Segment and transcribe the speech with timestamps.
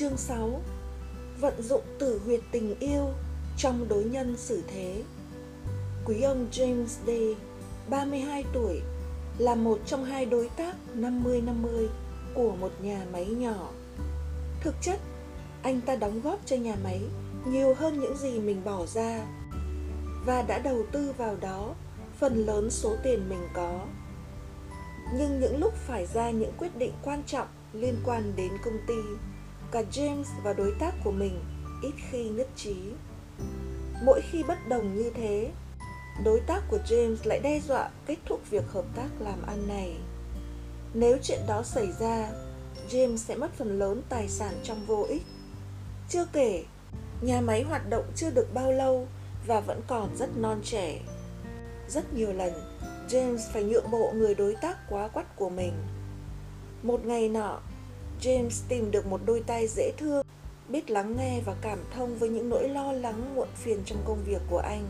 [0.00, 0.60] Chương 6
[1.40, 3.08] Vận dụng tử huyệt tình yêu
[3.56, 5.02] trong đối nhân xử thế
[6.04, 7.36] Quý ông James Day,
[7.88, 8.80] 32 tuổi,
[9.38, 11.86] là một trong hai đối tác 50-50
[12.34, 13.70] của một nhà máy nhỏ.
[14.60, 15.00] Thực chất,
[15.62, 17.00] anh ta đóng góp cho nhà máy
[17.46, 19.26] nhiều hơn những gì mình bỏ ra
[20.26, 21.74] và đã đầu tư vào đó
[22.18, 23.80] phần lớn số tiền mình có.
[25.14, 28.94] Nhưng những lúc phải ra những quyết định quan trọng liên quan đến công ty,
[29.72, 31.40] cả James và đối tác của mình
[31.82, 32.76] ít khi nhất trí.
[34.02, 35.50] Mỗi khi bất đồng như thế,
[36.24, 39.96] đối tác của James lại đe dọa kết thúc việc hợp tác làm ăn này.
[40.94, 42.30] Nếu chuyện đó xảy ra,
[42.88, 45.22] James sẽ mất phần lớn tài sản trong vô ích.
[46.08, 46.64] Chưa kể,
[47.20, 49.08] nhà máy hoạt động chưa được bao lâu
[49.46, 51.00] và vẫn còn rất non trẻ.
[51.88, 52.52] Rất nhiều lần,
[53.08, 55.72] James phải nhượng bộ người đối tác quá quắt của mình.
[56.82, 57.60] Một ngày nọ,
[58.20, 60.26] James tìm được một đôi tay dễ thương,
[60.68, 64.24] biết lắng nghe và cảm thông với những nỗi lo lắng muộn phiền trong công
[64.26, 64.86] việc của anh.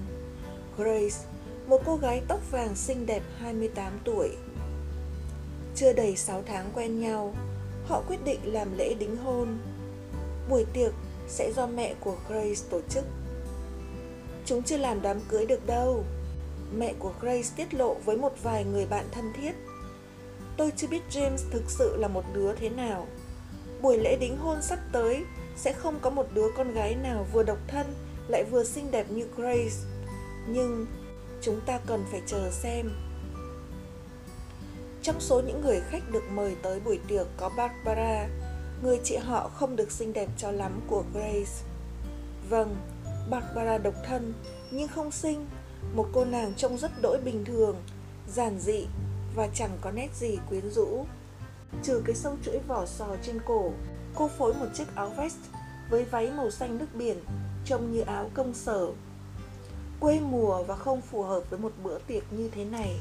[0.77, 1.17] Grace,
[1.67, 4.31] một cô gái tóc vàng xinh đẹp 28 tuổi.
[5.75, 7.35] Chưa đầy 6 tháng quen nhau,
[7.87, 9.59] họ quyết định làm lễ đính hôn.
[10.49, 10.93] Buổi tiệc
[11.29, 13.05] sẽ do mẹ của Grace tổ chức.
[14.47, 16.05] Chúng chưa làm đám cưới được đâu.
[16.77, 19.53] Mẹ của Grace tiết lộ với một vài người bạn thân thiết.
[20.57, 23.07] Tôi chưa biết James thực sự là một đứa thế nào.
[23.83, 25.25] Buổi lễ đính hôn sắp tới
[25.57, 27.87] sẽ không có một đứa con gái nào vừa độc thân
[28.29, 29.77] lại vừa xinh đẹp như Grace.
[30.49, 30.87] Nhưng
[31.41, 32.91] chúng ta cần phải chờ xem.
[35.03, 38.29] Trong số những người khách được mời tới buổi tiệc có Barbara,
[38.83, 41.53] người chị họ không được xinh đẹp cho lắm của Grace.
[42.49, 42.77] Vâng,
[43.31, 44.33] Barbara độc thân
[44.71, 45.47] nhưng không xinh,
[45.95, 47.77] một cô nàng trông rất đỗi bình thường,
[48.29, 48.87] giản dị
[49.35, 51.05] và chẳng có nét gì quyến rũ.
[51.83, 53.73] Trừ cái sâu chuỗi vỏ sò trên cổ,
[54.15, 55.37] cô phối một chiếc áo vest
[55.91, 57.19] với váy màu xanh nước biển,
[57.65, 58.87] trông như áo công sở.
[60.01, 63.01] Quê mùa và không phù hợp với một bữa tiệc như thế này.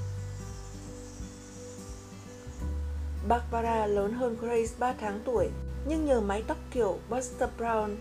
[3.27, 5.49] Barbara lớn hơn Grace 3 tháng tuổi,
[5.87, 7.95] nhưng nhờ mái tóc kiểu Buster Brown,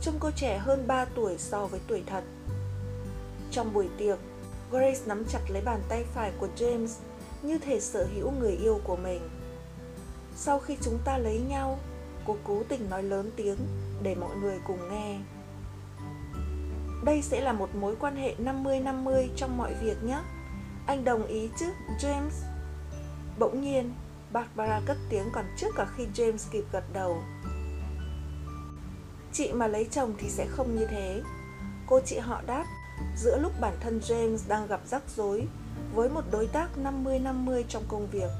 [0.00, 2.24] trông cô trẻ hơn 3 tuổi so với tuổi thật.
[3.50, 4.18] Trong buổi tiệc,
[4.70, 6.88] Grace nắm chặt lấy bàn tay phải của James
[7.42, 9.20] như thể sở hữu người yêu của mình.
[10.36, 11.78] Sau khi chúng ta lấy nhau,
[12.26, 13.58] cô cố tình nói lớn tiếng
[14.02, 15.18] để mọi người cùng nghe.
[17.04, 20.18] Đây sẽ là một mối quan hệ 50-50 trong mọi việc nhé.
[20.86, 21.66] Anh đồng ý chứ,
[22.00, 22.46] James?
[23.38, 23.94] Bỗng nhiên,
[24.32, 27.22] Barbara cất tiếng còn trước cả khi James kịp gật đầu.
[29.32, 31.22] Chị mà lấy chồng thì sẽ không như thế.
[31.86, 32.64] Cô chị họ đáp
[33.16, 35.46] giữa lúc bản thân James đang gặp rắc rối
[35.94, 38.30] với một đối tác 50-50 trong công việc.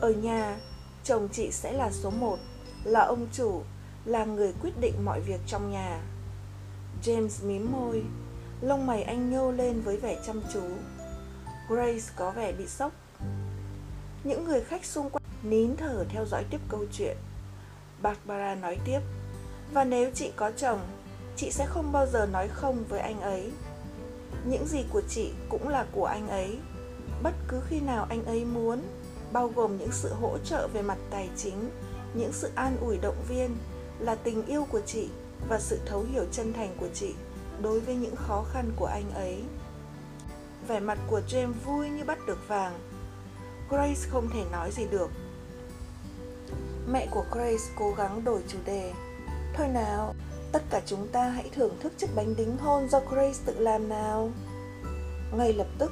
[0.00, 0.56] Ở nhà,
[1.04, 2.38] chồng chị sẽ là số một,
[2.84, 3.62] là ông chủ,
[4.04, 6.00] là người quyết định mọi việc trong nhà.
[7.02, 8.04] James mím môi,
[8.60, 10.60] lông mày anh nhô lên với vẻ chăm chú.
[11.68, 12.92] Grace có vẻ bị sốc.
[14.24, 17.16] Những người khách xung quanh nín thở theo dõi tiếp câu chuyện.
[18.02, 19.00] Barbara nói tiếp,
[19.72, 20.80] và nếu chị có chồng,
[21.36, 23.50] chị sẽ không bao giờ nói không với anh ấy.
[24.46, 26.58] Những gì của chị cũng là của anh ấy,
[27.22, 28.82] bất cứ khi nào anh ấy muốn,
[29.34, 31.70] bao gồm những sự hỗ trợ về mặt tài chính,
[32.14, 33.56] những sự an ủi động viên,
[33.98, 35.08] là tình yêu của chị
[35.48, 37.14] và sự thấu hiểu chân thành của chị
[37.62, 39.42] đối với những khó khăn của anh ấy.
[40.68, 42.78] Vẻ mặt của James vui như bắt được vàng.
[43.70, 45.10] Grace không thể nói gì được.
[46.88, 48.92] Mẹ của Grace cố gắng đổi chủ đề.
[49.54, 50.14] Thôi nào,
[50.52, 53.88] tất cả chúng ta hãy thưởng thức chiếc bánh đính hôn do Grace tự làm
[53.88, 54.30] nào.
[55.36, 55.90] Ngay lập tức,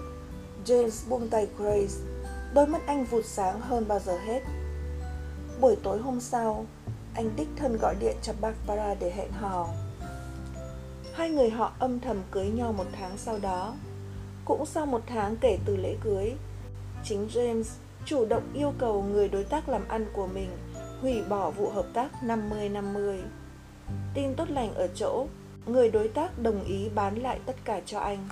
[0.66, 2.11] James buông tay Grace.
[2.54, 4.40] Đôi mắt anh vụt sáng hơn bao giờ hết.
[5.60, 6.66] Buổi tối hôm sau,
[7.14, 9.68] anh đích thân gọi điện cho Barbara để hẹn hò.
[11.14, 13.74] Hai người họ âm thầm cưới nhau một tháng sau đó.
[14.44, 16.32] Cũng sau một tháng kể từ lễ cưới,
[17.04, 17.64] chính James
[18.04, 20.50] chủ động yêu cầu người đối tác làm ăn của mình
[21.02, 23.18] hủy bỏ vụ hợp tác 50-50.
[24.14, 25.26] Tin tốt lành ở chỗ,
[25.66, 28.28] người đối tác đồng ý bán lại tất cả cho anh.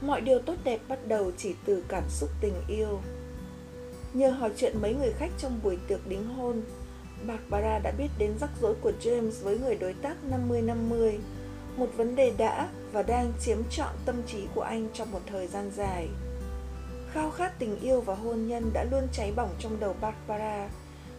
[0.00, 3.00] Mọi điều tốt đẹp bắt đầu chỉ từ cảm xúc tình yêu.
[4.12, 6.62] Nhờ hỏi chuyện mấy người khách trong buổi tiệc đính hôn,
[7.26, 10.16] Barbara đã biết đến rắc rối của James với người đối tác
[10.50, 11.18] 50-50,
[11.76, 15.46] một vấn đề đã và đang chiếm trọn tâm trí của anh trong một thời
[15.46, 16.08] gian dài.
[17.12, 20.68] Khao khát tình yêu và hôn nhân đã luôn cháy bỏng trong đầu Barbara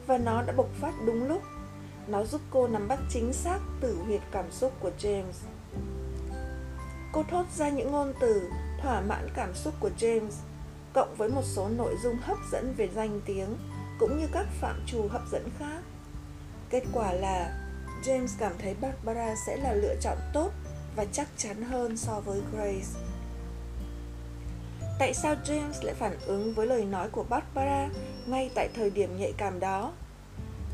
[0.07, 1.41] và nó đã bộc phát đúng lúc.
[2.07, 5.47] Nó giúp cô nắm bắt chính xác tử huyệt cảm xúc của James.
[7.11, 8.49] Cô thốt ra những ngôn từ
[8.81, 10.31] thỏa mãn cảm xúc của James,
[10.93, 13.57] cộng với một số nội dung hấp dẫn về danh tiếng,
[13.99, 15.81] cũng như các phạm trù hấp dẫn khác.
[16.69, 17.65] Kết quả là
[18.03, 20.51] James cảm thấy Barbara sẽ là lựa chọn tốt
[20.95, 22.99] và chắc chắn hơn so với Grace.
[24.99, 27.89] Tại sao James lại phản ứng với lời nói của Barbara
[28.27, 29.93] ngay tại thời điểm nhạy cảm đó?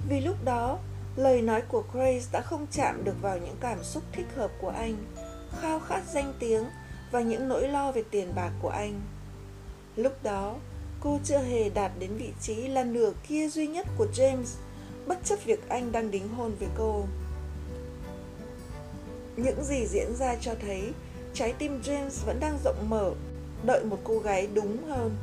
[0.10, 0.80] Vì lúc đó,
[1.16, 4.70] lời nói của Grace đã không chạm được vào những cảm xúc thích hợp của
[4.70, 4.96] anh,
[5.62, 6.66] khao khát danh tiếng
[7.12, 9.02] và những nỗi lo về tiền bạc của anh.
[9.96, 10.56] Lúc đó,
[11.00, 14.58] cô chưa hề đạt đến vị trí là nửa kia duy nhất của James,
[15.08, 17.06] bất chấp việc anh đang đính hôn với cô.
[19.38, 20.92] Những gì diễn ra cho thấy
[21.34, 23.14] trái tim James vẫn đang rộng mở,
[23.64, 25.16] đợi một cô gái đúng hơn,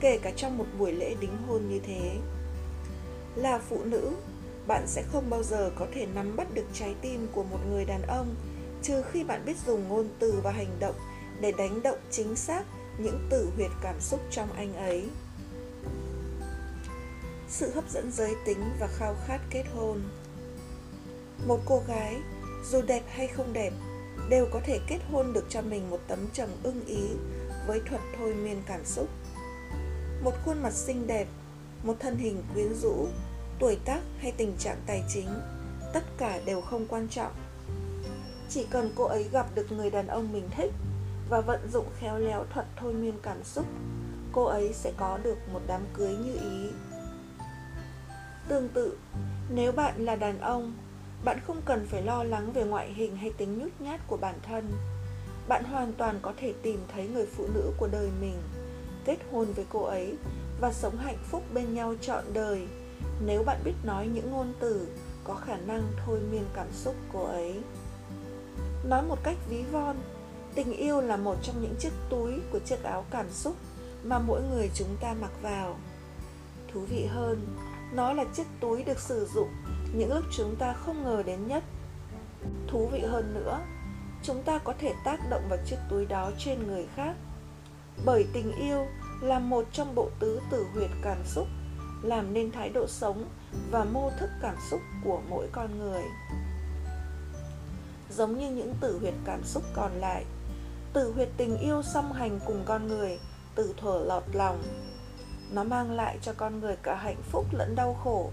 [0.00, 2.16] kể cả trong một buổi lễ đính hôn như thế.
[3.34, 4.12] Là phụ nữ,
[4.66, 7.84] bạn sẽ không bao giờ có thể nắm bắt được trái tim của một người
[7.84, 8.34] đàn ông
[8.82, 10.94] trừ khi bạn biết dùng ngôn từ và hành động
[11.40, 12.64] để đánh động chính xác
[12.98, 15.08] những tử huyệt cảm xúc trong anh ấy.
[17.48, 20.02] Sự hấp dẫn giới tính và khao khát kết hôn.
[21.46, 22.16] Một cô gái,
[22.70, 23.72] dù đẹp hay không đẹp,
[24.28, 27.08] đều có thể kết hôn được cho mình một tấm chồng ưng ý
[27.66, 29.08] với thuật thôi miên cảm xúc.
[30.22, 31.26] Một khuôn mặt xinh đẹp,
[31.82, 33.08] một thân hình quyến rũ,
[33.58, 35.28] tuổi tác hay tình trạng tài chính,
[35.92, 37.32] tất cả đều không quan trọng.
[38.48, 40.72] Chỉ cần cô ấy gặp được người đàn ông mình thích
[41.30, 43.66] và vận dụng khéo léo thuật thôi miên cảm xúc,
[44.32, 46.70] cô ấy sẽ có được một đám cưới như ý.
[48.48, 48.98] Tương tự,
[49.50, 50.72] nếu bạn là đàn ông,
[51.24, 54.34] bạn không cần phải lo lắng về ngoại hình hay tính nhút nhát của bản
[54.42, 54.72] thân.
[55.48, 58.36] Bạn hoàn toàn có thể tìm thấy người phụ nữ của đời mình,
[59.04, 60.16] kết hôn với cô ấy
[60.60, 62.66] và sống hạnh phúc bên nhau trọn đời,
[63.26, 64.88] nếu bạn biết nói những ngôn từ
[65.24, 67.60] có khả năng thôi miên cảm xúc cô ấy.
[68.84, 69.96] Nói một cách ví von
[70.54, 73.56] tình yêu là một trong những chiếc túi của chiếc áo cảm xúc
[74.04, 75.76] mà mỗi người chúng ta mặc vào.
[76.72, 77.46] Thú vị hơn,
[77.92, 79.48] nó là chiếc túi được sử dụng
[79.94, 81.64] những lúc chúng ta không ngờ đến nhất.
[82.68, 83.60] Thú vị hơn nữa,
[84.22, 87.14] chúng ta có thể tác động vào chiếc túi đó trên người khác.
[88.04, 88.86] Bởi tình yêu
[89.20, 91.46] là một trong bộ tứ tử huyệt cảm xúc,
[92.02, 93.28] làm nên thái độ sống
[93.70, 96.02] và mô thức cảm xúc của mỗi con người.
[98.10, 100.24] Giống như những tử huyệt cảm xúc còn lại
[100.92, 103.18] tử huyệt tình yêu song hành cùng con người,
[103.54, 104.62] từ thuở lọt lòng.
[105.50, 108.30] Nó mang lại cho con người cả hạnh phúc lẫn đau khổ,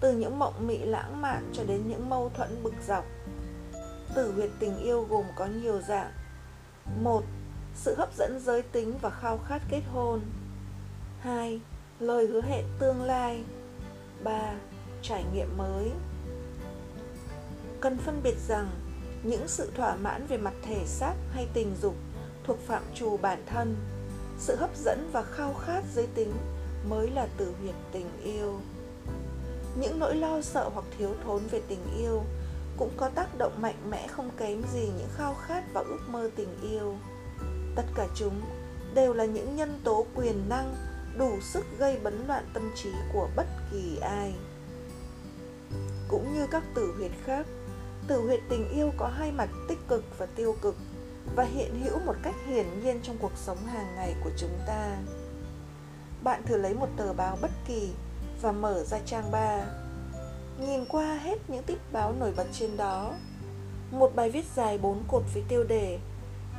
[0.00, 3.04] từ những mộng mị lãng mạn cho đến những mâu thuẫn bực dọc.
[4.14, 6.12] Tử huyệt tình yêu gồm có nhiều dạng.
[7.02, 7.24] Một,
[7.74, 10.20] sự hấp dẫn giới tính và khao khát kết hôn.
[11.20, 11.60] Hai,
[12.00, 13.44] lời hứa hẹn tương lai.
[14.24, 14.54] Ba,
[15.02, 15.90] trải nghiệm mới.
[17.80, 18.68] Cần phân biệt rằng
[19.24, 21.94] những sự thỏa mãn về mặt thể xác hay tình dục
[22.44, 23.76] thuộc phạm trù bản thân,
[24.38, 26.32] sự hấp dẫn và khao khát giới tính
[26.88, 28.60] mới là từ huyệt tình yêu.
[29.76, 32.22] Những nỗi lo sợ hoặc thiếu thốn về tình yêu
[32.76, 36.30] cũng có tác động mạnh mẽ không kém gì những khao khát và ước mơ
[36.36, 36.96] tình yêu.
[37.76, 38.40] Tất cả chúng
[38.94, 40.74] đều là những nhân tố quyền năng
[41.18, 44.34] đủ sức gây bấn loạn tâm trí của bất kỳ ai.
[46.08, 47.46] Cũng như các tử huyệt khác
[48.08, 50.76] tử huyệt tình yêu có hai mặt tích cực và tiêu cực,
[51.36, 54.96] và hiện hữu một cách hiển nhiên trong cuộc sống hàng ngày của chúng ta.
[56.22, 57.90] Bạn thử lấy một tờ báo bất kỳ
[58.42, 59.66] và mở ra trang 3
[60.58, 63.14] nhìn qua hết những tít báo nổi bật trên đó,
[63.90, 65.98] một bài viết dài bốn cột với tiêu đề,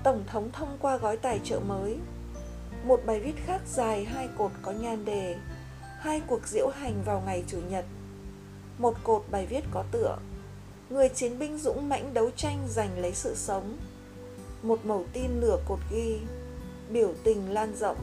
[0.03, 1.98] tổng thống thông qua gói tài trợ mới.
[2.84, 5.36] Một bài viết khác dài hai cột có nhan đề,
[6.00, 7.86] hai cuộc diễu hành vào ngày chủ nhật.
[8.77, 10.17] Một cột bài viết có tựa
[10.89, 13.77] người chiến binh dũng mãnh đấu tranh giành lấy sự sống.
[14.63, 16.20] Một mẩu tin nửa cột ghi,
[16.89, 17.98] biểu tình lan rộng.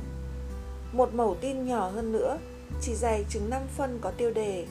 [0.92, 2.38] Một mẩu tin nhỏ hơn nữa,
[2.80, 4.66] chỉ dài chừng 5 phân có tiêu đề,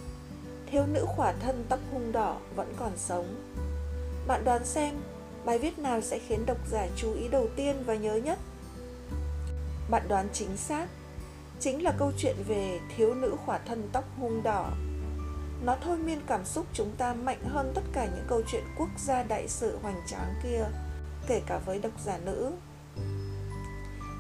[0.72, 3.36] thiếu nữ khỏa thân tóc hung đỏ vẫn còn sống.
[4.28, 4.96] Bạn đoán xem,
[5.46, 8.40] bài viết nào sẽ khiến độc giả chú ý đầu tiên và nhớ nhất?
[9.90, 10.88] Bạn đoán chính xác,
[11.60, 14.72] chính là câu chuyện về thiếu nữ khỏa thân tóc hung đỏ
[15.66, 18.90] nó thôi miên cảm xúc chúng ta mạnh hơn tất cả những câu chuyện quốc
[18.98, 20.66] gia đại sự hoành tráng kia,
[21.28, 22.52] kể cả với độc giả nữ.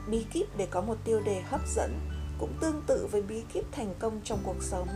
[0.10, 2.00] Bí kíp để có một tiêu đề hấp dẫn
[2.40, 4.88] cũng tương tự với bí kíp thành công trong cuộc sống.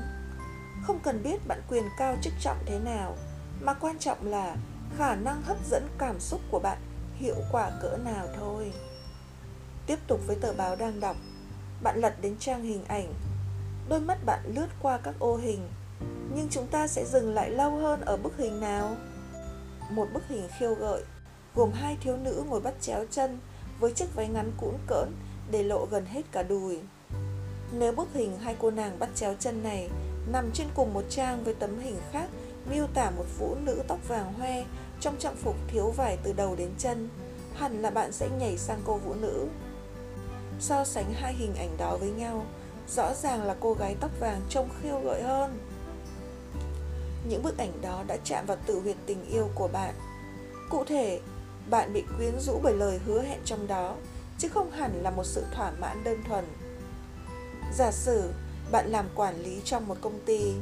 [0.84, 3.18] Không cần biết bạn quyền cao chức trọng thế nào,
[3.62, 4.56] mà quan trọng là
[4.98, 6.78] khả năng hấp dẫn cảm xúc của bạn
[7.16, 8.74] hiệu quả cỡ nào thôi.
[9.88, 11.16] Tiếp tục với tờ báo đang đọc,
[11.84, 13.14] bạn lật đến trang hình ảnh,
[13.90, 15.68] đôi mắt bạn lướt qua các ô hình
[16.36, 18.96] nhưng chúng ta sẽ dừng lại lâu hơn ở bức hình nào
[19.90, 21.04] một bức hình khiêu gợi
[21.56, 23.40] gồm hai thiếu nữ ngồi bắt chéo chân
[23.80, 25.12] với chiếc váy ngắn cũn cỡn
[25.52, 26.80] để lộ gần hết cả đùi
[27.72, 29.90] nếu bức hình hai cô nàng bắt chéo chân này
[30.32, 32.30] nằm trên cùng một trang với tấm hình khác
[32.70, 34.64] miêu tả một phụ nữ tóc vàng hoe
[35.00, 37.10] trong trang phục thiếu vải từ đầu đến chân,
[37.56, 39.48] hẳn là bạn sẽ nhảy sang cô vũ nữ.
[40.60, 42.46] So sánh hai hình ảnh đó với nhau,
[42.88, 45.60] rõ ràng là cô gái tóc vàng trông khiêu gợi hơn.
[47.30, 49.94] Những bức ảnh đó đã chạm vào tự huyệt tình yêu của bạn.
[50.70, 51.20] Cụ thể,
[51.70, 53.96] bạn bị quyến rũ bởi lời hứa hẹn trong đó,
[54.38, 56.46] chứ không hẳn là một sự thỏa mãn đơn thuần.
[57.78, 58.32] Giả sử
[58.72, 60.54] bạn làm quản lý trong một công ty,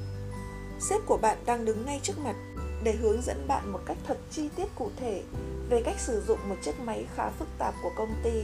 [0.80, 2.36] sếp của bạn đang đứng ngay trước mặt
[2.84, 5.24] để hướng dẫn bạn một cách thật chi tiết cụ thể
[5.70, 8.44] về cách sử dụng một chiếc máy khá phức tạp của công ty.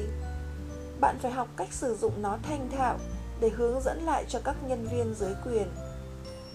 [1.01, 2.99] Bạn phải học cách sử dụng nó thanh thạo
[3.39, 5.67] để hướng dẫn lại cho các nhân viên dưới quyền.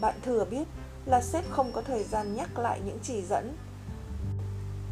[0.00, 0.64] Bạn thừa biết
[1.06, 3.56] là sếp không có thời gian nhắc lại những chỉ dẫn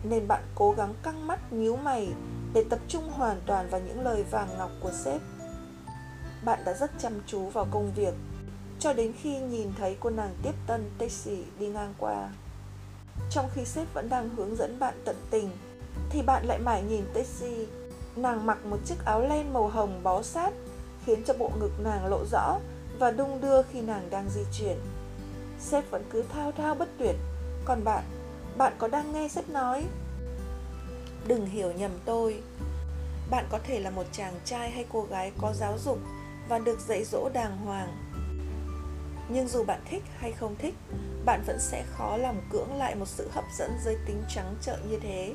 [0.05, 2.09] nên bạn cố gắng căng mắt nhíu mày
[2.55, 5.21] để tập trung hoàn toàn vào những lời vàng ngọc của sếp
[6.45, 8.15] bạn đã rất chăm chú vào công việc
[8.83, 12.29] cho đến khi nhìn thấy cô nàng tiếp tân taxi đi ngang qua.
[13.31, 15.51] Trong khi sếp vẫn đang hướng dẫn bạn tận tình,
[16.11, 17.67] thì bạn lại mải nhìn taxi
[18.17, 20.53] Nàng mặc một chiếc áo len màu hồng bó sát,
[21.07, 22.59] khiến cho bộ ngực nàng lộ rõ
[22.99, 24.77] và đung đưa khi nàng đang di chuyển.
[25.63, 27.17] Sếp vẫn cứ thao thao bất tuyệt,
[27.65, 28.05] còn bạn,
[28.57, 29.85] bạn có đang nghe sếp nói?
[31.27, 32.43] Đừng hiểu nhầm tôi.
[33.31, 35.99] Bạn có thể là một chàng trai hay cô gái có giáo dục
[36.49, 38.13] và được dạy dỗ đàng hoàng
[39.29, 40.75] nhưng dù bạn thích hay không thích
[41.25, 44.91] bạn vẫn sẽ khó lòng cưỡng lại một sự hấp dẫn giới tính trắng trợn
[44.91, 45.35] như thế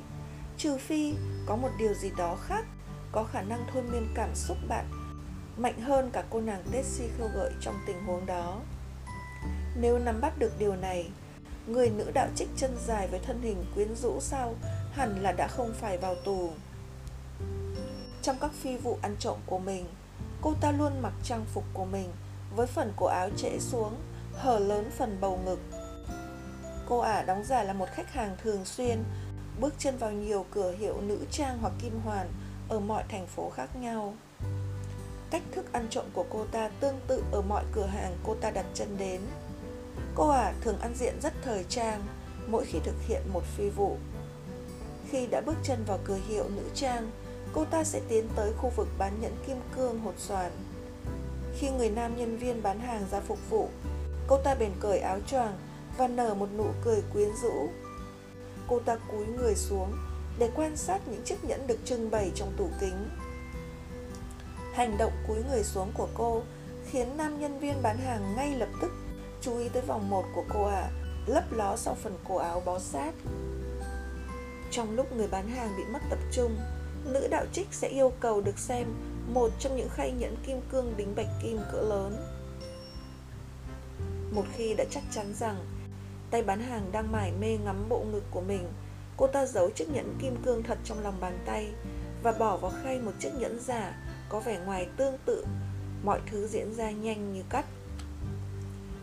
[0.57, 1.13] trừ phi
[1.45, 2.65] có một điều gì đó khác
[3.11, 4.85] có khả năng thôi miên cảm xúc bạn
[5.57, 8.59] mạnh hơn cả cô nàng Tessie khêu gợi trong tình huống đó
[9.79, 11.09] nếu nắm bắt được điều này
[11.67, 14.55] người nữ đạo trích chân dài với thân hình quyến rũ sau
[14.91, 16.51] hẳn là đã không phải vào tù
[18.21, 19.85] trong các phi vụ ăn trộm của mình
[20.41, 22.09] Cô ta luôn mặc trang phục của mình
[22.55, 23.95] với phần cổ áo trễ xuống,
[24.33, 25.59] hở lớn phần bầu ngực.
[26.89, 29.03] Cô ả đóng giả là một khách hàng thường xuyên,
[29.59, 32.27] bước chân vào nhiều cửa hiệu nữ trang hoặc kim hoàn
[32.69, 34.13] ở mọi thành phố khác nhau.
[35.31, 38.51] Cách thức ăn trộm của cô ta tương tự ở mọi cửa hàng cô ta
[38.51, 39.21] đặt chân đến.
[40.17, 42.03] Cô ả thường ăn diện rất thời trang
[42.47, 43.97] mỗi khi thực hiện một phi vụ.
[45.09, 47.11] Khi đã bước chân vào cửa hiệu nữ trang,
[47.53, 50.51] cô ta sẽ tiến tới khu vực bán nhẫn kim cương hột xoàn.
[51.59, 53.69] Khi người nam nhân viên bán hàng ra phục vụ,
[54.27, 55.57] cô ta bèn cởi áo choàng
[55.97, 57.69] và nở một nụ cười quyến rũ.
[58.67, 59.93] Cô ta cúi người xuống
[60.39, 63.09] để quan sát những chiếc nhẫn được trưng bày trong tủ kính.
[64.73, 66.43] Hành động cúi người xuống của cô
[66.89, 68.91] khiến nam nhân viên bán hàng ngay lập tức
[69.47, 70.91] chú ý tới vòng một của cô ạ à,
[71.25, 73.11] lấp ló sau phần cổ áo bó sát.
[74.71, 76.57] Trong lúc người bán hàng bị mất tập trung,
[77.05, 78.87] nữ đạo trích sẽ yêu cầu được xem
[79.33, 82.17] một trong những khay nhẫn kim cương đính bạch kim cỡ lớn.
[84.31, 85.65] Một khi đã chắc chắn rằng
[86.31, 88.67] tay bán hàng đang mải mê ngắm bộ ngực của mình,
[89.17, 91.73] cô ta giấu chiếc nhẫn kim cương thật trong lòng bàn tay
[92.23, 93.97] và bỏ vào khay một chiếc nhẫn giả
[94.29, 95.45] có vẻ ngoài tương tự,
[96.03, 97.65] mọi thứ diễn ra nhanh như cắt.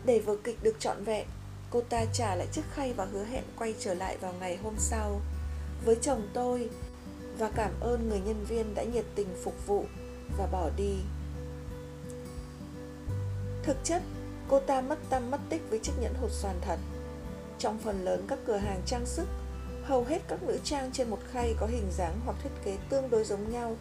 [0.05, 1.27] Để vở kịch được trọn vẹn,
[1.69, 4.73] cô ta trả lại chiếc khay và hứa hẹn quay trở lại vào ngày hôm
[4.77, 5.21] sau.
[5.85, 6.69] Với chồng tôi,
[7.37, 9.85] và cảm ơn người nhân viên đã nhiệt tình phục vụ
[10.37, 10.95] và bỏ đi.
[13.63, 14.01] Thực chất,
[14.47, 16.79] cô ta mất tâm mất tích với chiếc nhẫn hột xoàn thật.
[17.59, 19.27] Trong phần lớn các cửa hàng trang sức,
[19.83, 23.09] hầu hết các nữ trang trên một khay có hình dáng hoặc thiết kế tương
[23.09, 23.75] đối giống nhau,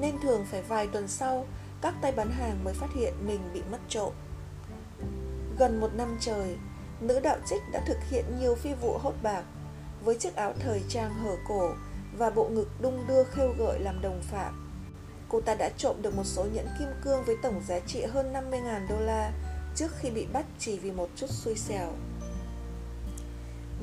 [0.00, 1.46] nên thường phải vài tuần sau
[1.82, 4.12] các tay bán hàng mới phát hiện mình bị mất trộm.
[5.58, 6.56] Gần một năm trời,
[7.00, 9.42] nữ đạo trích đã thực hiện nhiều phi vụ hốt bạc
[10.04, 11.72] với chiếc áo thời trang hở cổ
[12.16, 14.70] và bộ ngực đung đưa khêu gợi làm đồng phạm.
[15.28, 18.32] Cô ta đã trộm được một số nhẫn kim cương với tổng giá trị hơn
[18.32, 19.32] 50.000 đô la
[19.76, 21.92] trước khi bị bắt chỉ vì một chút xui xẻo.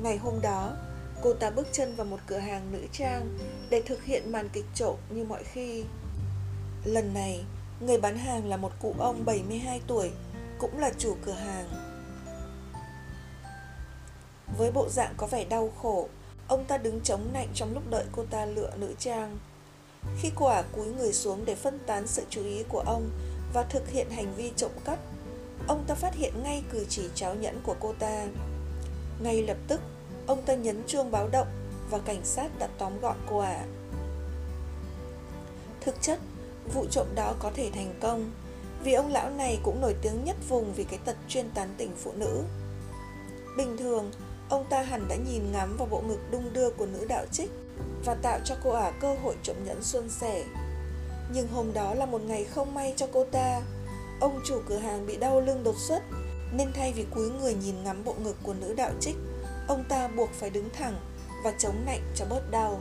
[0.02, 0.76] Ngày hôm đó,
[1.22, 3.38] cô ta bước chân vào một cửa hàng nữ trang
[3.70, 5.84] để thực hiện màn kịch trộm như mọi khi.
[6.84, 7.44] Lần này,
[7.80, 10.10] người bán hàng là một cụ ông 72 tuổi,
[10.62, 11.68] cũng là chủ cửa hàng.
[14.58, 16.08] Với bộ dạng có vẻ đau khổ,
[16.52, 19.38] Ông ta đứng chống nạnh trong lúc đợi cô ta lựa nữ trang.
[20.18, 23.10] Khi cô ả cúi người xuống để phân tán sự chú ý của ông
[23.54, 24.98] và thực hiện hành vi trộm cắp,
[25.66, 28.26] ông ta phát hiện ngay cử chỉ cháo nhẫn của cô ta.
[29.20, 29.80] Ngay lập tức,
[30.26, 31.48] ông ta nhấn chuông báo động
[31.90, 33.64] và cảnh sát đã tóm gọn cô ả.
[35.80, 36.18] Thực chất,
[36.74, 38.30] vụ trộm đó có thể thành công
[38.84, 41.90] vì ông lão này cũng nổi tiếng nhất vùng vì cái tật chuyên tán tỉnh
[41.96, 42.42] phụ nữ.
[43.56, 44.10] Bình thường,
[44.52, 47.50] Ông ta hẳn đã nhìn ngắm vào bộ ngực đung đưa của nữ đạo trích
[48.04, 50.44] và tạo cho cô ả cơ hội trộm nhẫn xuân sẻ.
[51.32, 53.60] Nhưng hôm đó là một ngày không may cho cô ta.
[54.20, 56.02] Ông chủ cửa hàng bị đau lưng đột xuất
[56.52, 59.16] Nên thay vì cúi người nhìn ngắm bộ ngực của nữ đạo trích,
[59.68, 60.96] ông ta buộc phải đứng thẳng
[61.44, 62.80] và chống nạnh cho bớt đau.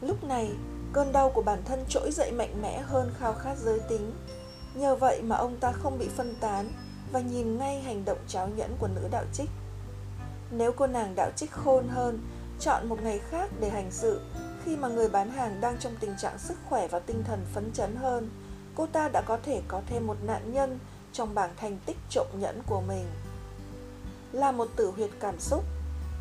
[0.00, 0.48] Lúc này,
[0.92, 4.12] cơn đau của bản thân trỗi dậy mạnh mẽ hơn khao khát giới tính.
[4.76, 6.72] Nhờ vậy mà ông ta không bị phân tán
[7.12, 9.50] và nhìn ngay hành động cháo nhẫn của nữ đạo trích.
[10.50, 12.18] Nếu cô nàng đạo trích khôn hơn,
[12.60, 14.20] chọn một ngày khác để hành sự,
[14.64, 17.72] khi mà người bán hàng đang trong tình trạng sức khỏe và tinh thần phấn
[17.72, 18.30] chấn hơn,
[18.74, 20.78] cô ta đã có thể có thêm một nạn nhân
[21.12, 23.04] trong bảng thành tích trộm nhẫn của mình.
[24.32, 25.64] Là một tử huyệt cảm xúc,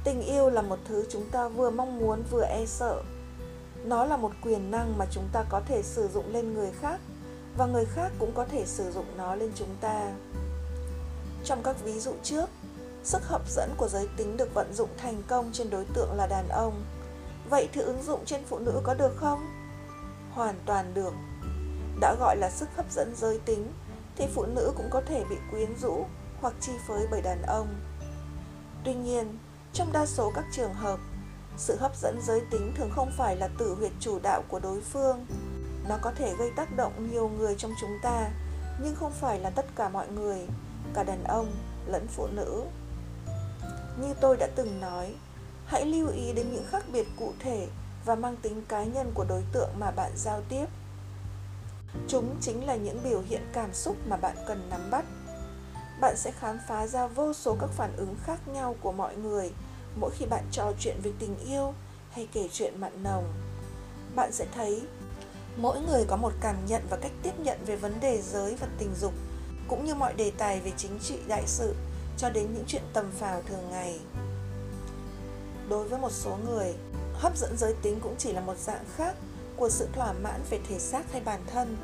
[0.03, 3.03] tình yêu là một thứ chúng ta vừa mong muốn vừa e sợ.
[3.85, 6.99] Nó là một quyền năng mà chúng ta có thể sử dụng lên người khác
[7.57, 10.11] và người khác cũng có thể sử dụng nó lên chúng ta.
[11.43, 12.49] Trong các ví dụ trước,
[13.03, 16.27] sức hấp dẫn của giới tính được vận dụng thành công trên đối tượng là
[16.27, 16.83] đàn ông.
[17.49, 19.47] Vậy thì ứng dụng trên phụ nữ có được không?
[20.31, 21.13] Hoàn toàn được.
[21.99, 23.71] Đã gọi là sức hấp dẫn giới tính
[24.15, 26.05] thì phụ nữ cũng có thể bị quyến rũ
[26.41, 27.67] hoặc chi phối bởi đàn ông.
[28.83, 29.37] Tuy nhiên,
[29.73, 30.99] trong đa số các trường hợp,
[31.57, 34.81] sự hấp dẫn giới tính thường không phải là tử huyệt chủ đạo của đối
[34.81, 35.25] phương.
[35.89, 38.29] Nó có thể gây tác động nhiều người trong chúng ta,
[38.81, 40.47] nhưng không phải là tất cả mọi người,
[40.93, 41.51] cả đàn ông
[41.85, 42.63] lẫn phụ nữ.
[44.01, 45.15] Như tôi đã từng nói,
[45.65, 47.67] hãy lưu ý đến những khác biệt cụ thể
[48.05, 50.65] và mang tính cá nhân của đối tượng mà bạn giao tiếp.
[52.07, 55.05] Chúng chính là những biểu hiện cảm xúc mà bạn cần nắm bắt.
[56.01, 59.51] Bạn sẽ khám phá ra vô số các phản ứng khác nhau của mọi người
[59.95, 61.73] mỗi khi bạn trò chuyện về tình yêu
[62.11, 63.33] hay kể chuyện mặn nồng.
[64.15, 64.81] Bạn sẽ thấy
[65.57, 68.67] mỗi người có một cảm nhận và cách tiếp nhận về vấn đề giới và
[68.77, 69.13] tình dục,
[69.67, 71.75] cũng như mọi đề tài về chính trị đại sự
[72.17, 73.99] cho đến những chuyện tầm phào thường ngày.
[75.69, 76.73] Đối với một số người,
[77.13, 79.15] hấp dẫn giới tính cũng chỉ là một dạng khác
[79.55, 81.77] của sự thỏa mãn về thể xác hay bản thân.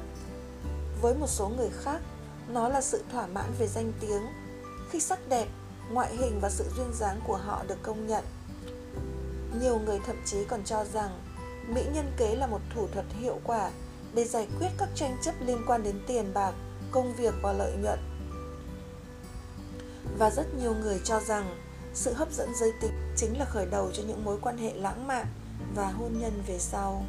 [1.01, 2.01] Với một số người khác,
[2.47, 4.21] nó là sự thỏa mãn về danh tiếng,
[4.89, 5.47] khi sắc đẹp,
[5.91, 8.23] ngoại hình và sự duyên dáng của họ được công nhận.
[9.61, 11.19] Nhiều người thậm chí còn cho rằng
[11.67, 13.71] mỹ nhân kế là một thủ thuật hiệu quả
[14.13, 16.53] để giải quyết các tranh chấp liên quan đến tiền bạc,
[16.91, 17.99] công việc và lợi nhuận.
[20.17, 21.57] Và rất nhiều người cho rằng
[21.93, 25.07] sự hấp dẫn giới tính chính là khởi đầu cho những mối quan hệ lãng
[25.07, 25.25] mạn
[25.75, 27.05] và hôn nhân về sau.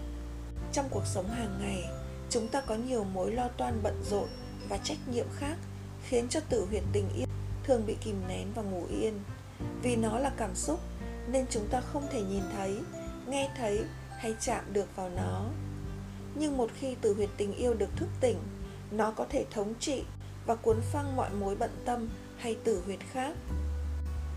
[0.72, 1.84] Trong cuộc sống hàng ngày,
[2.30, 4.28] chúng ta có nhiều mối lo toan bận rộn
[4.68, 5.56] và trách nhiệm khác
[6.08, 7.26] khiến cho tử huyệt tình yêu
[7.64, 9.20] thường bị kìm nén và ngủ yên.
[9.82, 10.80] Vì nó là cảm xúc
[11.26, 12.78] nên chúng ta không thể nhìn thấy,
[13.26, 13.84] nghe thấy
[14.22, 15.44] hay chạm được vào nó.
[16.34, 18.36] Nhưng một khi tử huyệt tình yêu được thức tỉnh,
[18.90, 20.04] nó có thể thống trị
[20.46, 22.08] và cuốn phăng mọi mối bận tâm
[22.38, 23.36] hay tử huyệt khác.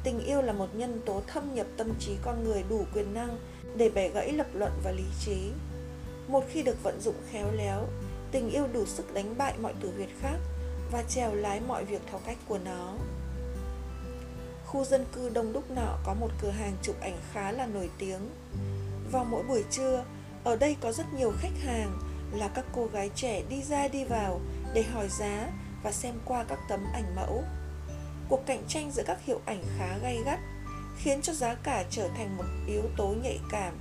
[0.04, 3.38] Tình yêu là một nhân tố thâm nhập tâm trí con người đủ quyền năng
[3.78, 5.52] để bẻ gãy lập luận và lý trí.
[6.28, 7.88] Một khi được vận dụng khéo léo,
[8.32, 10.38] tình yêu đủ sức đánh bại mọi tử huyệt khác
[10.92, 12.94] và trèo lái mọi việc theo cách của nó.
[14.66, 17.90] Khu dân cư đông đúc nọ có một cửa hàng chụp ảnh khá là nổi
[17.98, 18.30] tiếng.
[19.16, 20.04] Vào mỗi buổi trưa,
[20.44, 22.00] ở đây có rất nhiều khách hàng
[22.34, 24.42] là các cô gái trẻ đi ra đi vào
[24.74, 25.52] để hỏi giá
[25.84, 27.44] và xem qua các tấm ảnh mẫu.
[28.30, 30.40] Cuộc cạnh tranh giữa các hiệu ảnh khá gay gắt,
[30.98, 33.74] khiến cho giá cả trở thành một yếu tố nhạy cảm.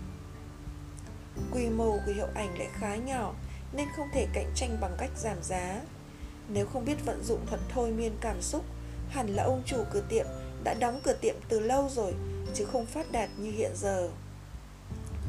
[1.52, 3.34] Quy mô của hiệu ảnh lại khá nhỏ
[3.72, 5.80] nên không thể cạnh tranh bằng cách giảm giá.
[6.48, 8.64] Nếu không biết vận dụng thuật thôi miên cảm xúc,
[9.08, 10.26] hẳn là ông chủ cửa tiệm
[10.64, 12.14] đã đóng cửa tiệm từ lâu rồi,
[12.54, 14.08] chứ không phát đạt như hiện giờ.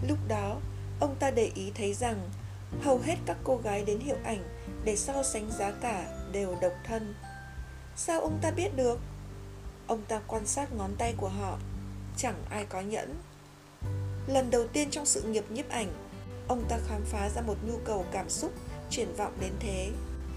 [0.02, 0.60] Lúc đó,
[1.00, 2.30] ông ta để ý thấy rằng
[2.82, 4.44] hầu hết các cô gái đến hiệu ảnh
[4.84, 7.16] để so sánh giá cả đều độc thân.
[7.96, 9.00] Sao ông ta biết được?
[9.88, 11.58] Ông ta quan sát ngón tay của họ,
[12.18, 13.16] chẳng ai có nhẫn.
[14.28, 15.88] Lần đầu tiên trong sự nghiệp nhiếp ảnh,
[16.48, 18.52] ông ta khám phá ra một nhu cầu cảm xúc
[18.90, 19.92] triển vọng đến thế.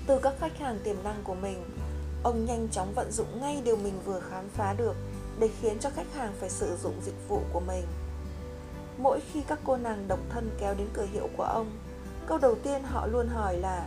[0.07, 1.65] Từ các khách hàng tiềm năng của mình,
[2.23, 4.97] ông nhanh chóng vận dụng ngay điều mình vừa khám phá được
[5.39, 7.85] để khiến cho khách hàng phải sử dụng dịch vụ của mình.
[8.99, 11.71] Mỗi khi các cô nàng độc thân kéo đến cửa hiệu của ông,
[12.27, 13.87] câu đầu tiên họ luôn hỏi là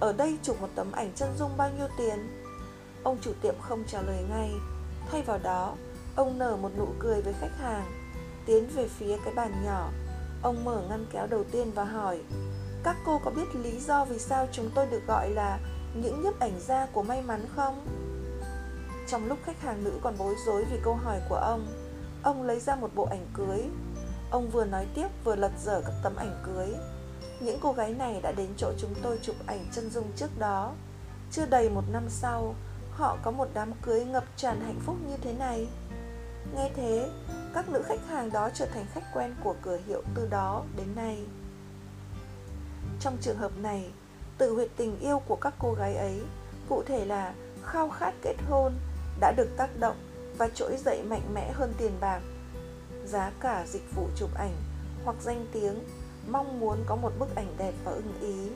[0.00, 2.44] Ở đây chụp một tấm ảnh chân dung bao nhiêu tiền?
[3.02, 4.50] Ông chủ tiệm không trả lời ngay
[5.10, 5.74] Thay vào đó,
[6.16, 7.92] ông nở một nụ cười với khách hàng
[8.46, 9.90] Tiến về phía cái bàn nhỏ
[10.42, 12.20] Ông mở ngăn kéo đầu tiên và hỏi
[12.82, 15.58] Các cô có biết lý do vì sao chúng tôi được gọi là
[15.94, 17.86] những nhiếp ảnh gia của may mắn không?
[19.08, 21.66] Trong lúc khách hàng nữ còn bối rối vì câu hỏi của ông
[22.22, 23.68] Ông lấy ra một bộ ảnh cưới
[24.30, 26.68] Ông vừa nói tiếp vừa lật dở các tấm ảnh cưới.
[27.40, 30.72] Những cô gái này đã đến chỗ chúng tôi chụp ảnh chân dung trước đó.
[31.30, 32.54] Chưa đầy một năm sau
[32.90, 35.68] Họ có một đám cưới ngập tràn hạnh phúc như thế này.
[36.54, 37.10] Nghe thế,
[37.54, 40.86] các nữ khách hàng đó trở thành khách quen của cửa hiệu từ đó đến
[40.96, 41.24] nay.
[43.00, 43.90] Trong trường hợp này,
[44.38, 46.22] tự huyệt tình yêu của các cô gái ấy
[46.68, 47.34] Cụ thể là
[47.64, 48.72] khao khát kết hôn
[49.20, 49.96] đã được tác động
[50.38, 52.20] và trỗi dậy mạnh mẽ hơn tiền bạc
[53.06, 54.56] giá cả dịch vụ chụp ảnh
[55.04, 55.84] hoặc danh tiếng,
[56.28, 58.50] mong muốn có một bức ảnh đẹp và ưng ý.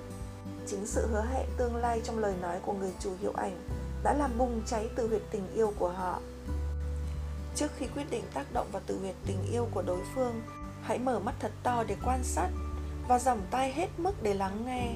[0.67, 3.61] Chính sự hứa hẹn tương lai trong lời nói của người chủ hiệu ảnh
[4.03, 6.21] đã làm bùng cháy từ huyệt tình yêu của họ.
[7.55, 10.43] Trước khi quyết định tác động vào từ huyệt tình yêu của đối phương,
[10.83, 12.49] hãy mở mắt thật to để quan sát
[13.09, 14.95] và dòng tai hết mức để lắng nghe.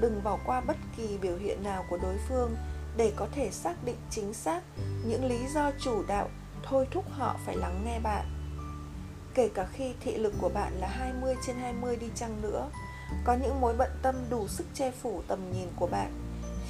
[0.00, 2.56] Đừng bỏ qua bất kỳ biểu hiện nào của đối phương
[2.96, 4.62] để có thể xác định chính xác
[5.06, 6.28] những lý do chủ đạo
[6.62, 8.31] thôi thúc họ phải lắng nghe bạn.
[9.34, 12.70] Kể cả khi thị lực của bạn là 20 trên 20 đi chăng nữa,
[13.24, 16.12] có những mối bận tâm đủ sức che phủ tầm nhìn của bạn,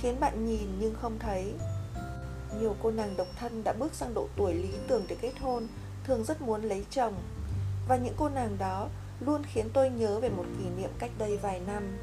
[0.01, 1.53] khiến bạn nhìn nhưng không thấy.
[2.61, 5.66] Nhiều cô nàng độc thân đã bước sang độ tuổi lý tưởng để kết hôn,
[6.05, 7.14] thường rất muốn lấy chồng.
[7.88, 8.88] Và những cô nàng đó
[9.20, 11.98] luôn khiến tôi nhớ về một kỷ niệm cách đây vài năm.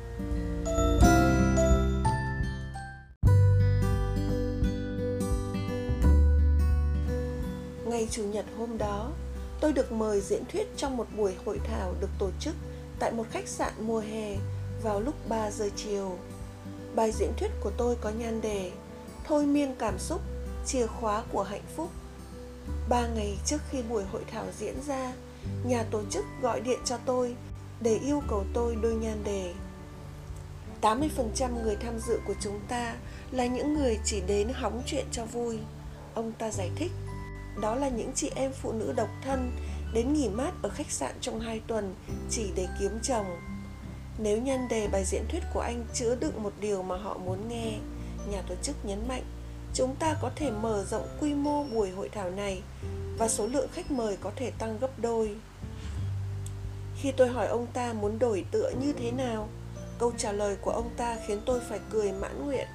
[7.86, 9.12] Ngày Chủ nhật hôm đó,
[9.62, 12.56] tôi được mời diễn thuyết trong một buổi hội thảo được tổ chức
[13.00, 14.36] tại một khách sạn mùa hè
[14.84, 16.18] vào lúc 3 giờ chiều.
[16.96, 18.72] Bài diễn thuyết của tôi có nhan đề
[19.30, 20.22] Thôi miên cảm xúc,
[20.66, 21.90] chìa khóa của hạnh phúc.
[22.90, 25.14] Ba ngày trước khi buổi hội thảo diễn ra,
[25.66, 27.36] nhà tổ chức gọi điện cho tôi
[27.82, 29.54] để yêu cầu tôi đôi nhan đề.
[30.82, 32.96] 80% người tham dự của chúng ta
[33.32, 35.60] là những người chỉ đến hóng chuyện cho vui.
[36.14, 36.92] Ông ta giải thích
[37.62, 39.52] đó là những chị em phụ nữ độc thân
[39.94, 41.96] đến nghỉ mát ở khách sạn trong hai tuần
[42.30, 43.26] chỉ để kiếm chồng.
[44.18, 47.48] Nếu nhân đề bài diễn thuyết của anh chứa đựng một điều mà họ muốn
[47.48, 47.78] nghe,
[48.32, 49.24] nhà tổ chức nhấn mạnh,
[49.74, 52.62] chúng ta có thể mở rộng quy mô buổi hội thảo này
[53.18, 55.36] và số lượng khách mời có thể tăng gấp đôi.
[57.02, 59.50] Khi tôi hỏi ông ta muốn đổi tựa như thế nào,
[60.00, 62.68] câu trả lời của ông ta khiến tôi phải cười mãn nguyện.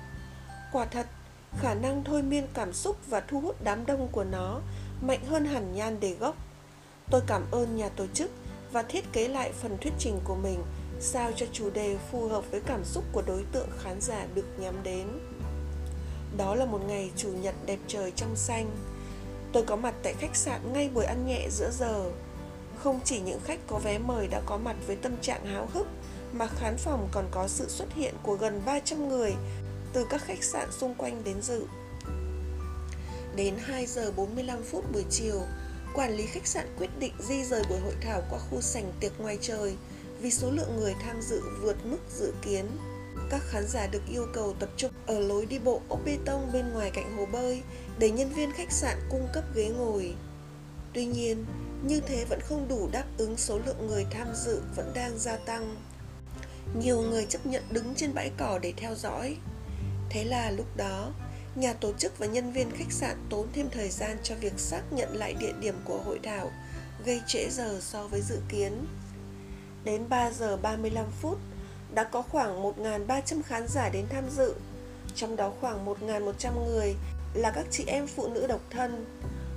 [0.72, 1.06] Quả thật,
[1.60, 4.60] khả năng thôi miên cảm xúc và thu hút đám đông của nó
[5.00, 6.36] mạnh hơn hẳn nhan đề gốc.
[7.10, 8.30] Tôi cảm ơn nhà tổ chức
[8.72, 10.62] và thiết kế lại phần thuyết trình của mình
[11.00, 14.46] sao cho chủ đề phù hợp với cảm xúc của đối tượng khán giả được
[14.58, 15.06] nhắm đến.
[16.36, 18.70] Đó là một ngày chủ nhật đẹp trời trong xanh.
[19.52, 22.10] Tôi có mặt tại khách sạn ngay buổi ăn nhẹ giữa giờ.
[22.82, 25.86] Không chỉ những khách có vé mời đã có mặt với tâm trạng háo hức,
[26.32, 29.34] mà khán phòng còn có sự xuất hiện của gần 300 người
[29.94, 31.66] từ các khách sạn xung quanh đến dự.
[33.36, 35.42] Đến 2 giờ 45 phút buổi chiều,
[35.94, 39.20] quản lý khách sạn quyết định di rời buổi hội thảo qua khu sảnh tiệc
[39.20, 39.76] ngoài trời
[40.20, 42.66] vì số lượng người tham dự vượt mức dự kiến.
[43.30, 46.52] Các khán giả được yêu cầu tập trung ở lối đi bộ ốp bê tông
[46.52, 47.62] bên ngoài cạnh hồ bơi
[47.98, 50.14] để nhân viên khách sạn cung cấp ghế ngồi.
[50.92, 51.44] Tuy nhiên,
[51.86, 55.36] như thế vẫn không đủ đáp ứng số lượng người tham dự vẫn đang gia
[55.36, 55.76] tăng.
[56.78, 59.36] Nhiều người chấp nhận đứng trên bãi cỏ để theo dõi.
[60.14, 61.10] Thế là lúc đó,
[61.54, 64.82] nhà tổ chức và nhân viên khách sạn tốn thêm thời gian cho việc xác
[64.90, 66.50] nhận lại địa điểm của hội thảo,
[67.04, 68.86] gây trễ giờ so với dự kiến.
[69.84, 71.38] Đến 3 giờ 35 phút,
[71.94, 74.54] đã có khoảng 1.300 khán giả đến tham dự,
[75.14, 76.94] trong đó khoảng 1.100 người
[77.34, 79.06] là các chị em phụ nữ độc thân.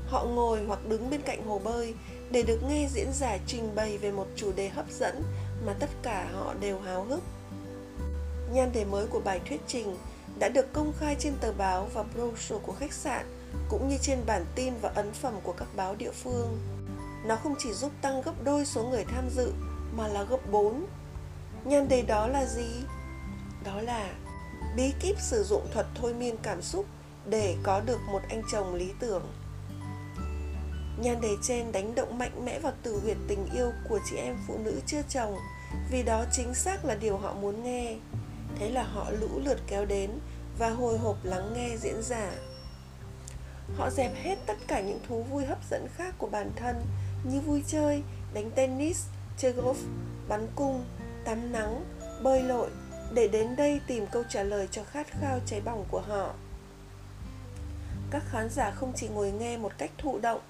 [0.07, 1.93] Họ ngồi hoặc đứng bên cạnh hồ bơi
[2.31, 5.23] để được nghe diễn giả trình bày về một chủ đề hấp dẫn
[5.65, 7.23] mà tất cả họ đều háo hức.
[8.53, 9.97] Nhan đề mới của bài thuyết trình
[10.39, 13.25] đã được công khai trên tờ báo và brochure của khách sạn,
[13.69, 16.59] cũng như trên bản tin và ấn phẩm của các báo địa phương.
[17.25, 19.51] Nó không chỉ giúp tăng gấp đôi số người tham dự,
[19.97, 20.85] mà là gấp 4.
[21.65, 22.67] Nhan đề đó là gì?
[23.63, 24.09] Đó là
[24.75, 26.85] bí kíp sử dụng thuật thôi miên cảm xúc
[27.25, 29.23] để có được một anh chồng lý tưởng.
[30.97, 34.37] Nhan đề trên đánh động mạnh mẽ vào từ huyệt tình yêu của chị em
[34.47, 35.37] phụ nữ chưa chồng,
[35.91, 37.95] vì đó chính xác là điều họ muốn nghe
[38.59, 40.11] thế là họ lũ lượt kéo đến
[40.57, 42.31] và hồi hộp lắng nghe diễn giả.
[43.77, 46.75] Họ dẹp hết tất cả những thú vui hấp dẫn khác của bản thân
[47.23, 49.05] như vui chơi, đánh tennis,
[49.37, 49.75] chơi golf,
[50.27, 50.85] bắn cung,
[51.25, 51.85] tắm nắng,
[52.23, 52.69] bơi lội
[53.13, 56.33] để đến đây tìm câu trả lời cho khát khao cháy bỏng của họ.
[58.11, 60.41] Các khán giả không chỉ ngồi nghe một cách thụ động,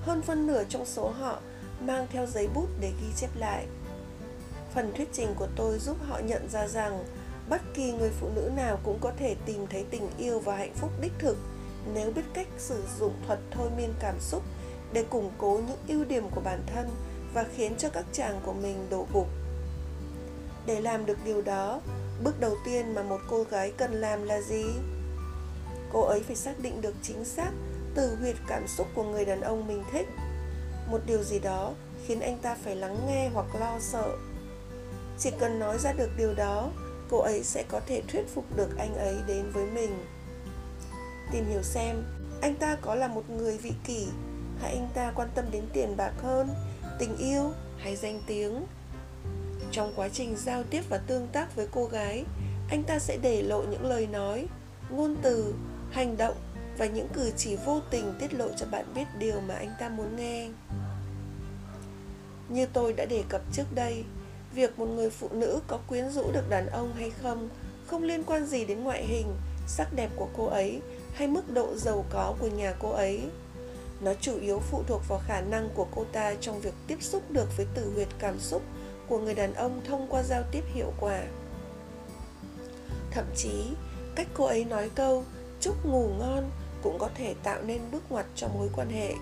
[0.00, 1.40] hơn phân nửa trong số họ
[1.80, 3.66] mang theo giấy bút để ghi chép lại.
[4.74, 7.04] Phần thuyết trình của tôi giúp họ nhận ra rằng
[7.48, 10.74] bất kỳ người phụ nữ nào cũng có thể tìm thấy tình yêu và hạnh
[10.74, 11.36] phúc đích thực.
[11.94, 14.42] Nếu biết cách sử dụng thuật thôi miên cảm xúc
[14.92, 16.90] để củng cố những ưu điểm của bản thân
[17.34, 19.28] và khiến cho các chàng của mình đổ gục
[20.66, 21.80] để làm được điều đó,
[22.24, 24.64] bước đầu tiên mà một cô gái cần làm là gì?
[25.92, 27.50] Cô ấy phải xác định được chính xác
[27.94, 30.08] từ huyệt cảm xúc của người đàn ông mình thích.
[30.90, 31.72] Một điều gì đó
[32.06, 34.16] khiến anh ta phải lắng nghe hoặc lo sợ.
[35.18, 36.70] Chỉ cần nói ra được điều đó
[37.14, 40.04] cô ấy sẽ có thể thuyết phục được anh ấy đến với mình.
[41.32, 42.04] Tìm hiểu xem,
[42.42, 44.06] anh ta có là một người vị kỷ,
[44.60, 46.48] hay anh ta quan tâm đến tiền bạc hơn,
[46.98, 48.66] tình yêu hay danh tiếng?
[49.70, 52.24] Trong quá trình giao tiếp và tương tác với cô gái,
[52.70, 54.46] anh ta sẽ để lộ những lời nói,
[54.90, 55.54] ngôn từ,
[55.90, 56.36] hành động
[56.78, 59.88] và những cử chỉ vô tình tiết lộ cho bạn biết điều mà anh ta
[59.88, 60.48] muốn nghe.
[62.48, 64.04] Như tôi đã đề cập trước đây
[64.54, 67.48] việc một người phụ nữ có quyến rũ được đàn ông hay không
[67.86, 69.26] không liên quan gì đến ngoại hình,
[69.66, 70.80] sắc đẹp của cô ấy
[71.14, 73.20] hay mức độ giàu có của nhà cô ấy.
[74.00, 77.30] Nó chủ yếu phụ thuộc vào khả năng của cô ta trong việc tiếp xúc
[77.30, 78.62] được với tử huyệt cảm xúc
[79.08, 81.22] của người đàn ông thông qua giao tiếp hiệu quả.
[83.10, 83.64] Thậm chí,
[84.14, 85.24] cách cô ấy nói câu
[85.60, 86.50] chúc ngủ ngon
[86.82, 89.14] cũng có thể tạo nên bước ngoặt cho mối quan hệ.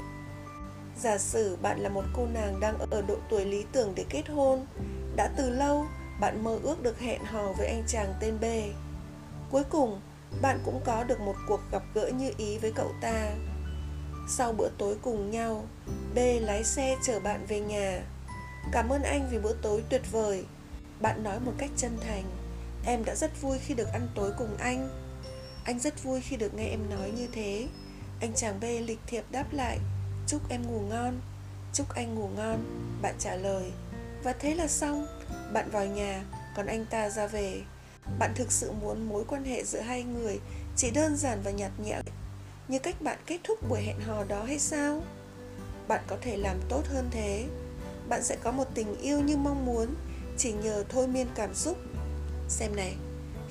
[1.00, 4.28] Giả sử bạn là một cô nàng đang ở độ tuổi lý tưởng để kết
[4.28, 4.66] hôn
[5.16, 5.86] đã từ lâu,
[6.20, 8.44] bạn mơ ước được hẹn hò với anh chàng tên b.
[9.50, 10.00] Cuối cùng,
[10.42, 13.30] bạn cũng có được một cuộc gặp gỡ như ý với cậu ta.
[14.28, 15.64] Sau bữa tối cùng nhau,
[16.14, 18.02] b lái xe chở bạn về nhà.
[18.72, 20.44] Cảm ơn anh vì bữa tối tuyệt vời.
[21.00, 22.24] Bạn nói một cách chân thành.
[22.86, 24.88] Em đã rất vui khi được ăn tối cùng anh.
[25.64, 27.66] Anh rất vui khi được nghe em nói như thế.
[28.20, 29.78] Anh chàng b lịch thiệp đáp lại.
[30.26, 31.20] Chúc em ngủ ngon.
[31.72, 32.64] Chúc anh ngủ ngon,
[33.02, 33.72] bạn trả lời
[34.22, 35.06] và thế là xong.
[35.52, 36.24] Bạn vào nhà,
[36.56, 37.62] còn anh ta ra về.
[38.18, 40.40] Bạn thực sự muốn mối quan hệ giữa hai người
[40.76, 42.02] chỉ đơn giản và nhạt nhẽo
[42.68, 45.02] như cách bạn kết thúc buổi hẹn hò đó hay sao?
[45.88, 47.44] Bạn có thể làm tốt hơn thế.
[48.08, 49.94] Bạn sẽ có một tình yêu như mong muốn,
[50.36, 51.78] chỉ nhờ thôi miên cảm xúc.
[52.48, 52.94] Xem này,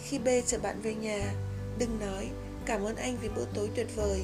[0.03, 1.33] khi b chở bạn về nhà,
[1.77, 2.29] đừng nói
[2.65, 4.23] cảm ơn anh vì bữa tối tuyệt vời.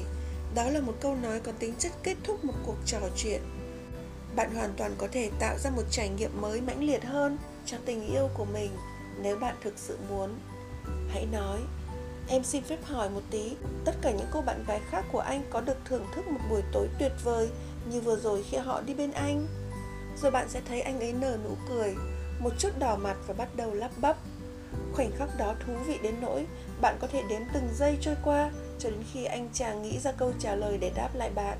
[0.54, 3.40] Đó là một câu nói có tính chất kết thúc một cuộc trò chuyện
[4.38, 7.76] bạn hoàn toàn có thể tạo ra một trải nghiệm mới mãnh liệt hơn cho
[7.84, 8.70] tình yêu của mình
[9.22, 10.38] nếu bạn thực sự muốn.
[11.08, 11.60] Hãy nói,
[12.28, 15.42] em xin phép hỏi một tí, tất cả những cô bạn gái khác của anh
[15.50, 17.48] có được thưởng thức một buổi tối tuyệt vời
[17.90, 19.46] như vừa rồi khi họ đi bên anh?
[20.22, 21.94] Rồi bạn sẽ thấy anh ấy nở nụ cười,
[22.40, 24.16] một chút đỏ mặt và bắt đầu lắp bắp.
[24.92, 26.46] Khoảnh khắc đó thú vị đến nỗi
[26.80, 30.12] bạn có thể đếm từng giây trôi qua cho đến khi anh chàng nghĩ ra
[30.12, 31.58] câu trả lời để đáp lại bạn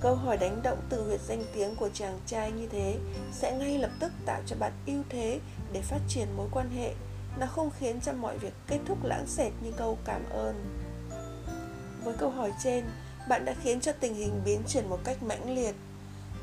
[0.00, 2.98] câu hỏi đánh động từ huyệt danh tiếng của chàng trai như thế
[3.32, 5.40] sẽ ngay lập tức tạo cho bạn ưu thế
[5.72, 6.94] để phát triển mối quan hệ.
[7.38, 10.80] Nó không khiến cho mọi việc kết thúc lãng xẹt như câu cảm ơn
[12.04, 12.84] với câu hỏi trên,
[13.28, 15.74] bạn đã khiến cho tình hình biến chuyển một cách mãnh liệt.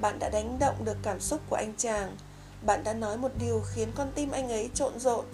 [0.02, 2.18] Bạn đã đánh động được cảm xúc của anh chàng.
[2.66, 5.26] Bạn đã nói một điều khiến con tim anh ấy trộn rộn.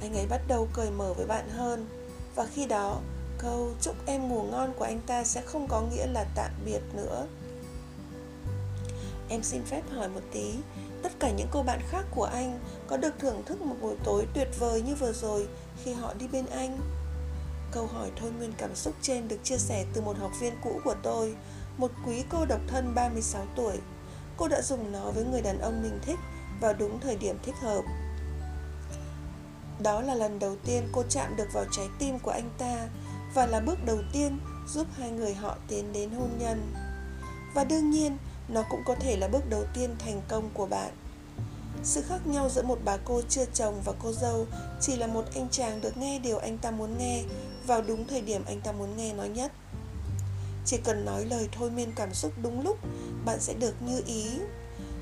[0.00, 1.86] Anh ấy bắt đầu cởi mở với bạn hơn.
[2.34, 3.00] Và khi đó,
[3.38, 6.80] câu chúc em ngủ ngon của anh ta sẽ không có nghĩa là tạm biệt
[6.94, 7.26] nữa
[9.28, 10.54] em xin phép hỏi một tí.
[11.02, 14.26] Tất cả những cô bạn khác của anh có được thưởng thức một buổi tối
[14.34, 15.48] tuyệt vời như vừa rồi
[15.84, 16.78] khi họ đi bên anh?
[17.72, 20.80] Câu hỏi thôi nguyên cảm xúc trên được chia sẻ từ một học viên cũ
[20.84, 21.36] của tôi
[21.78, 23.78] một quý cô độc thân 36 tuổi.
[24.36, 26.18] Cô đã dùng nó với người đàn ông mình thích
[26.60, 27.82] vào đúng thời điểm thích hợp.
[29.82, 32.88] Đó là lần đầu tiên cô chạm được vào trái tim của anh ta
[33.34, 36.72] và là bước đầu tiên giúp hai người họ tiến đến hôn nhân.
[37.54, 38.16] Và đương nhiên,
[38.48, 40.90] nó cũng có thể là bước đầu tiên thành công của bạn.
[41.82, 44.46] Sự khác nhau giữa một bà cô chưa chồng và cô dâu
[44.80, 47.22] chỉ là một anh chàng được nghe điều anh ta muốn nghe
[47.66, 49.52] vào đúng thời điểm anh ta muốn nghe nói nhất.
[50.64, 52.78] Chỉ cần nói lời thôi miên cảm xúc đúng lúc,
[53.24, 54.26] bạn sẽ được như ý.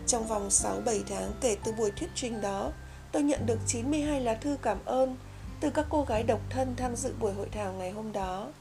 [0.07, 2.73] Trong vòng 6-7 tháng kể từ buổi thuyết trình đó,
[3.13, 5.17] tôi nhận được 92 lá thư cảm ơn
[5.61, 8.53] từ các cô gái độc thân tham dự buổi hội thảo ngày hôm đó.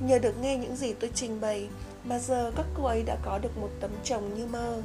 [0.00, 1.68] Nhờ được nghe những gì tôi trình bày
[2.08, 4.82] mà giờ các cô ấy đã có được một tấm chồng như mơ.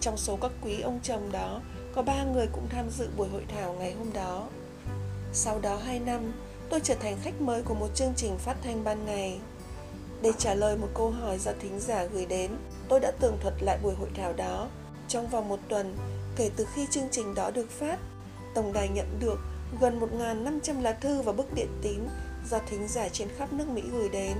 [0.00, 1.60] Trong số các quý ông chồng đó,
[1.94, 4.48] có ba người cũng tham dự buổi hội thảo ngày hôm đó.
[5.32, 6.32] Sau đó 2 năm,
[6.70, 9.38] tôi trở thành khách mời của một chương trình phát thanh ban ngày.
[10.22, 12.50] Để trả lời một câu hỏi do thính giả gửi đến,
[12.88, 14.68] tôi đã tường thuật lại buổi hội thảo đó.
[15.08, 15.96] Trong vòng một tuần,
[16.36, 17.98] kể từ khi chương trình đó được phát,
[18.54, 19.38] tổng đài nhận được
[19.80, 22.00] gần 1.500 lá thư và bức điện tín
[22.50, 24.36] do thính giả trên khắp nước Mỹ gửi đến.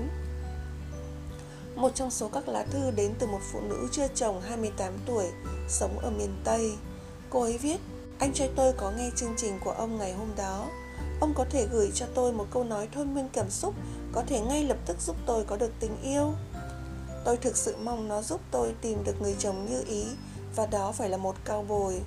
[1.79, 5.25] Một trong số các lá thư đến từ một phụ nữ chưa chồng 28 tuổi,
[5.69, 6.71] sống ở miền Tây.
[7.29, 7.77] Cô ấy viết,
[8.19, 10.67] anh trai tôi có nghe chương trình của ông ngày hôm đó.
[11.19, 13.73] Ông có thể gửi cho tôi một câu nói thôi miên cảm xúc,
[14.11, 16.33] có thể ngay lập tức giúp tôi có được tình yêu.
[17.25, 20.05] Tôi thực sự mong nó giúp tôi tìm được người chồng như ý
[20.55, 22.01] và đó phải là một cao bồi.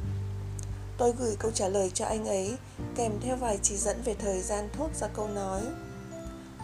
[0.98, 2.56] Tôi gửi câu trả lời cho anh ấy
[2.96, 5.62] kèm theo vài chỉ dẫn về thời gian thốt ra câu nói.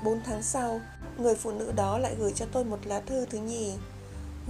[0.05, 0.81] 4 tháng sau,
[1.19, 3.73] người phụ nữ đó lại gửi cho tôi một lá thư thứ nhì.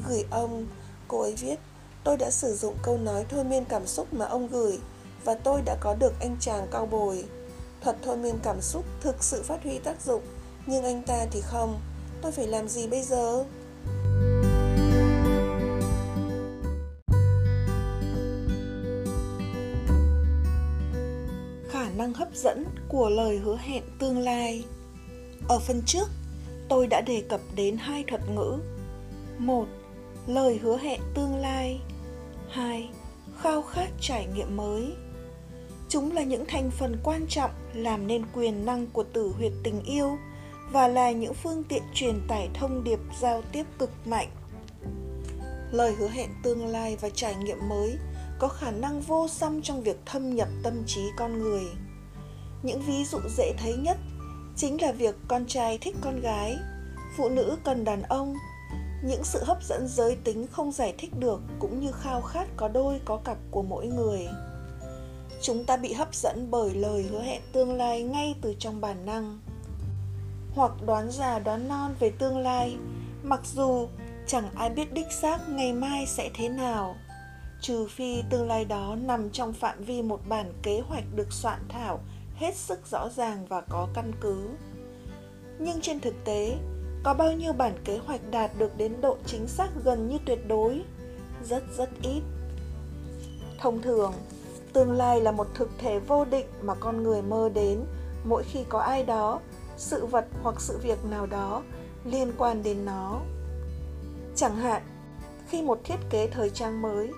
[0.08, 0.66] Gửi ông,
[1.08, 1.56] cô ấy viết,
[2.04, 4.78] tôi đã sử dụng câu nói thôi miên cảm xúc mà ông gửi
[5.24, 7.24] và tôi đã có được anh chàng cao bồi.
[7.80, 10.22] Thuật thôi miên cảm xúc thực sự phát huy tác dụng,
[10.66, 11.80] nhưng anh ta thì không.
[12.22, 13.44] tôi phải làm gì bây giờ
[21.70, 24.64] khả năng hấp dẫn của lời hứa hẹn tương lai
[25.48, 26.08] ở phần trước
[26.68, 28.58] tôi đã đề cập đến hai thuật ngữ.
[29.38, 29.66] Một,
[30.26, 31.80] lời hứa hẹn tương lai.
[32.50, 32.90] Hai,
[33.38, 34.92] khao khát trải nghiệm mới.
[35.88, 39.82] Chúng là những thành phần quan trọng làm nên quyền năng của tử huyệt tình
[39.82, 40.18] yêu
[40.70, 44.28] và là những phương tiện truyền tải thông điệp giao tiếp cực mạnh.
[45.72, 47.98] Lời hứa hẹn tương lai và trải nghiệm mới
[48.38, 51.62] có khả năng vô song trong việc thâm nhập tâm trí con người.
[52.62, 53.96] Những ví dụ dễ thấy nhất
[54.58, 56.56] chính là việc con trai thích con gái.
[57.16, 58.34] Phụ nữ cần đàn ông.
[59.04, 62.68] Những sự hấp dẫn giới tính không giải thích được cũng như khao khát có
[62.68, 64.28] đôi có cặp của mỗi người.
[65.42, 69.06] Chúng ta bị hấp dẫn bởi lời hứa hẹn tương lai ngay từ trong bản
[69.06, 69.38] năng.
[70.54, 72.76] Hoặc đoán già đoán non về tương lai,
[73.22, 73.88] mặc dù
[74.26, 76.96] chẳng ai biết đích xác ngày mai sẽ thế nào,
[77.60, 81.60] trừ phi tương lai đó nằm trong phạm vi một bản kế hoạch được soạn
[81.68, 82.00] thảo
[82.38, 84.48] hết sức rõ ràng và có căn cứ.
[85.58, 86.58] Nhưng trên thực tế,
[87.02, 90.48] có bao nhiêu bản kế hoạch đạt được đến độ chính xác gần như tuyệt
[90.48, 90.82] đối?
[91.44, 92.22] Rất rất ít.
[93.60, 94.12] Thông thường,
[94.72, 97.84] tương lai là một thực thể vô định mà con người mơ đến
[98.24, 99.40] mỗi khi có ai đó,
[99.76, 101.62] sự vật hoặc sự việc nào đó
[102.04, 103.20] liên quan đến nó.
[104.36, 104.82] Chẳng hạn,
[105.48, 107.10] khi một thiết kế thời trang mới,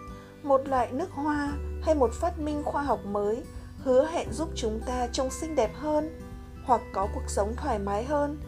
[0.42, 1.52] một loại nước hoa
[1.83, 3.42] hay một phát minh khoa học mới
[3.84, 6.20] hứa hẹn giúp chúng ta trông xinh đẹp hơn
[6.64, 8.38] hoặc có cuộc sống thoải mái hơn.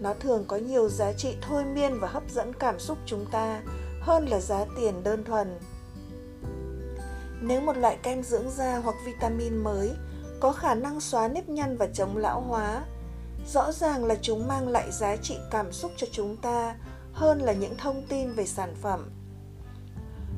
[0.00, 3.62] Nó thường có nhiều giá trị thôi miên và hấp dẫn cảm xúc chúng ta
[4.00, 5.58] hơn là giá tiền đơn thuần.
[7.40, 9.90] Nếu một loại kem dưỡng da hoặc vitamin mới
[10.40, 12.84] có khả năng xóa nếp nhăn và chống lão hóa,
[13.46, 16.76] rõ ràng là chúng mang lại giá trị cảm xúc cho chúng ta
[17.12, 19.10] hơn là những thông tin về sản phẩm.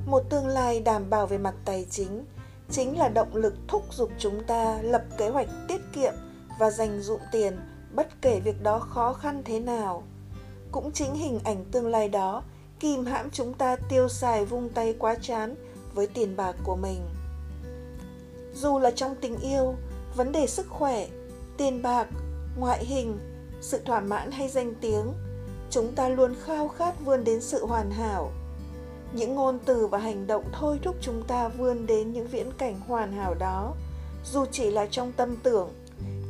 [0.07, 2.25] Một tương lai đảm bảo về mặt tài chính
[2.71, 6.15] chính là động lực thúc giục chúng ta lập kế hoạch tiết kiệm
[6.59, 7.61] và dành dụm tiền,
[7.95, 10.03] bất kể việc đó khó khăn thế nào.
[10.73, 12.43] Cũng chính hình ảnh tương lai đó,
[12.81, 15.55] kìm hãm chúng ta tiêu xài vung tay quá chán
[15.95, 17.01] với tiền bạc của mình.
[18.55, 19.75] Dù là trong tình yêu,
[20.17, 21.07] vấn đề sức khỏe,
[21.57, 22.09] tiền bạc,
[22.57, 23.19] ngoại hình,
[23.61, 25.13] sự thỏa mãn hay danh tiếng,
[25.71, 28.33] chúng ta luôn khao khát vươn đến sự hoàn hảo
[29.13, 32.81] những ngôn từ và hành động thôi thúc chúng ta vươn đến những viễn cảnh
[32.87, 33.75] hoàn hảo đó.
[34.25, 35.69] Dù chỉ là trong tâm tưởng,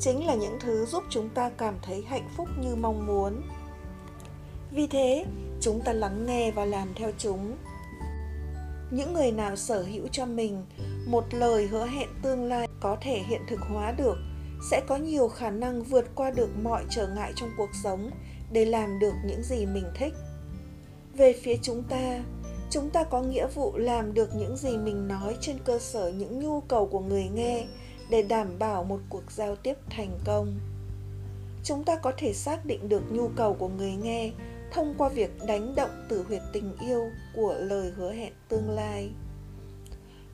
[0.01, 3.43] chính là những thứ giúp chúng ta cảm thấy hạnh phúc như mong muốn.
[4.71, 5.25] Vì thế,
[5.61, 7.57] chúng ta lắng nghe và làm theo chúng.
[8.91, 10.65] Những người nào sở hữu cho mình
[11.07, 14.17] một lời hứa hẹn tương lai có thể hiện thực hóa được
[14.71, 18.11] sẽ có nhiều khả năng vượt qua được mọi trở ngại trong cuộc sống
[18.53, 20.15] để làm được những gì mình thích.
[21.15, 22.21] Về phía chúng ta
[22.71, 26.41] chúng ta có nghĩa vụ làm được những gì mình nói trên cơ sở những
[26.41, 27.67] nhu cầu của người nghe
[28.11, 30.59] để đảm bảo một cuộc giao tiếp thành công.
[31.65, 34.31] Chúng ta có thể xác định được nhu cầu của người nghe
[34.73, 39.11] thông qua việc đánh động từ huyệt tình yêu của lời hứa hẹn tương lai.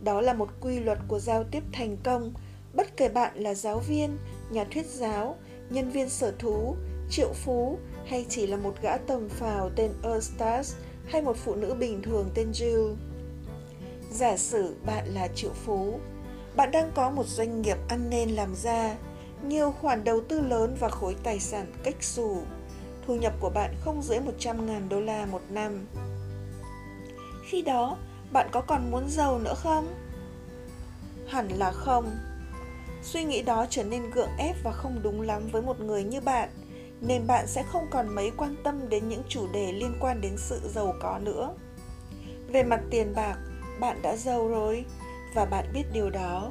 [0.00, 2.32] Đó là một quy luật của giao tiếp thành công,
[2.74, 4.18] bất kể bạn là giáo viên,
[4.50, 5.36] nhà thuyết giáo,
[5.70, 6.76] nhân viên sở thú,
[7.10, 10.74] triệu phú hay chỉ là một gã tầm phào tên Eustace
[11.06, 12.94] hay một phụ nữ bình thường tên Jill.
[14.10, 16.00] Giả sử bạn là triệu phú,
[16.56, 18.96] bạn đang có một doanh nghiệp ăn nên làm ra,
[19.42, 22.42] nhiều khoản đầu tư lớn và khối tài sản cách xù.
[23.06, 25.86] Thu nhập của bạn không dưới 100.000 đô la một năm.
[27.44, 27.96] Khi đó,
[28.32, 29.94] bạn có còn muốn giàu nữa không?
[31.26, 32.10] Hẳn là không.
[33.02, 36.20] Suy nghĩ đó trở nên gượng ép và không đúng lắm với một người như
[36.20, 36.48] bạn,
[37.00, 40.32] nên bạn sẽ không còn mấy quan tâm đến những chủ đề liên quan đến
[40.36, 41.54] sự giàu có nữa.
[42.48, 43.36] Về mặt tiền bạc,
[43.80, 44.84] bạn đã giàu rồi,
[45.34, 46.50] và bạn biết điều đó.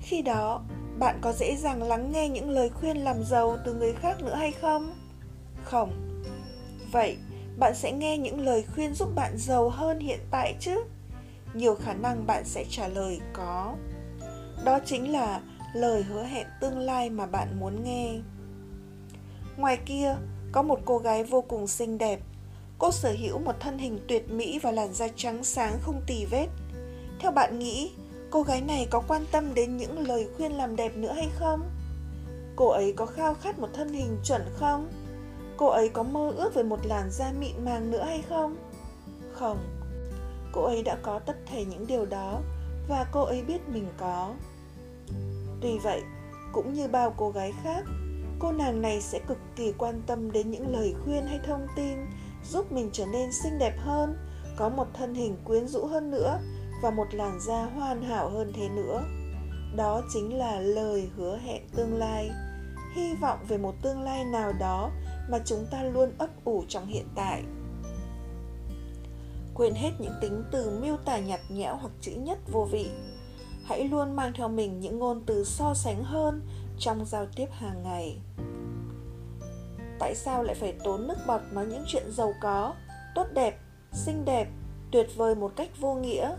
[0.00, 0.62] Khi đó
[0.98, 4.34] bạn có dễ dàng lắng nghe những lời khuyên làm giàu từ người khác nữa
[4.34, 4.94] hay không?
[5.64, 6.22] Không.
[6.92, 7.16] Vậy
[7.58, 10.84] bạn sẽ nghe những lời khuyên giúp bạn giàu hơn hiện tại chứ?
[11.54, 13.74] Nhiều khả năng bạn sẽ trả lời có.
[14.64, 15.40] Đó chính là
[15.74, 18.20] lời hứa hẹn tương lai mà bạn muốn nghe
[19.56, 20.16] ngoài kia
[20.52, 22.20] có một cô gái vô cùng xinh đẹp
[22.78, 26.24] cô sở hữu một thân hình tuyệt mỹ và làn da trắng sáng không tì
[26.24, 26.48] vết
[27.22, 27.92] theo bạn nghĩ,
[28.30, 31.70] cô gái này có quan tâm đến những lời khuyên làm đẹp nữa hay không?
[32.56, 34.88] Cô ấy có khao khát một thân hình chuẩn không?
[35.56, 38.56] Cô ấy có mơ ước về một làn da mịn màng nữa hay không?
[39.32, 39.58] Không.
[40.52, 42.40] Cô ấy đã có tất thể những điều đó
[42.88, 44.34] và cô ấy biết mình có.
[45.60, 46.02] Tuy vậy,
[46.52, 47.84] cũng như bao cô gái khác,
[48.42, 51.98] cô nàng này sẽ cực kỳ quan tâm đến những lời khuyên hay thông tin,
[52.50, 54.16] giúp mình trở nên xinh đẹp hơn,
[54.56, 56.38] có một thân hình quyến rũ hơn nữa
[56.82, 59.02] và một làn da hoàn hảo hơn thế nữa.
[59.76, 62.30] Đó chính là lời hứa hẹn tương lai.
[62.94, 64.90] Hy vọng về một tương lai nào đó
[65.30, 67.42] mà chúng ta luôn ấp ủ trong hiện tại.
[69.54, 72.90] Quên hết những tính từ miêu tả nhạt nhẽo hoặc chữ nhất vô vị.
[73.64, 76.42] Hãy luôn mang theo mình những ngôn từ so sánh hơn
[76.82, 78.18] trong giao tiếp hàng ngày.
[79.98, 82.74] Tại sao lại phải tốn nước bọt nói những chuyện giàu có,
[83.14, 83.58] tốt đẹp,
[83.92, 84.48] xinh đẹp,
[84.92, 86.36] tuyệt vời một cách vô nghĩa?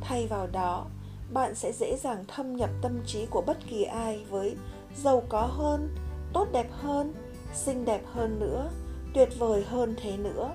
[0.00, 0.86] Thay vào đó,
[1.32, 4.56] bạn sẽ dễ dàng thâm nhập tâm trí của bất kỳ ai với
[4.96, 5.94] giàu có hơn,
[6.32, 7.14] tốt đẹp hơn,
[7.54, 8.70] xinh đẹp hơn nữa,
[9.14, 10.50] tuyệt vời hơn thế nữa.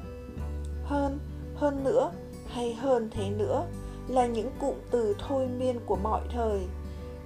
[0.83, 1.19] Hơn
[1.55, 2.11] hơn nữa,
[2.47, 3.65] hay hơn thế nữa
[4.07, 6.59] là những cụm từ thôi miên của mọi thời.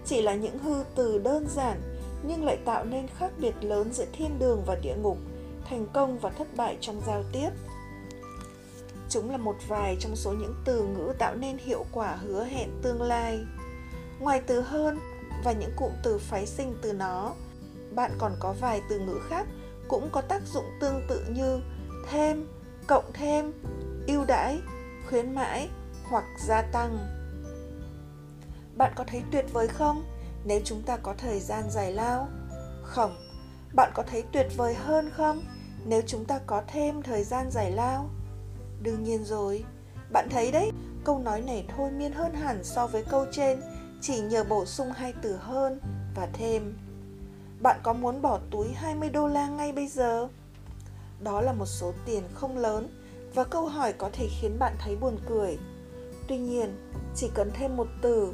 [0.05, 1.92] Chỉ là những hư từ đơn giản
[2.27, 5.17] nhưng lại tạo nên khác biệt lớn giữa thiên đường và địa ngục,
[5.69, 7.49] thành công và thất bại trong giao tiếp.
[9.09, 12.69] Chúng là một vài trong số những từ ngữ tạo nên hiệu quả hứa hẹn
[12.81, 13.39] tương lai.
[14.19, 14.99] Ngoài từ hơn
[15.43, 17.33] và những cụm từ phái sinh từ nó,
[17.95, 19.47] bạn còn có vài từ ngữ khác
[19.87, 21.59] cũng có tác dụng tương tự như
[22.09, 22.47] thêm,
[22.87, 23.53] cộng thêm,
[24.07, 24.59] ưu đãi,
[25.09, 25.69] khuyến mãi
[26.03, 26.97] hoặc gia tăng.
[28.77, 30.03] Bạn có thấy tuyệt vời không?
[30.45, 32.27] Nếu chúng ta có thời gian dài lao?
[32.83, 33.15] Không.
[33.75, 35.43] Bạn có thấy tuyệt vời hơn không?
[35.85, 38.09] Nếu chúng ta có thêm thời gian giải lao?
[38.81, 39.63] Đương nhiên rồi.
[40.11, 40.71] Bạn thấy đấy
[41.03, 43.61] câu nói này thôi miên hơn hẳn so với câu trên
[44.01, 45.79] chỉ nhờ bổ sung hai từ hơn
[46.15, 46.73] và thêm.
[47.61, 50.27] Bạn có muốn bỏ túi 20 đô la ngay bây giờ?
[51.19, 52.87] Đó là một số tiền không lớn
[53.33, 55.57] và câu hỏi có thể khiến bạn thấy buồn cười.
[56.27, 58.33] Tuy nhiên, chỉ cần thêm một từ,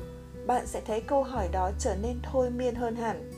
[0.50, 3.32] bạn sẽ thấy câu hỏi đó trở nên thôi miên hơn hẳn.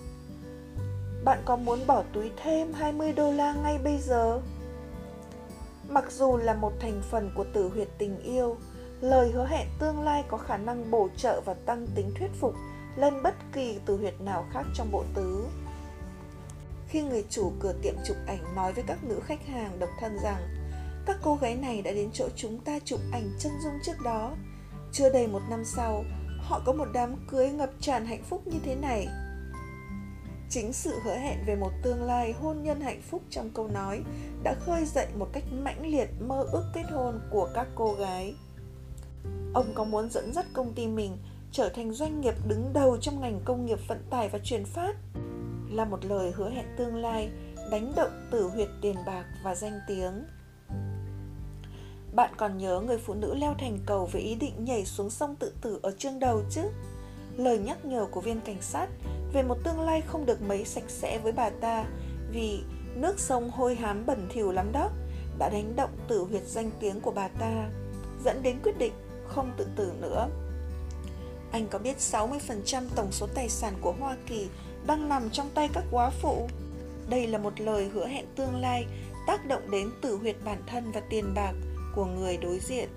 [1.23, 4.41] Bạn có muốn bỏ túi thêm 20 đô la ngay bây giờ?
[5.89, 8.57] Mặc dù là một thành phần của tử huyệt tình yêu,
[9.01, 12.53] lời hứa hẹn tương lai có khả năng bổ trợ và tăng tính thuyết phục
[12.95, 15.45] lên bất kỳ tử huyệt nào khác trong bộ tứ.
[16.87, 20.17] Khi người chủ cửa tiệm chụp ảnh nói với các nữ khách hàng độc thân
[20.23, 20.41] rằng
[21.05, 24.31] các cô gái này đã đến chỗ chúng ta chụp ảnh chân dung trước đó.
[24.91, 26.03] Chưa đầy một năm sau,
[26.51, 29.07] họ có một đám cưới ngập tràn hạnh phúc như thế này.
[30.49, 34.03] Chính sự hứa hẹn về một tương lai hôn nhân hạnh phúc trong câu nói
[34.43, 38.35] đã khơi dậy một cách mãnh liệt mơ ước kết hôn của các cô gái.
[39.53, 41.17] Ông có muốn dẫn dắt công ty mình
[41.51, 44.95] trở thành doanh nghiệp đứng đầu trong ngành công nghiệp vận tải và chuyển phát
[45.69, 47.31] là một lời hứa hẹn tương lai,
[47.71, 50.23] đánh động tử huyệt tiền bạc và danh tiếng.
[52.13, 55.35] Bạn còn nhớ người phụ nữ leo thành cầu với ý định nhảy xuống sông
[55.35, 56.61] tự tử ở chương đầu chứ?
[57.37, 58.87] Lời nhắc nhở của viên cảnh sát
[59.33, 61.85] về một tương lai không được mấy sạch sẽ với bà ta
[62.31, 62.59] vì
[62.95, 64.89] nước sông hôi hám bẩn thỉu lắm đó
[65.37, 67.69] đã đánh động tử huyệt danh tiếng của bà ta,
[68.25, 68.93] dẫn đến quyết định
[69.27, 70.29] không tự tử nữa.
[71.51, 74.47] Anh có biết 60% tổng số tài sản của Hoa Kỳ
[74.87, 76.47] đang nằm trong tay các quá phụ?
[77.09, 78.85] Đây là một lời hứa hẹn tương lai
[79.27, 81.53] tác động đến tử huyệt bản thân và tiền bạc
[81.95, 82.89] của người đối diện.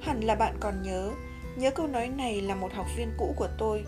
[0.00, 1.10] Hẳn là bạn còn nhớ,
[1.56, 3.84] nhớ câu nói này là một học viên cũ của tôi,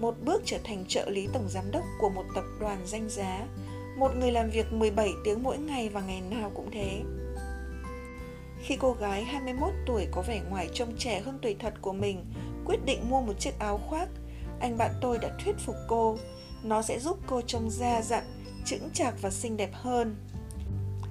[0.00, 3.46] một bước trở thành trợ lý tổng giám đốc của một tập đoàn danh giá,
[3.96, 7.02] một người làm việc 17 tiếng mỗi ngày và ngày nào cũng thế.
[8.62, 12.24] Khi cô gái 21 tuổi có vẻ ngoài trông trẻ hơn tuổi thật của mình,
[12.64, 14.08] quyết định mua một chiếc áo khoác,
[14.60, 16.18] anh bạn tôi đã thuyết phục cô,
[16.62, 18.24] nó sẽ giúp cô trông da dặn,
[18.64, 20.16] chững chạc và xinh đẹp hơn.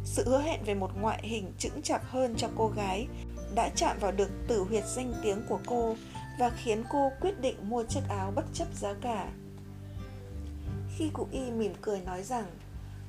[0.05, 3.07] Sự hứa hẹn về một ngoại hình chững chạc hơn cho cô gái
[3.55, 5.95] đã chạm vào được tử huyệt danh tiếng của cô
[6.39, 9.31] và khiến cô quyết định mua chiếc áo bất chấp giá cả.
[10.97, 12.45] Khi cụ y mỉm cười nói rằng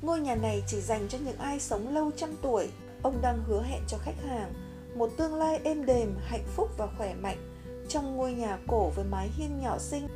[0.03, 2.68] ngôi nhà này chỉ dành cho những ai sống lâu trăm tuổi,
[3.03, 4.53] ông đang hứa hẹn cho khách hàng
[4.95, 7.53] một tương lai êm đềm, hạnh phúc và khỏe mạnh
[7.88, 10.09] trong ngôi nhà cổ với mái hiên nhỏ xinh,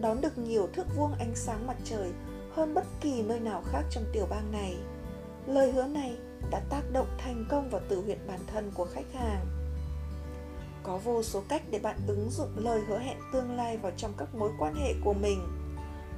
[0.00, 2.10] đón được nhiều thước vuông ánh sáng mặt trời
[2.54, 4.76] hơn bất kỳ nơi nào khác trong tiểu bang này.
[5.46, 6.16] Lời hứa này
[6.50, 9.46] đã tác động thành công vào tự nguyện bản thân của khách hàng.
[10.82, 14.12] Có vô số cách để bạn ứng dụng lời hứa hẹn tương lai vào trong
[14.18, 15.40] các mối quan hệ của mình.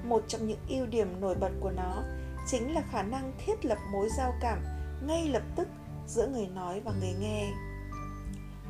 [0.05, 2.03] Một trong những ưu điểm nổi bật của nó
[2.47, 4.63] chính là khả năng thiết lập mối giao cảm
[5.07, 5.69] ngay lập tức
[6.07, 7.53] giữa người nói và người nghe.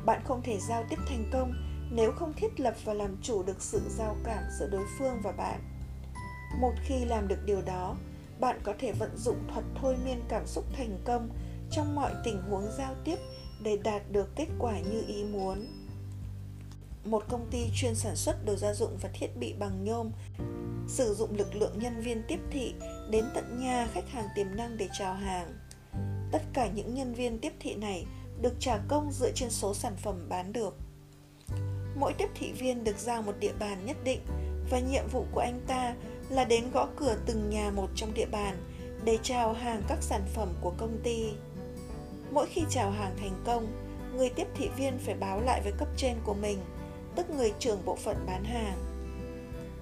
[0.05, 1.53] Bạn không thể giao tiếp thành công
[1.91, 5.31] nếu không thiết lập và làm chủ được sự giao cảm giữa đối phương và
[5.31, 5.59] bạn.
[6.59, 7.95] Một khi làm được điều đó,
[8.39, 11.29] bạn có thể vận dụng thuật thôi miên cảm xúc thành công
[11.71, 13.15] trong mọi tình huống giao tiếp
[13.63, 15.67] để đạt được kết quả như ý muốn
[17.07, 20.11] một công ty chuyên sản xuất đồ gia dụng và thiết bị bằng nhôm,
[20.87, 22.73] sử dụng lực lượng nhân viên tiếp thị
[23.09, 25.57] đến tận nhà khách hàng tiềm năng để chào hàng.
[26.31, 28.05] Tất cả những nhân viên tiếp thị này
[28.41, 30.77] được trả công dựa trên số sản phẩm bán được.
[31.99, 34.19] Mỗi tiếp thị viên được giao một địa bàn nhất định
[34.69, 35.95] và nhiệm vụ của anh ta
[36.29, 38.57] là đến gõ cửa từng nhà một trong địa bàn
[39.03, 41.29] để chào hàng các sản phẩm của công ty.
[42.31, 43.67] Mỗi khi chào hàng thành công,
[44.17, 46.57] người tiếp thị viên phải báo lại với cấp trên của mình,
[47.15, 48.77] tức người trưởng bộ phận bán hàng.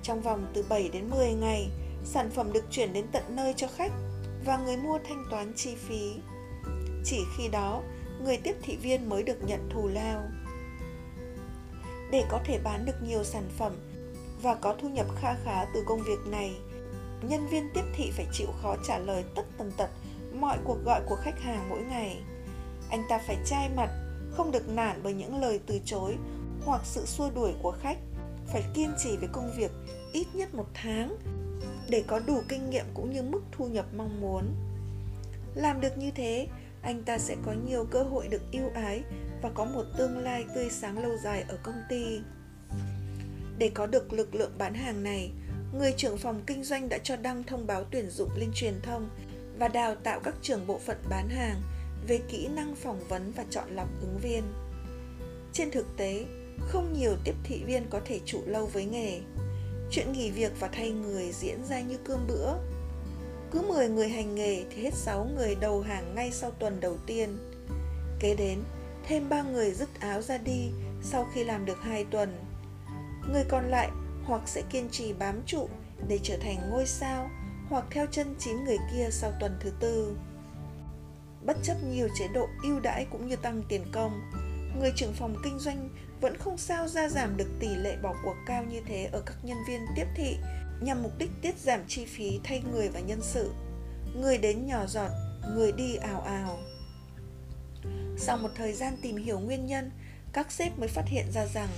[0.04, 1.70] Trong vòng từ 7 đến 10 ngày,
[2.04, 3.92] sản phẩm được chuyển đến tận nơi cho khách
[4.46, 6.14] và người mua thanh toán chi phí.
[7.04, 7.82] Chỉ khi đó,
[8.24, 10.24] người tiếp thị viên mới được nhận thù lao.
[12.12, 13.76] Để có thể bán được nhiều sản phẩm
[14.42, 16.56] và có thu nhập kha khá từ công việc này,
[17.22, 19.90] nhân viên tiếp thị phải chịu khó trả lời tất tần tật
[20.34, 22.22] mọi cuộc gọi của khách hàng mỗi ngày.
[22.90, 23.90] Anh ta phải chai mặt,
[24.32, 26.16] không được nản bởi những lời từ chối
[26.66, 27.98] hoặc sự xua đuổi của khách,
[28.48, 29.72] phải kiên trì với công việc
[30.14, 31.18] ít nhất một tháng
[31.90, 34.56] để có đủ kinh nghiệm cũng như mức thu nhập mong muốn.
[35.56, 36.48] Làm được như thế,
[36.82, 39.04] anh ta sẽ có nhiều cơ hội được yêu ái
[39.42, 42.20] và có một tương lai tươi sáng lâu dài ở công ty.
[43.58, 45.32] Để có được lực lượng bán hàng này,
[45.74, 49.10] người trưởng phòng kinh doanh đã cho đăng thông báo tuyển dụng lên truyền thông
[49.60, 51.62] và đào tạo các trưởng bộ phận bán hàng
[52.08, 54.44] về kỹ năng phỏng vấn và chọn lọc ứng viên.
[55.54, 56.26] Trên thực tế,
[56.60, 59.20] không nhiều tiếp thị viên có thể trụ lâu với nghề.
[59.92, 62.54] Chuyện nghỉ việc và thay người diễn ra như cơm bữa.
[63.52, 66.98] Cứ 10 người hành nghề thì hết 6 người đầu hàng ngay sau tuần đầu
[67.08, 67.38] tiên.
[68.20, 68.60] Kế đến,
[69.08, 70.70] thêm 3 người dứt áo ra đi
[71.04, 72.45] sau khi làm được 2 tuần.
[73.32, 73.90] Người còn lại
[74.26, 75.70] hoặc sẽ kiên trì bám trụ
[76.08, 77.30] để trở thành ngôi sao
[77.70, 80.18] hoặc theo chân chín người kia sau tuần thứ tư.
[81.46, 84.22] Bất chấp nhiều chế độ ưu đãi cũng như tăng tiền công,
[84.80, 85.90] người trưởng phòng kinh doanh
[86.22, 89.36] vẫn không sao ra giảm được tỷ lệ bỏ cuộc cao như thế ở các
[89.44, 90.38] nhân viên tiếp thị
[90.82, 93.54] nhằm mục đích tiết giảm chi phí thay người và nhân sự.
[94.16, 95.10] Người đến nhỏ giọt,
[95.56, 96.60] người đi ào ào.
[98.18, 99.92] Sau một thời gian tìm hiểu nguyên nhân,
[100.34, 101.70] các sếp mới phát hiện ra rằng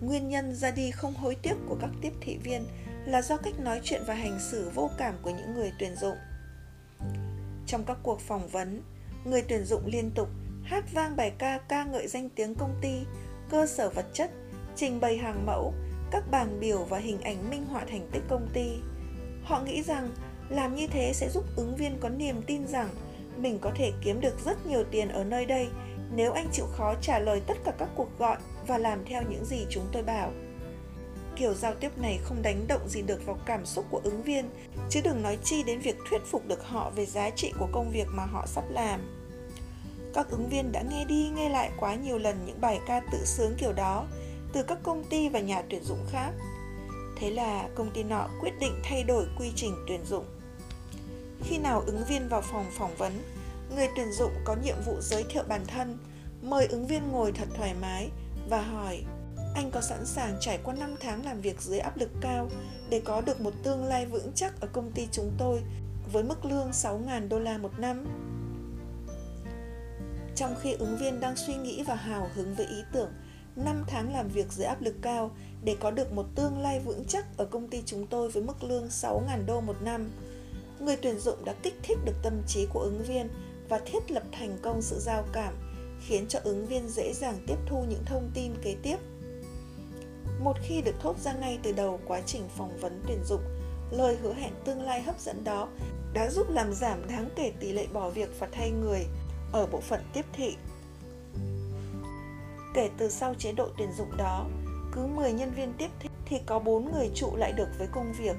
[0.00, 2.66] nguyên nhân ra đi không hối tiếc của các tiếp thị viên
[3.06, 6.16] là do cách nói chuyện và hành xử vô cảm của những người tuyển dụng.
[7.66, 8.82] Trong các cuộc phỏng vấn,
[9.24, 10.28] người tuyển dụng liên tục
[10.64, 12.94] hát vang bài ca ca ngợi danh tiếng công ty,
[13.50, 14.30] cơ sở vật chất,
[14.76, 15.74] trình bày hàng mẫu,
[16.10, 18.66] các bảng biểu và hình ảnh minh họa thành tích công ty.
[19.42, 20.10] Họ nghĩ rằng
[20.48, 22.88] làm như thế sẽ giúp ứng viên có niềm tin rằng
[23.36, 25.68] mình có thể kiếm được rất nhiều tiền ở nơi đây
[26.14, 28.36] nếu anh chịu khó trả lời tất cả các cuộc gọi
[28.66, 30.32] và làm theo những gì chúng tôi bảo.
[31.36, 34.50] Kiểu giao tiếp này không đánh động gì được vào cảm xúc của ứng viên,
[34.90, 37.90] chứ đừng nói chi đến việc thuyết phục được họ về giá trị của công
[37.90, 39.00] việc mà họ sắp làm.
[40.14, 43.18] Các ứng viên đã nghe đi nghe lại quá nhiều lần những bài ca tự
[43.24, 44.06] sướng kiểu đó
[44.52, 46.30] từ các công ty và nhà tuyển dụng khác.
[47.16, 50.24] Thế là công ty nọ quyết định thay đổi quy trình tuyển dụng.
[51.42, 53.12] Khi nào ứng viên vào phòng phỏng vấn,
[53.76, 55.98] người tuyển dụng có nhiệm vụ giới thiệu bản thân,
[56.42, 58.10] mời ứng viên ngồi thật thoải mái
[58.48, 59.04] và hỏi
[59.54, 62.48] anh có sẵn sàng trải qua 5 tháng làm việc dưới áp lực cao
[62.90, 65.62] để có được một tương lai vững chắc ở công ty chúng tôi
[66.12, 68.06] với mức lương 6.000 đô la một năm?
[70.36, 73.12] Trong khi ứng viên đang suy nghĩ và hào hứng với ý tưởng
[73.56, 75.30] 5 tháng làm việc dưới áp lực cao
[75.64, 78.64] để có được một tương lai vững chắc ở công ty chúng tôi với mức
[78.64, 80.10] lương 6.000 đô một năm,
[80.80, 83.28] người tuyển dụng đã kích thích được tâm trí của ứng viên
[83.68, 85.54] và thiết lập thành công sự giao cảm,
[86.06, 88.96] khiến cho ứng viên dễ dàng tiếp thu những thông tin kế tiếp.
[90.40, 93.42] Một khi được thốt ra ngay từ đầu quá trình phỏng vấn tuyển dụng,
[93.90, 95.68] lời hứa hẹn tương lai hấp dẫn đó
[96.12, 99.06] đã giúp làm giảm đáng kể tỷ lệ bỏ việc và thay người
[99.52, 100.56] ở bộ phận tiếp thị.
[102.74, 104.46] Kể từ sau chế độ tuyển dụng đó,
[104.92, 108.12] cứ 10 nhân viên tiếp thị thì có 4 người trụ lại được với công
[108.12, 108.36] việc,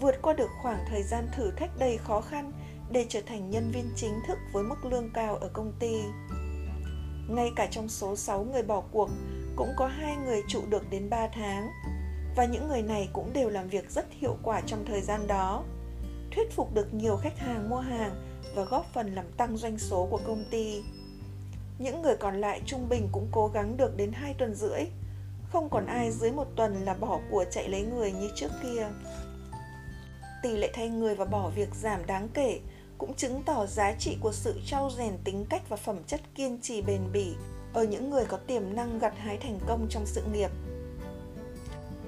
[0.00, 2.52] vượt qua được khoảng thời gian thử thách đầy khó khăn
[2.90, 6.02] để trở thành nhân viên chính thức với mức lương cao ở công ty.
[7.28, 9.10] Ngay cả trong số 6 người bỏ cuộc,
[9.56, 11.70] cũng có hai người trụ được đến 3 tháng.
[12.36, 15.64] Và những người này cũng đều làm việc rất hiệu quả trong thời gian đó,
[16.34, 18.14] thuyết phục được nhiều khách hàng mua hàng
[18.54, 20.82] và góp phần làm tăng doanh số của công ty.
[21.78, 24.80] Những người còn lại trung bình cũng cố gắng được đến 2 tuần rưỡi.
[25.52, 28.88] Không còn ai dưới một tuần là bỏ của chạy lấy người như trước kia.
[30.42, 32.60] Tỷ lệ thay người và bỏ việc giảm đáng kể
[32.98, 36.58] cũng chứng tỏ giá trị của sự trau rèn tính cách và phẩm chất kiên
[36.62, 37.34] trì bền bỉ
[37.72, 40.50] ở những người có tiềm năng gặt hái thành công trong sự nghiệp.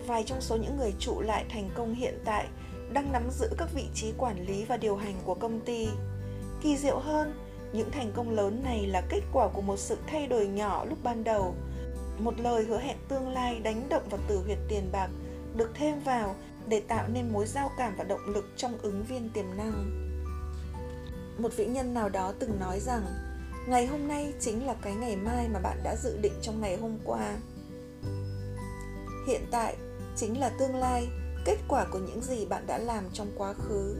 [0.07, 2.47] Vài trong số những người trụ lại thành công hiện tại
[2.93, 5.89] đang nắm giữ các vị trí quản lý và điều hành của công ty.
[6.63, 7.35] Kỳ diệu hơn,
[7.73, 10.99] những thành công lớn này là kết quả của một sự thay đổi nhỏ lúc
[11.03, 11.55] ban đầu
[12.19, 15.09] một lời hứa hẹn tương lai đánh động vào từ huyệt tiền bạc
[15.57, 16.35] được thêm vào
[16.69, 20.06] để tạo nên mối giao cảm và động lực trong ứng viên tiềm năng
[21.39, 23.07] một vĩ nhân nào đó từng nói rằng,
[23.69, 26.77] ngày hôm nay chính là cái ngày mai mà bạn đã dự định trong ngày
[26.77, 27.37] hôm qua.
[29.29, 29.77] Hiện tại,
[30.17, 31.09] chính là tương lai,
[31.45, 33.97] kết quả của những gì bạn đã làm trong quá khứ.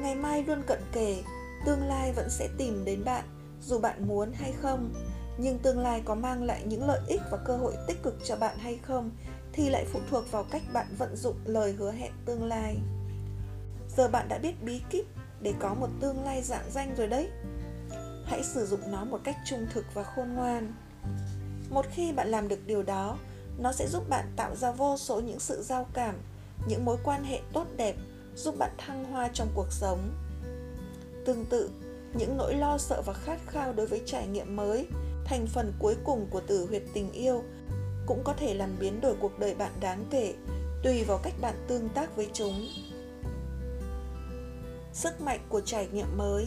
[0.00, 1.22] Ngày mai luôn cận kề,
[1.66, 3.24] tương lai vẫn sẽ tìm đến bạn,
[3.62, 4.94] dù bạn muốn hay không.
[5.38, 8.36] Nhưng tương lai có mang lại những lợi ích và cơ hội tích cực cho
[8.36, 9.10] bạn hay không
[9.52, 12.76] thì lại phụ thuộc vào cách bạn vận dụng lời hứa hẹn tương lai.
[13.96, 15.04] Giờ bạn đã biết bí kíp
[15.42, 17.28] để có một tương lai dạng danh rồi đấy.
[18.24, 20.74] Hãy sử dụng nó một cách trung thực và khôn ngoan.
[21.70, 23.18] Một khi bạn làm được điều đó,
[23.58, 26.14] nó sẽ giúp bạn tạo ra vô số những sự giao cảm,
[26.68, 27.96] những mối quan hệ tốt đẹp,
[28.34, 30.14] giúp bạn thăng hoa trong cuộc sống.
[31.26, 31.70] Tương tự,
[32.14, 34.86] những nỗi lo sợ và khát khao đối với trải nghiệm mới,
[35.24, 37.42] thành phần cuối cùng của tử huyệt tình yêu,
[38.06, 40.34] cũng có thể làm biến đổi cuộc đời bạn đáng kể,
[40.82, 42.66] tùy vào cách bạn tương tác với chúng
[44.92, 46.46] sức mạnh của trải nghiệm mới.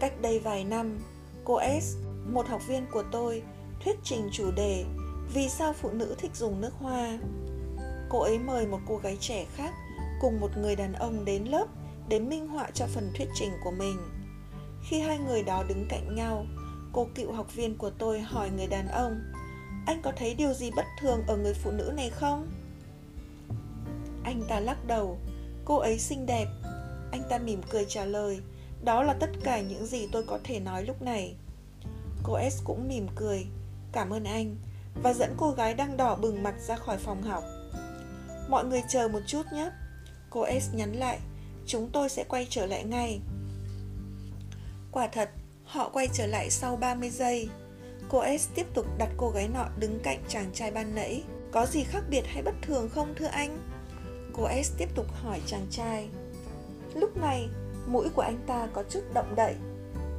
[0.00, 0.98] Cách đây vài năm,
[1.44, 3.42] cô s, một học viên của tôi,
[3.84, 4.84] thuyết trình chủ đề
[5.34, 7.18] vì sao phụ nữ thích dùng nước hoa?
[8.08, 9.74] Cô ấy mời một cô gái trẻ khác
[10.20, 11.66] cùng một người đàn ông đến lớp
[12.08, 13.96] để minh họa cho phần thuyết trình của mình.
[14.82, 16.46] Khi hai người đó đứng cạnh nhau,
[16.92, 19.20] cô cựu học viên của tôi hỏi người đàn ông,
[19.86, 22.48] anh có thấy điều gì bất thường ở người phụ nữ này không?
[24.24, 25.18] Anh ta lắc đầu,
[25.64, 26.46] cô ấy xinh đẹp
[27.12, 28.40] anh ta mỉm cười trả lời,
[28.84, 31.34] đó là tất cả những gì tôi có thể nói lúc này.
[32.22, 33.46] Cô s cũng mỉm cười,
[33.92, 34.56] cảm ơn anh.
[35.02, 37.44] Và dẫn cô gái đang đỏ bừng mặt ra khỏi phòng học.
[38.48, 39.70] Mọi người chờ một chút nhé.
[40.30, 41.18] Cô s nhắn lại,
[41.66, 43.20] chúng tôi sẽ quay trở lại ngay.
[44.92, 45.30] Quả thật,
[45.64, 47.48] họ quay trở lại sau 30 giây.
[48.08, 51.22] Cô s tiếp tục đặt cô gái nọ đứng cạnh chàng trai ban nãy.
[51.52, 53.58] Có gì khác biệt hay bất thường không thưa anh?
[54.32, 56.08] Cô s tiếp tục hỏi chàng trai
[56.94, 57.48] lúc này,
[57.86, 59.54] mũi của anh ta có chút động đậy.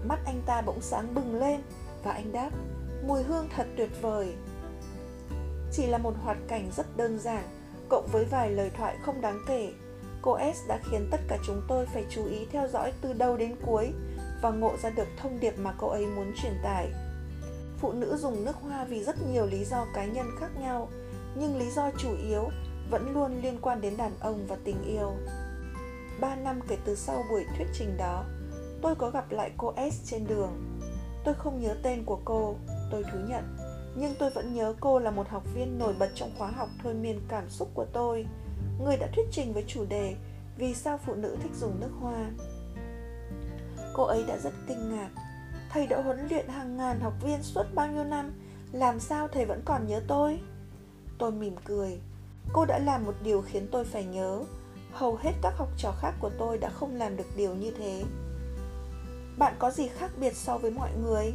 [0.03, 1.61] Mắt anh ta bỗng sáng bừng lên
[2.03, 2.49] và anh đáp,
[3.03, 4.33] mùi hương thật tuyệt vời.
[5.71, 7.43] Chỉ là một hoạt cảnh rất đơn giản,
[7.89, 9.71] cộng với vài lời thoại không đáng kể,
[10.21, 13.37] cô s đã khiến tất cả chúng tôi phải chú ý theo dõi từ đầu
[13.37, 13.93] đến cuối
[14.41, 16.91] và ngộ ra được thông điệp mà cô ấy muốn truyền tải.
[17.77, 20.89] Phụ nữ dùng nước hoa vì rất nhiều lý do cá nhân khác nhau,
[21.35, 22.49] nhưng lý do chủ yếu
[22.91, 25.13] vẫn luôn liên quan đến đàn ông và tình yêu.
[26.21, 28.25] 3 năm kể từ sau buổi thuyết trình đó,
[28.81, 30.79] tôi có gặp lại cô S trên đường.
[31.23, 32.55] Tôi không nhớ tên của cô,
[32.91, 33.57] tôi thú nhận,
[33.95, 36.93] nhưng tôi vẫn nhớ cô là một học viên nổi bật trong khóa học thôi
[36.93, 38.25] miên cảm xúc của tôi,
[38.83, 40.15] người đã thuyết trình với chủ đề
[40.57, 42.31] vì sao phụ nữ thích dùng nước hoa.
[43.93, 45.09] Cô ấy đã rất kinh ngạc,
[45.69, 48.31] thầy đã huấn luyện hàng ngàn học viên suốt bao nhiêu năm,
[48.71, 50.39] làm sao thầy vẫn còn nhớ tôi?
[51.17, 51.99] Tôi mỉm cười,
[52.53, 54.43] cô đã làm một điều khiến tôi phải nhớ
[54.93, 58.03] hầu hết các học trò khác của tôi đã không làm được điều như thế.
[59.37, 61.33] Bạn có gì khác biệt so với mọi người?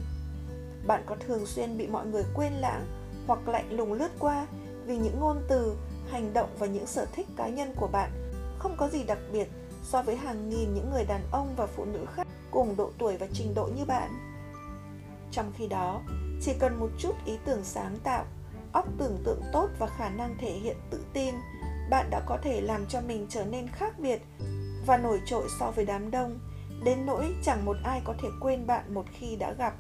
[0.87, 2.87] Bạn có thường xuyên bị mọi người quên lãng
[3.27, 4.47] hoặc lạnh lùng lướt qua
[4.87, 5.77] vì những ngôn từ,
[6.11, 8.11] hành động và những sở thích cá nhân của bạn
[8.59, 9.49] không có gì đặc biệt
[9.83, 13.17] so với hàng nghìn những người đàn ông và phụ nữ khác cùng độ tuổi
[13.17, 14.11] và trình độ như bạn.
[15.33, 16.03] Trong khi đó,
[16.43, 18.25] chỉ cần một chút ý tưởng sáng tạo,
[18.73, 21.35] óc tưởng tượng tốt và khả năng thể hiện tự tin
[21.91, 24.23] bạn đã có thể làm cho mình trở nên khác biệt
[24.87, 26.39] và nổi trội so với đám đông,
[26.85, 29.75] đến nỗi chẳng một ai có thể quên bạn một khi đã gặp.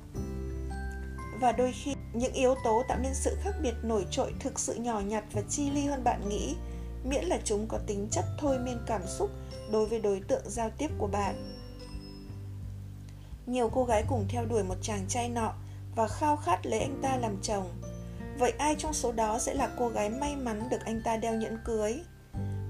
[1.40, 4.74] Và đôi khi, những yếu tố tạo nên sự khác biệt nổi trội thực sự
[4.74, 6.56] nhỏ nhặt và chi ly hơn bạn nghĩ,
[7.04, 9.30] miễn là chúng có tính chất thôi miên cảm xúc
[9.72, 11.56] đối với đối tượng giao tiếp của bạn.
[13.46, 15.52] Nhiều cô gái cùng theo đuổi một chàng trai nọ
[15.96, 17.66] và khao khát lấy anh ta làm chồng
[18.38, 21.34] vậy ai trong số đó sẽ là cô gái may mắn được anh ta đeo
[21.34, 22.00] nhẫn cưới?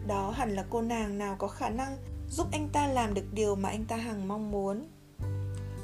[0.07, 1.97] Đó hẳn là cô nàng nào có khả năng
[2.31, 4.89] giúp anh ta làm được điều mà anh ta hằng mong muốn.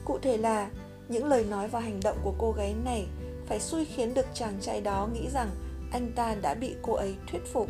[0.04, 0.70] Cụ thể là,
[1.08, 3.06] những lời nói và hành động của cô gái này
[3.46, 5.50] phải xui khiến được chàng trai đó nghĩ rằng
[5.92, 7.68] anh ta đã bị cô ấy thuyết phục.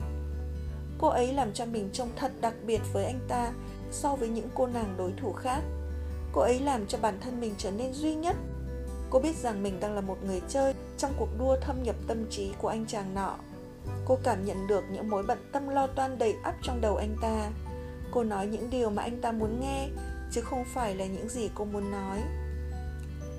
[0.98, 3.52] Cô ấy làm cho mình trông thật đặc biệt với anh ta
[3.90, 5.60] so với những cô nàng đối thủ khác.
[6.32, 8.36] Cô ấy làm cho bản thân mình trở nên duy nhất
[9.12, 12.26] cô biết rằng mình đang là một người chơi trong cuộc đua thâm nhập tâm
[12.30, 13.36] trí của anh chàng nọ.
[14.04, 17.16] Cô cảm nhận được những mối bận tâm lo toan đầy ắp trong đầu anh
[17.22, 17.50] ta.
[18.10, 19.88] Cô nói những điều mà anh ta muốn nghe,
[20.30, 22.22] chứ không phải là những gì cô muốn nói.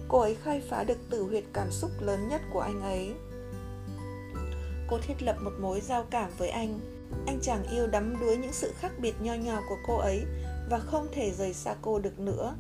[0.08, 3.14] Cô ấy khai phá được tử huyệt cảm xúc lớn nhất của anh ấy.
[4.90, 6.80] Cô thiết lập một mối giao cảm với anh.
[7.28, 10.24] Anh chàng yêu đắm đuối những sự khác biệt nho nhỏ của cô ấy
[10.70, 12.56] và không thể rời xa cô được nữa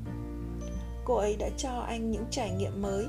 [1.05, 3.05] cô ấy đã cho anh những trải nghiệm mới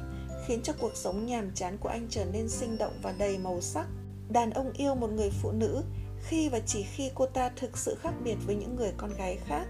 [0.47, 3.61] khiến cho cuộc sống nhàm chán của anh trở nên sinh động và đầy màu
[3.61, 3.86] sắc.
[4.28, 5.82] Đàn ông yêu một người phụ nữ
[6.26, 9.38] khi và chỉ khi cô ta thực sự khác biệt với những người con gái
[9.47, 9.66] khác.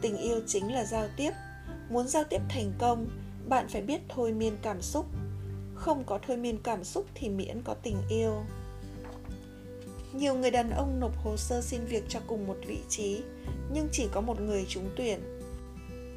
[0.00, 1.30] Tình yêu chính là giao tiếp.
[1.90, 3.06] Muốn giao tiếp thành công,
[3.48, 5.06] bạn phải biết thôi miên cảm xúc.
[5.74, 8.42] Không có thôi miên cảm xúc thì miễn có tình yêu.
[10.12, 13.20] Nhiều người đàn ông nộp hồ sơ xin việc cho cùng một vị trí,
[13.72, 15.37] nhưng chỉ có một người trúng tuyển.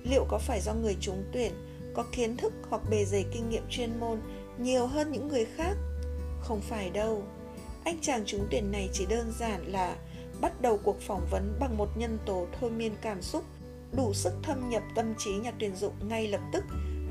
[0.04, 1.52] Liệu có phải do người trúng tuyển
[1.96, 4.22] có kiến thức hoặc bề dày kinh nghiệm chuyên môn
[4.58, 5.76] nhiều hơn những người khác?
[6.42, 7.24] Không phải đâu.
[7.84, 9.96] Anh chàng trúng tuyển này chỉ đơn giản là
[10.42, 13.44] bắt đầu cuộc phỏng vấn bằng một nhân tố thôi miên cảm xúc,
[13.92, 16.64] đủ sức thâm nhập tâm trí nhà tuyển dụng ngay lập tức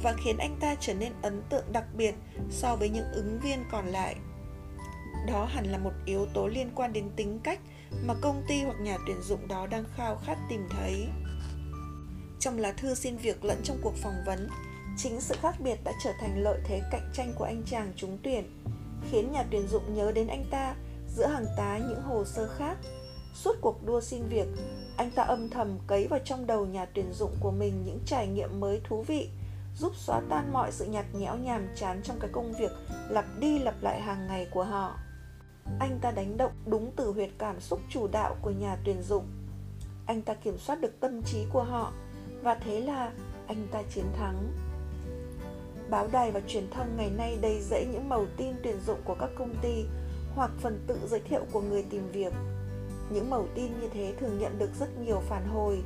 [0.03, 2.15] và khiến anh ta trở nên ấn tượng đặc biệt
[2.51, 4.17] so với những ứng viên còn lại.
[5.27, 7.61] Đó hẳn là một yếu tố liên quan đến tính cách
[8.03, 11.09] mà công ty hoặc nhà tuyển dụng đó đang khao khát tìm thấy.
[12.41, 14.49] Trong lá thư xin việc lẫn trong cuộc phỏng vấn,
[14.97, 18.19] chính sự khác biệt đã trở thành lợi thế cạnh tranh của anh chàng trúng
[18.23, 18.61] tuyển,
[19.11, 20.75] khiến nhà tuyển dụng nhớ đến anh ta
[21.17, 22.77] giữa hàng tá những hồ sơ khác.
[23.35, 24.47] Suốt cuộc đua xin việc,
[24.97, 28.27] anh ta âm thầm cấy vào trong đầu nhà tuyển dụng của mình những trải
[28.27, 29.29] nghiệm mới thú vị,
[29.79, 32.73] giúp xóa tan mọi sự nhạt nhẽo nhàm chán trong cái công việc
[33.09, 34.99] lặp đi lặp lại hàng ngày của họ.
[35.81, 39.27] Anh ta đánh động đúng từ huyệt cảm xúc chủ đạo của nhà tuyển dụng.
[40.07, 41.93] Anh ta kiểm soát được tâm trí của họ
[42.43, 43.13] và thế là
[43.47, 44.53] anh ta chiến thắng.
[45.91, 49.17] Báo đài và truyền thông ngày nay đầy rẫy những màu tin tuyển dụng của
[49.21, 49.85] các công ty
[50.35, 52.33] hoặc phần tự giới thiệu của người tìm việc.
[53.11, 55.83] Những màu tin như thế thường nhận được rất nhiều phản hồi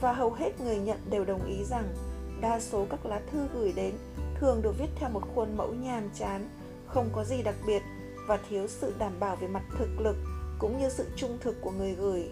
[0.00, 1.94] và hầu hết người nhận đều đồng ý rằng
[2.40, 3.94] đa số các lá thư gửi đến
[4.34, 6.48] thường được viết theo một khuôn mẫu nhàm chán,
[6.86, 7.82] không có gì đặc biệt
[8.28, 10.16] và thiếu sự đảm bảo về mặt thực lực
[10.58, 12.30] cũng như sự trung thực của người gửi.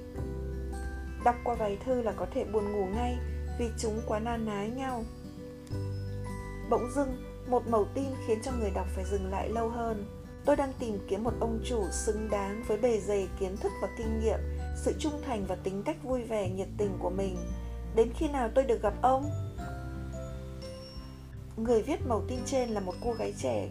[1.24, 3.18] Đọc qua vài thư là có thể buồn ngủ ngay
[3.60, 5.04] vì chúng quá na ná nhau.
[6.70, 10.06] Bỗng dưng, một mẩu tin khiến cho người đọc phải dừng lại lâu hơn.
[10.44, 13.88] Tôi đang tìm kiếm một ông chủ xứng đáng với bề dày kiến thức và
[13.98, 14.38] kinh nghiệm,
[14.76, 17.36] sự trung thành và tính cách vui vẻ nhiệt tình của mình.
[17.94, 19.30] Đến khi nào tôi được gặp ông?
[21.56, 23.68] Người viết mẩu tin trên là một cô gái trẻ.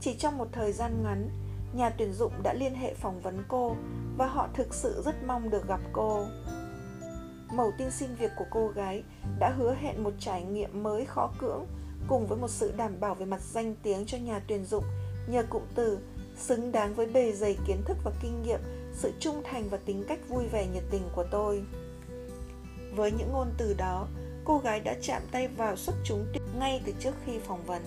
[0.00, 1.30] Chỉ trong một thời gian ngắn,
[1.74, 3.76] nhà tuyển dụng đã liên hệ phỏng vấn cô
[4.16, 6.26] và họ thực sự rất mong được gặp cô
[7.52, 9.02] màu tin xin việc của cô gái
[9.38, 11.66] đã hứa hẹn một trải nghiệm mới khó cưỡng
[12.08, 14.84] cùng với một sự đảm bảo về mặt danh tiếng cho nhà tuyển dụng
[15.28, 15.98] nhờ cụm từ
[16.38, 18.60] xứng đáng với bề dày kiến thức và kinh nghiệm,
[18.92, 21.64] sự trung thành và tính cách vui vẻ nhiệt tình của tôi.
[22.94, 24.08] Với những ngôn từ đó,
[24.44, 26.26] cô gái đã chạm tay vào xuất chúng
[26.58, 27.82] ngay từ trước khi phỏng vấn.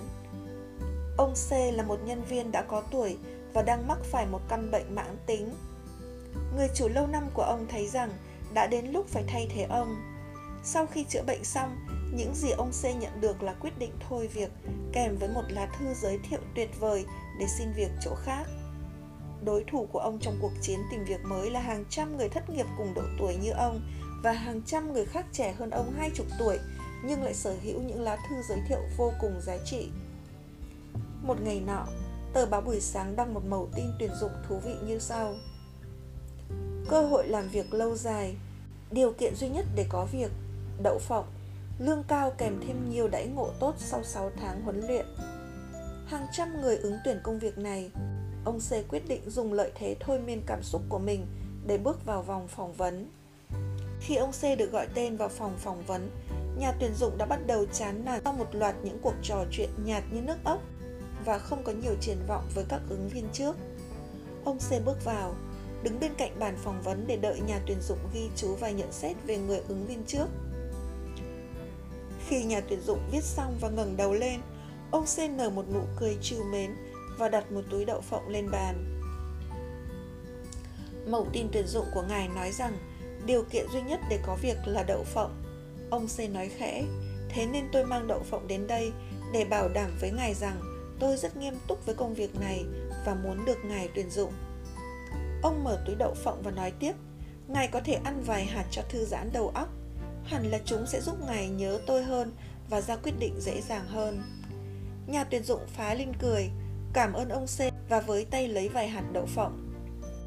[1.17, 3.17] Ông C là một nhân viên đã có tuổi
[3.53, 5.51] và đang mắc phải một căn bệnh mãn tính.
[6.55, 8.09] Người chủ lâu năm của ông thấy rằng
[8.53, 9.95] đã đến lúc phải thay thế ông.
[10.63, 11.77] Sau khi chữa bệnh xong,
[12.13, 14.51] những gì ông C nhận được là quyết định thôi việc
[14.93, 17.05] kèm với một lá thư giới thiệu tuyệt vời
[17.39, 18.43] để xin việc chỗ khác.
[19.45, 22.49] Đối thủ của ông trong cuộc chiến tìm việc mới là hàng trăm người thất
[22.49, 23.81] nghiệp cùng độ tuổi như ông
[24.23, 26.57] và hàng trăm người khác trẻ hơn ông hai chục tuổi
[27.03, 29.89] nhưng lại sở hữu những lá thư giới thiệu vô cùng giá trị.
[31.23, 31.85] Một ngày nọ,
[32.33, 35.33] tờ báo buổi sáng đăng một mẩu tin tuyển dụng thú vị như sau.
[36.89, 38.35] Cơ hội làm việc lâu dài,
[38.91, 40.31] điều kiện duy nhất để có việc,
[40.83, 41.25] đậu phộng,
[41.79, 45.05] lương cao kèm thêm nhiều đãi ngộ tốt sau 6 tháng huấn luyện.
[46.07, 47.91] Hàng trăm người ứng tuyển công việc này,
[48.45, 51.25] ông C quyết định dùng lợi thế thôi miên cảm xúc của mình
[51.67, 53.09] để bước vào vòng phỏng vấn.
[53.99, 56.09] Khi ông C được gọi tên vào phòng phỏng vấn,
[56.57, 59.69] nhà tuyển dụng đã bắt đầu chán nản sau một loạt những cuộc trò chuyện
[59.85, 60.61] nhạt như nước ốc
[61.25, 63.55] và không có nhiều triển vọng với các ứng viên trước.
[64.45, 65.35] Ông C bước vào,
[65.83, 68.91] đứng bên cạnh bàn phỏng vấn để đợi nhà tuyển dụng ghi chú và nhận
[68.91, 70.27] xét về người ứng viên trước.
[72.27, 74.39] Khi nhà tuyển dụng viết xong và ngẩng đầu lên,
[74.91, 76.75] ông C nở một nụ cười trìu mến
[77.17, 79.01] và đặt một túi đậu phộng lên bàn.
[81.07, 82.77] Mẫu tin tuyển dụng của ngài nói rằng
[83.25, 85.43] điều kiện duy nhất để có việc là đậu phộng.
[85.89, 86.83] Ông C nói khẽ,
[87.29, 88.91] thế nên tôi mang đậu phộng đến đây
[89.33, 90.61] để bảo đảm với ngài rằng
[90.99, 92.65] tôi rất nghiêm túc với công việc này
[93.05, 94.33] và muốn được ngài tuyển dụng.
[95.41, 96.93] Ông mở túi đậu phộng và nói tiếp,
[97.47, 99.69] ngài có thể ăn vài hạt cho thư giãn đầu óc.
[100.25, 102.31] Hẳn là chúng sẽ giúp ngài nhớ tôi hơn
[102.69, 104.21] và ra quyết định dễ dàng hơn.
[105.07, 106.49] Nhà tuyển dụng phá lên cười,
[106.93, 109.67] cảm ơn ông C và với tay lấy vài hạt đậu phộng.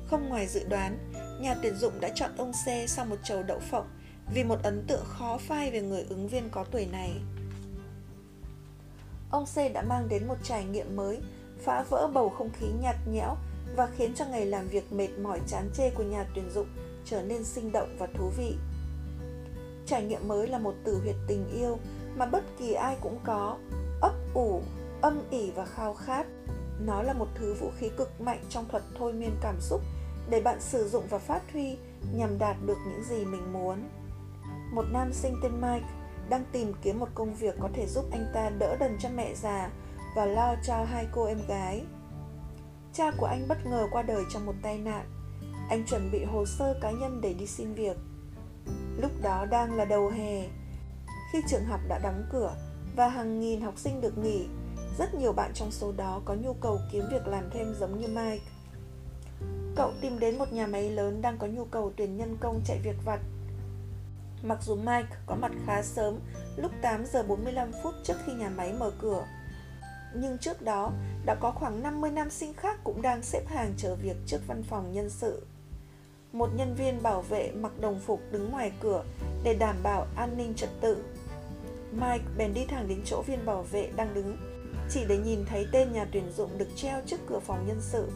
[0.06, 0.98] Không ngoài dự đoán,
[1.40, 3.88] nhà tuyển dụng đã chọn ông C sau một chầu đậu phộng
[4.34, 7.12] vì một ấn tượng khó phai về người ứng viên có tuổi này.
[9.30, 11.20] Ông C đã mang đến một trải nghiệm mới,
[11.64, 13.36] phá vỡ bầu không khí nhạt nhẽo
[13.76, 16.66] và khiến cho ngày làm việc mệt mỏi chán chê của nhà tuyển dụng
[17.04, 18.56] trở nên sinh động và thú vị.
[19.86, 21.78] Trải nghiệm mới là một từ huyệt tình yêu
[22.16, 23.56] mà bất kỳ ai cũng có,
[24.00, 24.62] ấp ủ,
[25.00, 26.26] âm ỉ và khao khát.
[26.80, 29.80] Nó là một thứ vũ khí cực mạnh trong thuật thôi miên cảm xúc
[30.30, 31.76] để bạn sử dụng và phát huy
[32.14, 33.88] nhằm đạt được những gì mình muốn.
[34.72, 35.86] Một nam sinh tên Mike
[36.28, 39.34] đang tìm kiếm một công việc có thể giúp anh ta đỡ đần cho mẹ
[39.34, 39.70] già
[40.16, 41.84] và lo cho hai cô em gái.
[42.96, 45.06] Cha của anh bất ngờ qua đời trong một tai nạn.
[45.68, 47.96] Anh chuẩn bị hồ sơ cá nhân để đi xin việc.
[48.98, 50.48] Lúc đó đang là đầu hè,
[51.32, 52.54] khi trường học đã đóng cửa
[52.96, 54.46] và hàng nghìn học sinh được nghỉ,
[54.98, 58.06] rất nhiều bạn trong số đó có nhu cầu kiếm việc làm thêm giống như
[58.06, 58.44] Mike.
[59.76, 62.78] Cậu tìm đến một nhà máy lớn đang có nhu cầu tuyển nhân công chạy
[62.84, 63.20] việc vặt.
[64.42, 66.18] Mặc dù Mike có mặt khá sớm,
[66.56, 69.26] lúc 8 giờ 45 phút trước khi nhà máy mở cửa,
[70.14, 70.92] nhưng trước đó
[71.24, 74.62] đã có khoảng 50 nam sinh khác cũng đang xếp hàng chờ việc trước văn
[74.62, 75.46] phòng nhân sự.
[76.32, 79.04] Một nhân viên bảo vệ mặc đồng phục đứng ngoài cửa
[79.44, 81.04] để đảm bảo an ninh trật tự.
[81.92, 84.36] Mike bèn đi thẳng đến chỗ viên bảo vệ đang đứng,
[84.90, 88.08] chỉ để nhìn thấy tên nhà tuyển dụng được treo trước cửa phòng nhân sự.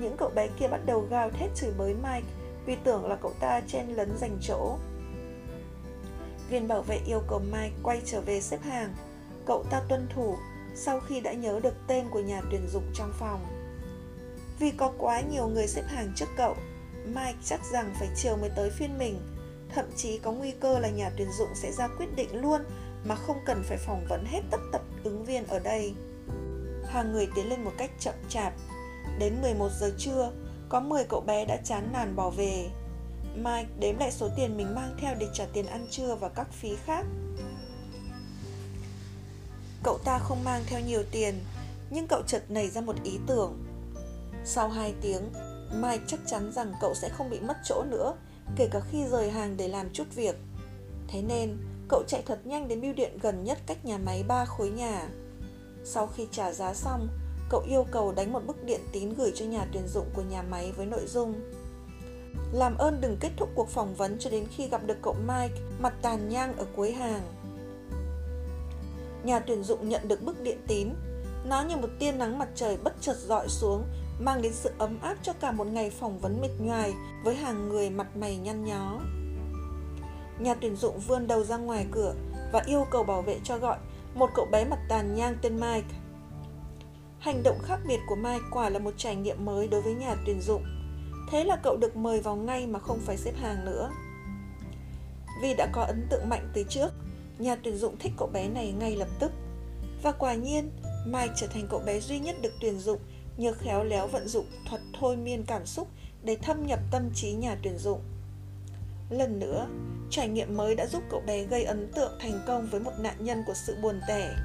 [0.00, 2.26] Những cậu bé kia bắt đầu gào thét chửi bới Mike
[2.66, 4.76] vì tưởng là cậu ta chen lấn giành chỗ.
[6.50, 8.94] Viên bảo vệ yêu cầu Mike quay trở về xếp hàng.
[9.46, 10.36] Cậu ta tuân thủ
[10.76, 13.46] sau khi đã nhớ được tên của nhà tuyển dụng trong phòng.
[14.58, 16.56] Vì có quá nhiều người xếp hàng trước cậu,
[17.06, 19.20] Mike chắc rằng phải chiều mới tới phiên mình.
[19.74, 22.60] Thậm chí có nguy cơ là nhà tuyển dụng sẽ ra quyết định luôn
[23.04, 25.94] mà không cần phải phỏng vấn hết tất tật ứng viên ở đây.
[26.88, 28.52] Hàng người tiến lên một cách chậm chạp.
[29.18, 30.32] Đến 11 giờ trưa,
[30.68, 32.70] có 10 cậu bé đã chán nản bỏ về.
[33.34, 36.52] Mike đếm lại số tiền mình mang theo để trả tiền ăn trưa và các
[36.52, 37.06] phí khác.
[39.86, 41.34] Cậu ta không mang theo nhiều tiền,
[41.90, 43.64] nhưng cậu chợt nảy ra một ý tưởng.
[44.44, 45.22] Sau 2 tiếng,
[45.80, 48.14] Mike chắc chắn rằng cậu sẽ không bị mất chỗ nữa,
[48.56, 50.36] kể cả khi rời hàng để làm chút việc.
[51.08, 51.56] Thế nên,
[51.88, 55.08] cậu chạy thật nhanh đến bưu điện gần nhất cách nhà máy ba khối nhà.
[55.84, 57.08] Sau khi trả giá xong,
[57.50, 60.42] cậu yêu cầu đánh một bức điện tín gửi cho nhà tuyển dụng của nhà
[60.42, 61.34] máy với nội dung
[62.52, 65.60] làm ơn đừng kết thúc cuộc phỏng vấn cho đến khi gặp được cậu Mike
[65.80, 67.22] mặt tàn nhang ở cuối hàng.
[69.26, 70.88] Nhà tuyển dụng nhận được bức điện tín.
[71.44, 73.84] Nó như một tia nắng mặt trời bất chợt dọi xuống,
[74.18, 77.68] mang đến sự ấm áp cho cả một ngày phỏng vấn mệt nhoài với hàng
[77.68, 79.00] người mặt mày nhăn nhó.
[80.38, 82.14] Nhà tuyển dụng vươn đầu ra ngoài cửa
[82.52, 83.78] và yêu cầu bảo vệ cho gọi
[84.14, 85.96] một cậu bé mặt tàn nhang tên Mike.
[87.18, 90.14] Hành động khác biệt của Mike quả là một trải nghiệm mới đối với nhà
[90.26, 90.64] tuyển dụng.
[91.30, 93.90] Thế là cậu được mời vào ngay mà không phải xếp hàng nữa.
[95.42, 96.88] Vì đã có ấn tượng mạnh từ trước,
[97.38, 99.32] nhà tuyển dụng thích cậu bé này ngay lập tức.
[100.02, 100.70] Và quả nhiên,
[101.06, 102.98] Mike trở thành cậu bé duy nhất được tuyển dụng
[103.36, 105.88] nhờ khéo léo vận dụng thuật thôi miên cảm xúc
[106.22, 108.00] để thâm nhập tâm trí nhà tuyển dụng.
[109.10, 109.66] Lần nữa,
[110.10, 113.16] trải nghiệm mới đã giúp cậu bé gây ấn tượng thành công với một nạn
[113.24, 114.36] nhân của sự buồn tẻ.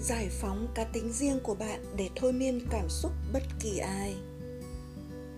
[0.00, 4.14] Giải phóng cá tính riêng của bạn để thôi miên cảm xúc bất kỳ ai.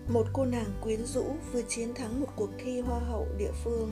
[0.07, 3.91] Một cô nàng quyến rũ vừa chiến thắng một cuộc thi hoa hậu địa phương.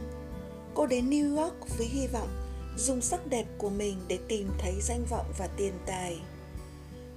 [0.73, 2.29] Cô đến New York với hy vọng
[2.77, 6.21] dùng sắc đẹp của mình để tìm thấy danh vọng và tiền tài.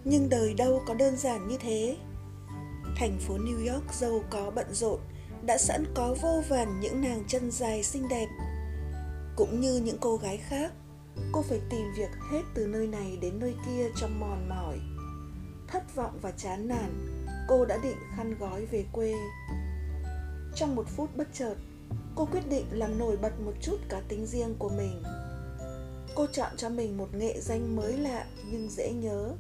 [0.05, 1.97] Nhưng đời đâu có đơn giản như thế.
[2.97, 5.01] Thành phố new york giàu có bận rộn,
[5.43, 8.27] đã sẵn có vô vàn những nàng chân dài xinh đẹp.
[9.37, 10.73] Cũng như những cô gái khác,
[11.33, 14.79] cô phải tìm việc hết từ nơi này đến nơi kia trong mòn mỏi.
[15.69, 17.16] Thất vọng và chán nản
[17.49, 19.15] cô đã định khăn gói về quê
[20.55, 21.55] trong một phút bất chợt
[22.15, 25.03] cô quyết định làm nổi bật một chút cá tính riêng của mình
[26.15, 29.33] cô chọn cho mình một nghệ danh mới lạ nhưng dễ nhớ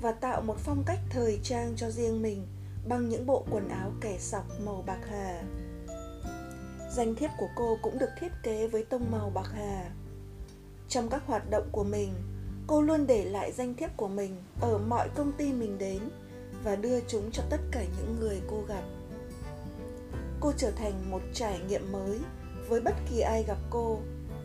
[0.00, 2.46] và tạo một phong cách thời trang cho riêng mình
[2.88, 5.42] bằng những bộ quần áo kẻ sọc màu bạc hà.
[6.90, 9.90] Danh thiếp của cô cũng được thiết kế với tông màu bạc hà.
[10.88, 12.14] Trong các hoạt động của mình,
[12.66, 16.00] cô luôn để lại danh thiếp của mình ở mọi công ty mình đến
[16.66, 18.82] và đưa chúng cho tất cả những người cô gặp.
[20.40, 22.18] Cô trở thành một trải nghiệm mới
[22.68, 23.98] với bất kỳ ai gặp cô,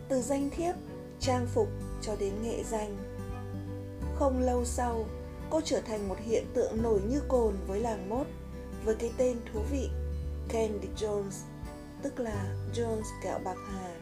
[0.08, 0.74] từ danh thiếp,
[1.20, 1.68] trang phục
[2.02, 2.96] cho đến nghệ danh.
[4.14, 5.06] Không lâu sau,
[5.50, 8.26] cô trở thành một hiện tượng nổi như cồn với làng mốt
[8.84, 9.88] với cái tên thú vị
[10.48, 11.42] Candy Jones,
[12.02, 13.94] tức là Jones kẹo bạc hà.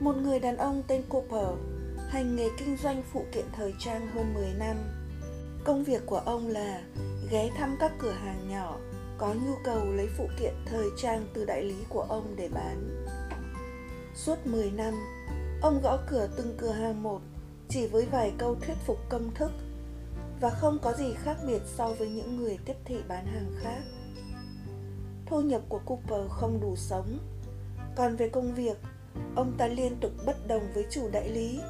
[0.00, 1.58] Một người đàn ông tên Cooper
[2.08, 4.76] hành nghề kinh doanh phụ kiện thời trang hơn 10 năm.
[5.66, 6.82] Công việc của ông là
[7.30, 8.76] ghé thăm các cửa hàng nhỏ
[9.18, 13.04] có nhu cầu lấy phụ kiện thời trang từ đại lý của ông để bán.
[14.14, 14.94] Suốt 10 năm,
[15.62, 17.20] ông gõ cửa từng cửa hàng một
[17.68, 19.50] chỉ với vài câu thuyết phục công thức
[20.40, 23.82] và không có gì khác biệt so với những người tiếp thị bán hàng khác
[25.26, 27.18] thu nhập của Cooper không đủ sống.
[27.96, 28.76] Còn về công việc,
[29.36, 31.60] ông ta liên tục bất đồng với chủ đại lý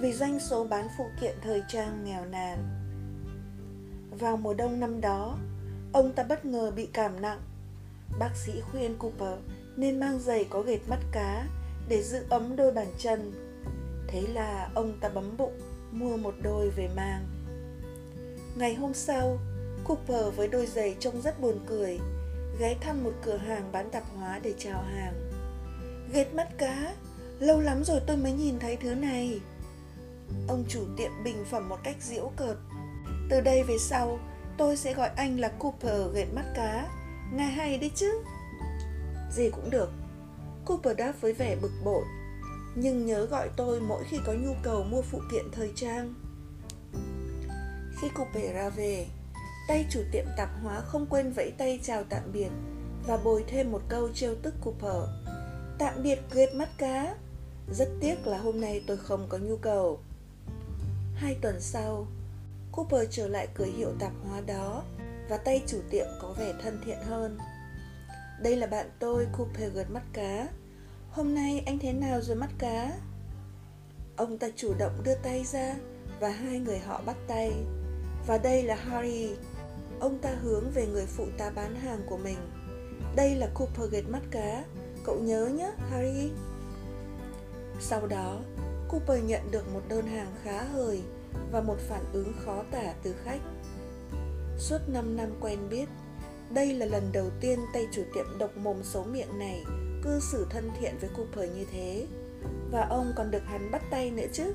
[0.00, 2.79] vì doanh số bán phụ kiện thời trang nghèo nàn.
[4.20, 5.38] Vào mùa đông năm đó,
[5.92, 7.40] ông ta bất ngờ bị cảm nặng.
[8.18, 9.38] Bác sĩ khuyên Cooper
[9.76, 11.46] nên mang giày có gệt mắt cá
[11.88, 13.32] để giữ ấm đôi bàn chân.
[14.08, 15.60] Thế là ông ta bấm bụng
[15.92, 17.26] mua một đôi về mang.
[18.56, 19.38] Ngày hôm sau,
[19.84, 21.98] Cooper với đôi giày trông rất buồn cười,
[22.60, 25.30] ghé thăm một cửa hàng bán tạp hóa để chào hàng.
[26.12, 26.94] Ghét mắt cá,
[27.38, 29.40] lâu lắm rồi tôi mới nhìn thấy thứ này.
[30.48, 32.56] Ông chủ tiệm bình phẩm một cách giễu cợt.
[33.30, 34.18] Từ đây về sau,
[34.56, 36.88] tôi sẽ gọi anh là Cooper gẹt mắt cá.
[37.32, 38.22] Nghe hay đấy chứ?
[39.30, 39.90] Gì cũng được.
[40.66, 42.04] Cooper đáp với vẻ bực bội.
[42.74, 46.14] Nhưng nhớ gọi tôi mỗi khi có nhu cầu mua phụ kiện thời trang.
[48.00, 49.06] Khi Cooper ra về,
[49.68, 52.50] tay chủ tiệm tạp hóa không quên vẫy tay chào tạm biệt
[53.06, 55.08] và bồi thêm một câu trêu tức Cooper.
[55.78, 57.14] Tạm biệt ghét mắt cá.
[57.72, 60.00] Rất tiếc là hôm nay tôi không có nhu cầu.
[61.14, 62.06] Hai tuần sau,
[62.72, 64.84] Cooper trở lại cửa hiệu tạp hóa đó
[65.28, 67.38] và tay chủ tiệm có vẻ thân thiện hơn.
[68.42, 70.48] Đây là bạn tôi, Cooper gật mắt cá.
[71.10, 72.92] Hôm nay anh thế nào rồi mắt cá?
[74.16, 75.74] Ông ta chủ động đưa tay ra
[76.20, 77.52] và hai người họ bắt tay.
[78.26, 79.34] Và đây là Harry.
[80.00, 82.38] Ông ta hướng về người phụ tá bán hàng của mình.
[83.16, 84.64] Đây là Cooper gật mắt cá.
[85.04, 86.30] Cậu nhớ nhé, Harry.
[87.80, 88.38] Sau đó,
[88.88, 91.02] Cooper nhận được một đơn hàng khá hời
[91.52, 93.40] và một phản ứng khó tả từ khách.
[94.58, 95.88] Suốt 5 năm quen biết,
[96.50, 99.64] đây là lần đầu tiên tay chủ tiệm độc mồm xấu miệng này
[100.02, 102.06] cư xử thân thiện với Cooper như thế.
[102.70, 104.54] Và ông còn được hắn bắt tay nữa chứ.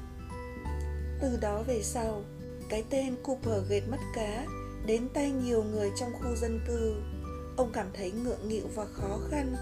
[1.22, 2.24] Từ đó về sau,
[2.70, 4.46] cái tên Cooper gệt mắt cá
[4.86, 6.96] đến tay nhiều người trong khu dân cư.
[7.58, 9.56] Ông cảm thấy ngượng nghịu và khó khăn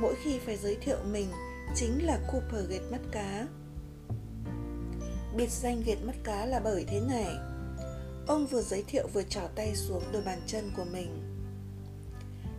[0.00, 1.26] mỗi khi phải giới thiệu mình
[1.74, 3.46] chính là Cooper gệt mắt cá.
[5.36, 7.36] Biệt danh Việt mắt cá là bởi thế này.
[8.26, 11.22] Ông vừa giới thiệu vừa trỏ tay xuống đôi bàn chân của mình.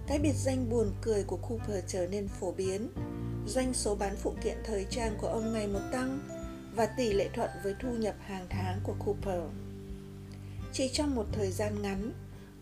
[0.08, 2.90] Cái biệt danh buồn cười của Cooper trở nên phổ biến.
[3.48, 6.20] Doanh số bán phụ kiện thời trang của ông ngày một tăng
[6.76, 9.42] và tỷ lệ thuận với thu nhập hàng tháng của Cooper.
[10.74, 12.12] Chỉ trong một thời gian ngắn,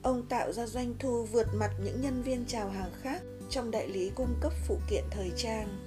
[0.02, 3.88] ông tạo ra doanh thu vượt mặt những nhân viên chào hàng khác trong đại
[3.88, 5.87] lý cung cấp phụ kiện thời trang.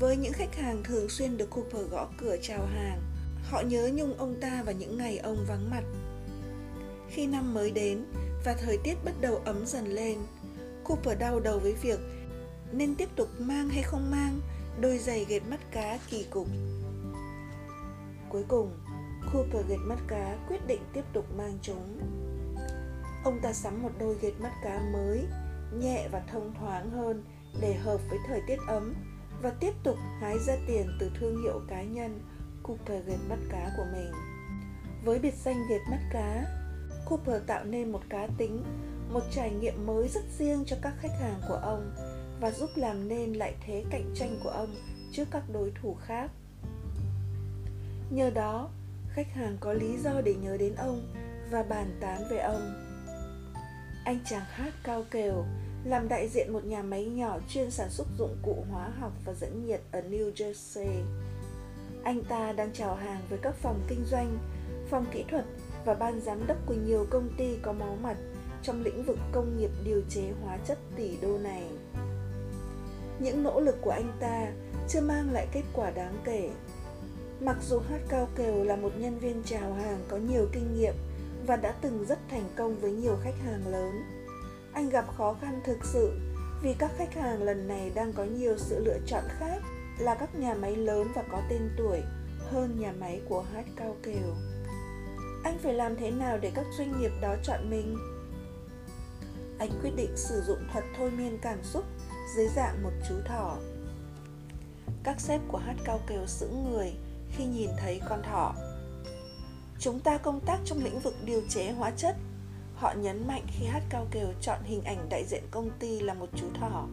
[0.00, 3.00] Với những khách hàng thường xuyên được Cooper gõ cửa chào hàng,
[3.44, 5.82] họ nhớ nhung ông ta vào những ngày ông vắng mặt.
[7.10, 8.04] Khi năm mới đến
[8.44, 10.18] và thời tiết bắt đầu ấm dần lên,
[10.84, 11.98] Cooper đau đầu với việc
[12.72, 14.40] nên tiếp tục mang hay không mang
[14.80, 16.46] đôi giày gệt mắt cá kỳ cục.
[18.28, 18.78] Cuối cùng,
[19.32, 22.00] Cooper gệt mắt cá quyết định tiếp tục mang chúng.
[23.24, 25.26] Ông ta sắm một đôi gệt mắt cá mới,
[25.78, 27.24] nhẹ và thông thoáng hơn
[27.60, 28.94] để hợp với thời tiết ấm
[29.42, 32.20] và tiếp tục hái ra tiền từ thương hiệu cá nhân
[32.62, 34.12] Cooper gần mắt cá của mình.
[35.04, 36.44] Với biệt danh Việt mắt cá,
[37.08, 38.64] Cooper tạo nên một cá tính,
[39.12, 41.92] một trải nghiệm mới rất riêng cho các khách hàng của ông
[42.40, 44.74] và giúp làm nên lại thế cạnh tranh của ông
[45.12, 46.30] trước các đối thủ khác.
[48.10, 48.70] Nhờ đó,
[49.08, 51.14] khách hàng có lý do để nhớ đến ông
[51.50, 52.74] và bàn tán về ông.
[54.04, 55.44] Anh chàng hát cao kèo
[55.88, 59.34] làm đại diện một nhà máy nhỏ chuyên sản xuất dụng cụ hóa học và
[59.34, 61.02] dẫn nhiệt ở New Jersey.
[62.04, 64.38] Anh ta đang chào hàng với các phòng kinh doanh,
[64.90, 65.44] phòng kỹ thuật
[65.84, 68.16] và ban giám đốc của nhiều công ty có máu mặt
[68.62, 71.64] trong lĩnh vực công nghiệp điều chế hóa chất tỷ đô này.
[73.18, 74.52] Những nỗ lực của anh ta
[74.88, 76.50] chưa mang lại kết quả đáng kể.
[77.40, 80.94] Mặc dù Hát Cao kiều là một nhân viên chào hàng có nhiều kinh nghiệm
[81.46, 84.17] và đã từng rất thành công với nhiều khách hàng lớn,
[84.78, 86.18] anh gặp khó khăn thực sự
[86.62, 89.62] vì các khách hàng lần này đang có nhiều sự lựa chọn khác,
[89.98, 92.02] là các nhà máy lớn và có tên tuổi
[92.50, 94.34] hơn nhà máy của Hát Cao Kiều.
[95.44, 97.98] Anh phải làm thế nào để các doanh nghiệp đó chọn mình?
[99.58, 101.84] Anh quyết định sử dụng thuật thôi miên cảm xúc
[102.36, 103.56] dưới dạng một chú thỏ.
[105.04, 106.92] Các sếp của Hát Cao Kiều sững người
[107.36, 108.54] khi nhìn thấy con thỏ.
[109.78, 112.16] Chúng ta công tác trong lĩnh vực điều chế hóa chất.
[112.78, 116.14] Họ nhấn mạnh khi Hát Cao kiều chọn hình ảnh đại diện công ty là
[116.14, 116.86] một chú thỏ.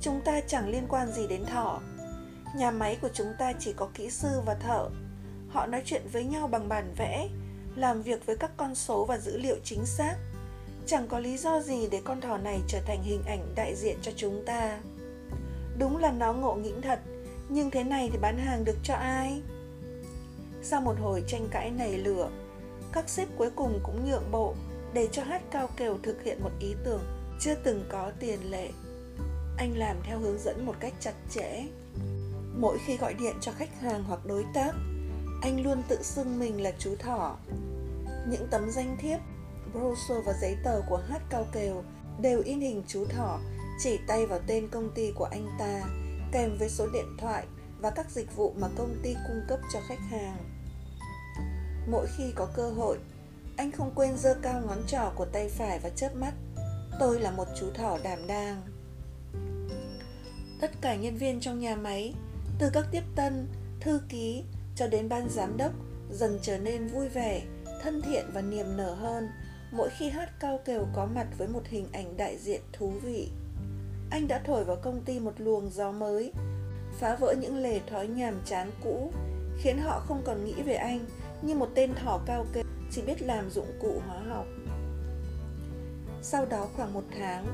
[0.00, 1.80] Chúng ta chẳng liên quan gì đến thỏ.
[2.56, 4.88] Nhà máy của chúng ta chỉ có kỹ sư và thợ.
[5.48, 7.28] Họ nói chuyện với nhau bằng bản vẽ,
[7.76, 10.16] làm việc với các con số và dữ liệu chính xác.
[10.86, 13.98] Chẳng có lý do gì để con thỏ này trở thành hình ảnh đại diện
[14.02, 14.78] cho chúng ta.
[15.78, 17.00] Đúng là nó ngộ nghĩnh thật,
[17.48, 19.42] nhưng thế này thì bán hàng được cho ai?
[20.62, 22.30] Sau một hồi tranh cãi nảy lửa,
[22.92, 24.54] các sếp cuối cùng cũng nhượng bộ
[24.94, 27.02] để cho hát cao kèo thực hiện một ý tưởng
[27.40, 28.70] chưa từng có tiền lệ.
[29.56, 31.66] Anh làm theo hướng dẫn một cách chặt chẽ.
[32.56, 34.72] Mỗi khi gọi điện cho khách hàng hoặc đối tác,
[35.42, 37.36] anh luôn tự xưng mình là chú thỏ.
[38.28, 39.20] Những tấm danh thiếp,
[39.72, 41.84] brochure và giấy tờ của hát cao kèo
[42.20, 43.40] đều in hình chú thỏ
[43.82, 45.82] chỉ tay vào tên công ty của anh ta
[46.32, 47.46] kèm với số điện thoại
[47.80, 50.36] và các dịch vụ mà công ty cung cấp cho khách hàng.
[51.90, 52.98] Mỗi khi có cơ hội,
[53.60, 56.32] anh không quên giơ cao ngón trỏ của tay phải và chớp mắt.
[57.00, 58.62] Tôi là một chú thỏ đảm đang.
[60.60, 62.14] Tất cả nhân viên trong nhà máy,
[62.58, 63.48] từ các tiếp tân,
[63.80, 64.44] thư ký
[64.76, 65.72] cho đến ban giám đốc
[66.10, 67.42] dần trở nên vui vẻ,
[67.82, 69.28] thân thiện và niềm nở hơn
[69.72, 73.30] mỗi khi hát cao kèo có mặt với một hình ảnh đại diện thú vị.
[74.10, 76.32] Anh đã thổi vào công ty một luồng gió mới,
[76.98, 79.12] phá vỡ những lề thói nhàm chán cũ,
[79.58, 81.00] khiến họ không còn nghĩ về anh
[81.42, 84.46] như một tên thỏ cao kèo chỉ biết làm dụng cụ hóa học.
[86.22, 87.46] Sau đó khoảng một tháng,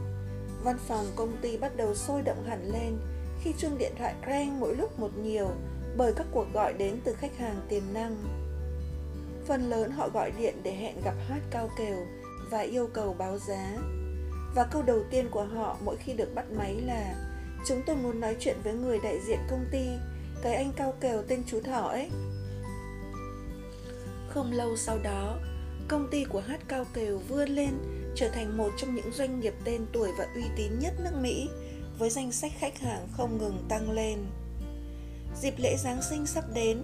[0.64, 2.98] văn phòng công ty bắt đầu sôi động hẳn lên
[3.40, 5.50] khi chuông điện thoại reng mỗi lúc một nhiều
[5.96, 8.16] bởi các cuộc gọi đến từ khách hàng tiềm năng.
[9.46, 11.96] Phần lớn họ gọi điện để hẹn gặp hát cao kèo
[12.50, 13.76] và yêu cầu báo giá.
[14.54, 17.14] Và câu đầu tiên của họ mỗi khi được bắt máy là
[17.66, 19.86] Chúng tôi muốn nói chuyện với người đại diện công ty,
[20.42, 22.10] cái anh cao kèo tên chú Thỏ ấy.
[24.36, 25.38] Không lâu sau đó,
[25.88, 27.70] công ty của hát cao Kiều vươn lên
[28.16, 31.48] trở thành một trong những doanh nghiệp tên tuổi và uy tín nhất nước Mỹ
[31.98, 34.18] với danh sách khách hàng không ngừng tăng lên.
[35.42, 36.82] Dịp lễ Giáng sinh sắp đến,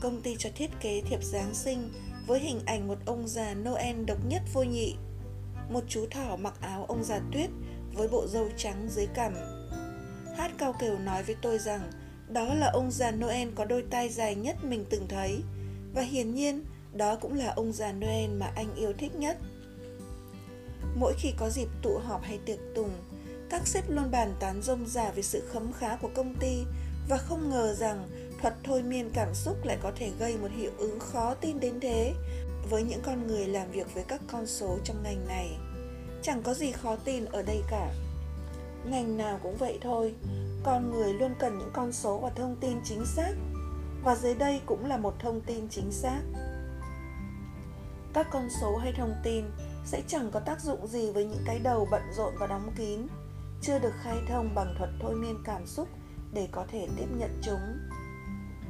[0.00, 1.92] công ty cho thiết kế thiệp Giáng sinh
[2.26, 4.96] với hình ảnh một ông già Noel độc nhất vô nhị.
[5.70, 7.50] Một chú thỏ mặc áo ông già tuyết
[7.94, 9.34] với bộ râu trắng dưới cằm.
[10.36, 11.90] Hát cao Kiều nói với tôi rằng
[12.28, 15.42] đó là ông già Noel có đôi tai dài nhất mình từng thấy
[15.94, 19.36] và hiển nhiên đó cũng là ông già Noel mà anh yêu thích nhất.
[20.94, 22.90] Mỗi khi có dịp tụ họp hay tiệc tùng,
[23.50, 26.64] các sếp luôn bàn tán rông rả về sự khấm khá của công ty
[27.08, 28.08] và không ngờ rằng
[28.42, 31.80] thuật thôi miên cảm xúc lại có thể gây một hiệu ứng khó tin đến
[31.80, 32.14] thế
[32.70, 35.58] với những con người làm việc với các con số trong ngành này.
[36.22, 37.94] Chẳng có gì khó tin ở đây cả.
[38.84, 40.14] Ngành nào cũng vậy thôi,
[40.62, 43.32] con người luôn cần những con số và thông tin chính xác.
[44.04, 46.20] Và dưới đây cũng là một thông tin chính xác.
[48.14, 49.44] Các con số hay thông tin
[49.84, 53.06] sẽ chẳng có tác dụng gì với những cái đầu bận rộn và đóng kín,
[53.62, 55.88] chưa được khai thông bằng thuật thôi miên cảm xúc
[56.32, 57.78] để có thể tiếp nhận chúng.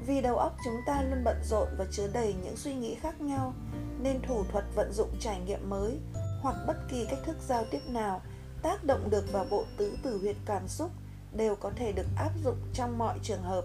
[0.07, 3.21] Vì đầu óc chúng ta luôn bận rộn và chứa đầy những suy nghĩ khác
[3.21, 3.55] nhau
[4.03, 5.99] nên thủ thuật vận dụng trải nghiệm mới
[6.43, 8.23] hoặc bất kỳ cách thức giao tiếp nào
[8.63, 10.91] tác động được vào bộ tứ tử huyệt cảm xúc
[11.33, 13.65] đều có thể được áp dụng trong mọi trường hợp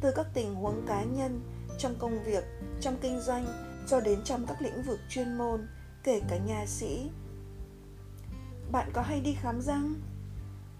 [0.00, 1.40] từ các tình huống cá nhân
[1.78, 2.44] trong công việc
[2.80, 5.68] trong kinh doanh cho đến trong các lĩnh vực chuyên môn,
[6.04, 7.10] kể cả nhà sĩ.
[8.72, 9.94] Bạn có hay đi khám răng?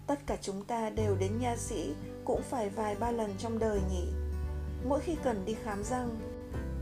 [0.07, 1.93] Tất cả chúng ta đều đến nha sĩ
[2.25, 4.07] cũng phải vài ba lần trong đời nhỉ.
[4.87, 6.19] Mỗi khi cần đi khám răng,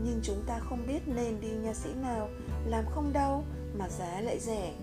[0.04, 2.28] nhưng chúng ta không biết nên đi nha sĩ nào
[2.66, 3.44] làm không đau
[3.78, 4.74] mà giá lại rẻ.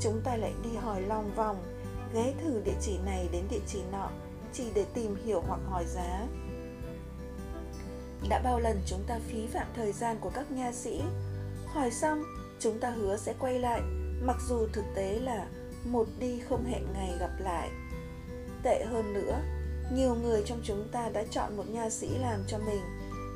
[0.00, 1.56] Chúng ta lại đi hỏi lòng vòng,
[2.14, 4.10] ghé thử địa chỉ này đến địa chỉ nọ
[4.52, 6.26] chỉ để tìm hiểu hoặc hỏi giá
[8.28, 11.02] đã bao lần chúng ta phí phạm thời gian của các nha sĩ.
[11.66, 12.22] Hỏi xong,
[12.60, 13.80] chúng ta hứa sẽ quay lại,
[14.22, 15.46] mặc dù thực tế là
[15.84, 17.70] một đi không hẹn ngày gặp lại.
[18.62, 19.40] Tệ hơn nữa,
[19.92, 22.80] nhiều người trong chúng ta đã chọn một nha sĩ làm cho mình,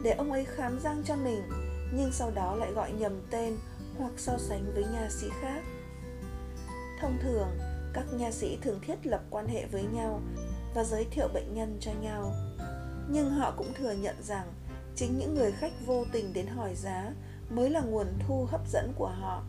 [0.03, 1.43] để ông ấy khám răng cho mình,
[1.95, 3.57] nhưng sau đó lại gọi nhầm tên
[3.99, 5.63] hoặc so sánh với nha sĩ khác.
[7.01, 7.49] Thông thường,
[7.93, 10.21] các nha sĩ thường thiết lập quan hệ với nhau
[10.75, 12.33] và giới thiệu bệnh nhân cho nhau.
[13.09, 14.53] Nhưng họ cũng thừa nhận rằng
[15.01, 17.13] chính những người khách vô tình đến hỏi giá
[17.51, 19.43] mới là nguồn thu hấp dẫn của họ.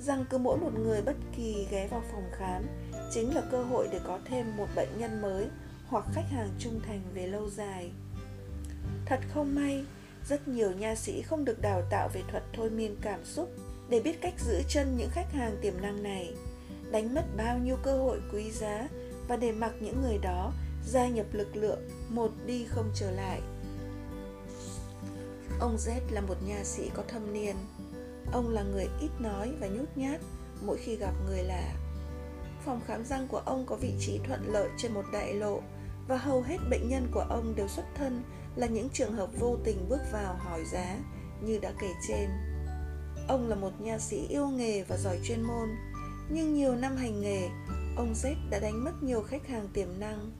[0.00, 2.66] Rằng cứ mỗi một người bất kỳ ghé vào phòng khám
[3.10, 5.48] chính là cơ hội để có thêm một bệnh nhân mới
[5.86, 7.90] hoặc khách hàng trung thành về lâu dài.
[9.06, 9.84] Thật không may,
[10.28, 13.50] rất nhiều nha sĩ không được đào tạo về thuật thôi miên cảm xúc
[13.88, 16.34] để biết cách giữ chân những khách hàng tiềm năng này,
[16.90, 18.88] đánh mất bao nhiêu cơ hội quý giá
[19.28, 20.52] và để mặc những người đó
[20.86, 23.40] gia nhập lực lượng một đi không trở lại
[25.60, 27.56] ông z là một nhà sĩ có thâm niên.
[28.32, 30.20] Ông là người ít nói và nhút nhát
[30.62, 31.74] mỗi khi gặp người lạ.
[32.64, 35.60] Phòng khám răng của ông có vị trí thuận lợi trên một đại lộ
[36.08, 38.22] và hầu hết bệnh nhân của ông đều xuất thân
[38.56, 40.96] là những trường hợp vô tình bước vào hỏi giá
[41.42, 42.30] như đã kể trên.
[43.28, 45.68] Ông là một nha sĩ yêu nghề và giỏi chuyên môn,
[46.30, 47.48] nhưng nhiều năm hành nghề,
[47.96, 50.30] ông Z đã đánh mất nhiều khách hàng tiềm năng,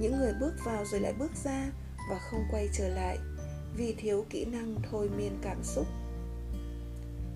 [0.00, 1.70] những người bước vào rồi lại bước ra
[2.10, 3.18] và không quay trở lại
[3.76, 5.86] vì thiếu kỹ năng thôi miên cảm xúc.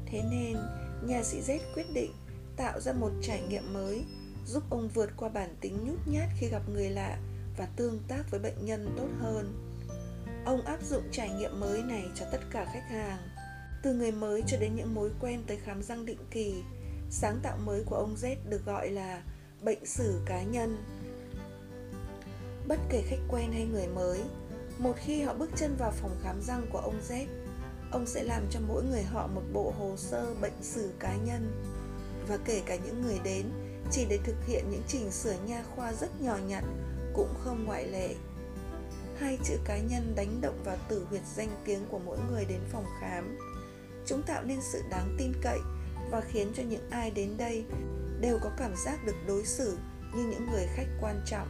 [0.07, 0.57] Thế nên,
[1.03, 2.13] nhà sĩ Z quyết định
[2.57, 4.05] tạo ra một trải nghiệm mới
[4.47, 7.19] giúp ông vượt qua bản tính nhút nhát khi gặp người lạ
[7.57, 9.53] và tương tác với bệnh nhân tốt hơn.
[10.45, 13.19] Ông áp dụng trải nghiệm mới này cho tất cả khách hàng,
[13.83, 16.55] từ người mới cho đến những mối quen tới khám răng định kỳ.
[17.11, 19.23] Sáng tạo mới của ông Z được gọi là
[19.63, 20.85] bệnh sử cá nhân.
[22.69, 24.21] Bất kể khách quen hay người mới,
[24.79, 27.27] một khi họ bước chân vào phòng khám răng của ông Z,
[27.91, 31.65] ông sẽ làm cho mỗi người họ một bộ hồ sơ bệnh sử cá nhân.
[32.29, 33.47] Và kể cả những người đến
[33.91, 36.65] chỉ để thực hiện những chỉnh sửa nha khoa rất nhỏ nhặt
[37.15, 38.15] cũng không ngoại lệ.
[39.19, 42.61] Hai chữ cá nhân đánh động vào tử huyệt danh tiếng của mỗi người đến
[42.73, 43.39] phòng khám.
[44.07, 45.59] Chúng tạo nên sự đáng tin cậy
[46.11, 47.65] và khiến cho những ai đến đây
[48.21, 49.79] đều có cảm giác được đối xử
[50.17, 51.49] như những người khách quan trọng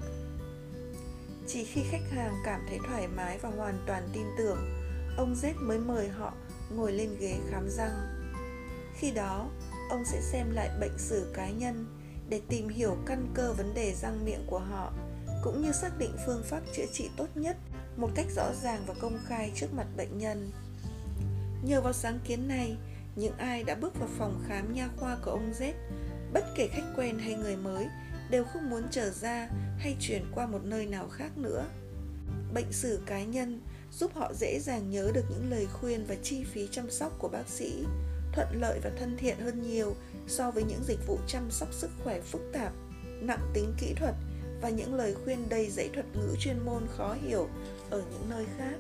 [1.49, 4.59] chỉ khi khách hàng cảm thấy thoải mái và hoàn toàn tin tưởng
[5.17, 6.33] ông z mới mời họ
[6.71, 7.93] ngồi lên ghế khám răng
[8.99, 9.51] khi đó
[9.91, 11.87] ông sẽ xem lại bệnh sử cá nhân
[12.29, 14.93] để tìm hiểu căn cơ vấn đề răng miệng của họ
[15.43, 17.57] cũng như xác định phương pháp chữa trị tốt nhất
[17.97, 20.51] một cách rõ ràng và công khai trước mặt bệnh nhân.
[21.65, 22.77] Nhờ vào sáng kiến này,
[23.17, 25.73] những ai đã bước vào phòng khám nha khoa của ông Z,
[26.33, 27.87] bất kể khách quen hay người mới,
[28.31, 29.49] đều không muốn trở ra
[29.79, 31.65] hay chuyển qua một nơi nào khác nữa.
[32.55, 33.61] Bệnh sử cá nhân
[33.93, 37.29] giúp họ dễ dàng nhớ được những lời khuyên và chi phí chăm sóc của
[37.29, 37.85] bác sĩ,
[38.33, 39.95] thuận lợi và thân thiện hơn nhiều
[40.27, 42.73] so với những dịch vụ chăm sóc sức khỏe phức tạp,
[43.21, 44.15] nặng tính kỹ thuật
[44.61, 47.49] và những lời khuyên đầy dãy thuật ngữ chuyên môn khó hiểu
[47.91, 48.77] ở những nơi khác.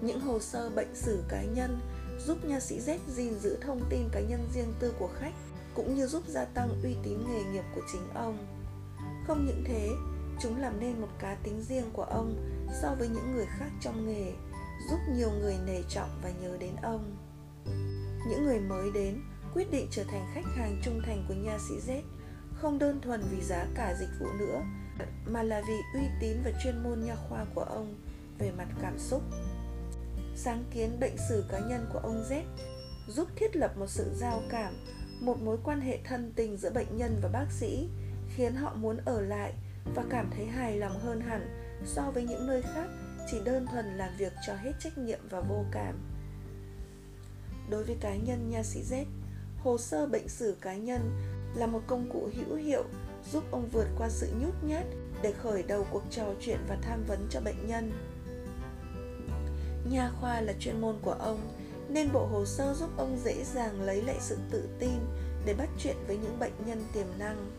[0.00, 1.80] Những hồ sơ bệnh sử cá nhân
[2.26, 5.32] giúp nha sĩ Z gìn giữ thông tin cá nhân riêng tư của khách
[5.78, 8.46] cũng như giúp gia tăng uy tín nghề nghiệp của chính ông.
[9.26, 9.90] Không những thế,
[10.40, 12.34] chúng làm nên một cá tính riêng của ông
[12.82, 14.32] so với những người khác trong nghề,
[14.90, 17.16] giúp nhiều người nể trọng và nhớ đến ông.
[18.28, 19.20] Những người mới đến
[19.54, 22.02] quyết định trở thành khách hàng trung thành của nha sĩ Z
[22.54, 24.62] không đơn thuần vì giá cả dịch vụ nữa
[25.26, 27.94] mà là vì uy tín và chuyên môn nha khoa của ông
[28.38, 29.22] về mặt cảm xúc
[30.36, 32.42] sáng kiến bệnh sử cá nhân của ông Z
[33.08, 34.74] giúp thiết lập một sự giao cảm
[35.20, 37.88] một mối quan hệ thân tình giữa bệnh nhân và bác sĩ
[38.36, 39.52] khiến họ muốn ở lại
[39.94, 41.48] và cảm thấy hài lòng hơn hẳn
[41.84, 42.86] so với những nơi khác
[43.30, 45.94] chỉ đơn thuần làm việc cho hết trách nhiệm và vô cảm
[47.70, 49.04] đối với cá nhân nha sĩ Z
[49.58, 51.00] hồ sơ bệnh sử cá nhân
[51.54, 52.84] là một công cụ hữu hiệu
[53.32, 54.84] giúp ông vượt qua sự nhút nhát
[55.22, 57.92] để khởi đầu cuộc trò chuyện và tham vấn cho bệnh nhân.
[59.90, 61.40] Nha khoa là chuyên môn của ông,
[61.88, 64.98] nên bộ hồ sơ giúp ông dễ dàng lấy lại sự tự tin
[65.44, 67.50] để bắt chuyện với những bệnh nhân tiềm năng.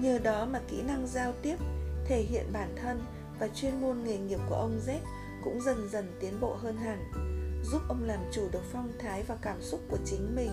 [0.00, 1.56] Nhờ đó mà kỹ năng giao tiếp,
[2.04, 3.02] thể hiện bản thân
[3.38, 4.98] và chuyên môn nghề nghiệp của ông Z
[5.44, 7.12] cũng dần dần tiến bộ hơn hẳn,
[7.64, 10.50] giúp ông làm chủ được phong thái và cảm xúc của chính mình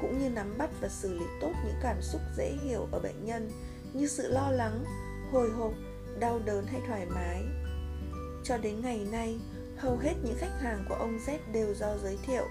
[0.00, 3.24] cũng như nắm bắt và xử lý tốt những cảm xúc dễ hiểu ở bệnh
[3.24, 3.50] nhân
[3.92, 4.84] như sự lo lắng,
[5.32, 5.72] hồi hộp,
[6.18, 7.42] đau đớn hay thoải mái.
[8.44, 9.38] Cho đến ngày nay,
[9.76, 12.44] hầu hết những khách hàng của ông Z đều do giới thiệu.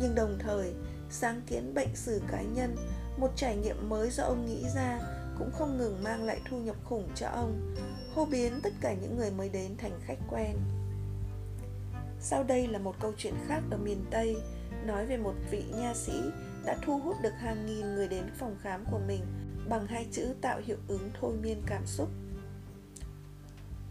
[0.00, 0.74] Nhưng đồng thời,
[1.10, 2.76] sáng kiến bệnh sử cá nhân,
[3.16, 5.00] một trải nghiệm mới do ông nghĩ ra
[5.38, 7.74] cũng không ngừng mang lại thu nhập khủng cho ông,
[8.14, 10.56] hô biến tất cả những người mới đến thành khách quen.
[12.20, 14.36] Sau đây là một câu chuyện khác ở miền Tây,
[14.84, 16.22] nói về một vị nha sĩ
[16.64, 19.20] đã thu hút được hàng nghìn người đến phòng khám của mình
[19.68, 22.08] bằng hai chữ tạo hiệu ứng thôi miên cảm xúc.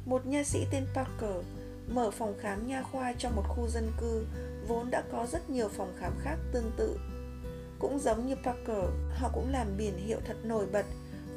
[0.05, 1.45] Một nha sĩ tên Parker
[1.87, 4.25] mở phòng khám nha khoa trong một khu dân cư
[4.67, 6.99] vốn đã có rất nhiều phòng khám khác tương tự.
[7.79, 10.85] Cũng giống như Parker, họ cũng làm biển hiệu thật nổi bật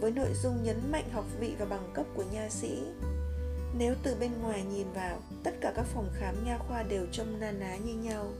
[0.00, 2.82] với nội dung nhấn mạnh học vị và bằng cấp của nha sĩ.
[3.78, 7.40] Nếu từ bên ngoài nhìn vào, tất cả các phòng khám nha khoa đều trông
[7.40, 8.32] na ná như nhau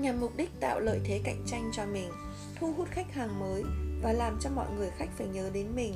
[0.00, 2.10] nhằm mục đích tạo lợi thế cạnh tranh cho mình,
[2.60, 3.62] thu hút khách hàng mới
[4.02, 5.94] và làm cho mọi người khách phải nhớ đến mình.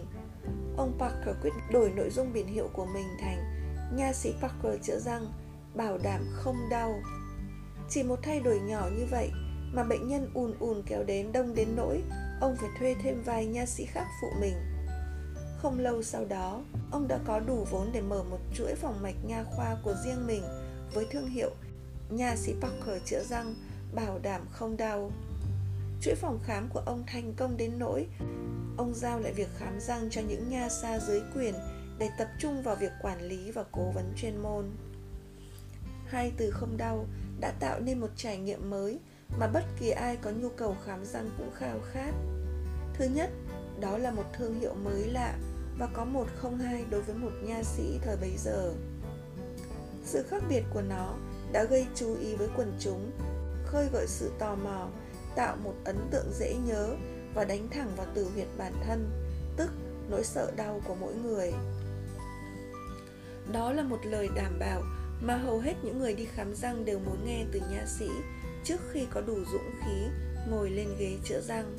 [0.77, 3.54] Ông Parker quyết đổi nội dung biển hiệu của mình thành
[3.97, 5.33] Nha sĩ Parker chữa răng,
[5.75, 7.03] bảo đảm không đau.
[7.89, 9.31] Chỉ một thay đổi nhỏ như vậy
[9.73, 12.03] mà bệnh nhân ùn ùn kéo đến đông đến nỗi
[12.41, 14.55] ông phải thuê thêm vài nha sĩ khác phụ mình.
[15.59, 19.25] Không lâu sau đó, ông đã có đủ vốn để mở một chuỗi phòng mạch
[19.27, 20.43] nha khoa của riêng mình
[20.95, 21.51] với thương hiệu
[22.11, 23.55] Nha sĩ Parker chữa răng
[23.95, 25.11] bảo đảm không đau.
[26.01, 28.07] Chuỗi phòng khám của ông thành công đến nỗi
[28.77, 31.55] ông giao lại việc khám răng cho những nha xa dưới quyền
[31.99, 34.71] để tập trung vào việc quản lý và cố vấn chuyên môn.
[36.07, 37.07] Hai từ không đau
[37.41, 38.99] đã tạo nên một trải nghiệm mới
[39.39, 42.13] mà bất kỳ ai có nhu cầu khám răng cũng khao khát.
[42.95, 43.31] Thứ nhất,
[43.81, 45.39] đó là một thương hiệu mới lạ
[45.79, 48.73] và có một không hai đối với một nha sĩ thời bấy giờ.
[50.05, 51.15] Sự khác biệt của nó
[51.53, 53.11] đã gây chú ý với quần chúng
[53.67, 54.89] khơi gợi sự tò mò,
[55.35, 56.97] tạo một ấn tượng dễ nhớ
[57.35, 59.11] và đánh thẳng vào từ huyệt bản thân,
[59.57, 59.71] tức
[60.11, 61.53] nỗi sợ đau của mỗi người.
[63.53, 64.83] Đó là một lời đảm bảo
[65.21, 68.09] mà hầu hết những người đi khám răng đều muốn nghe từ nha sĩ
[68.65, 70.09] trước khi có đủ dũng khí
[70.49, 71.79] ngồi lên ghế chữa răng.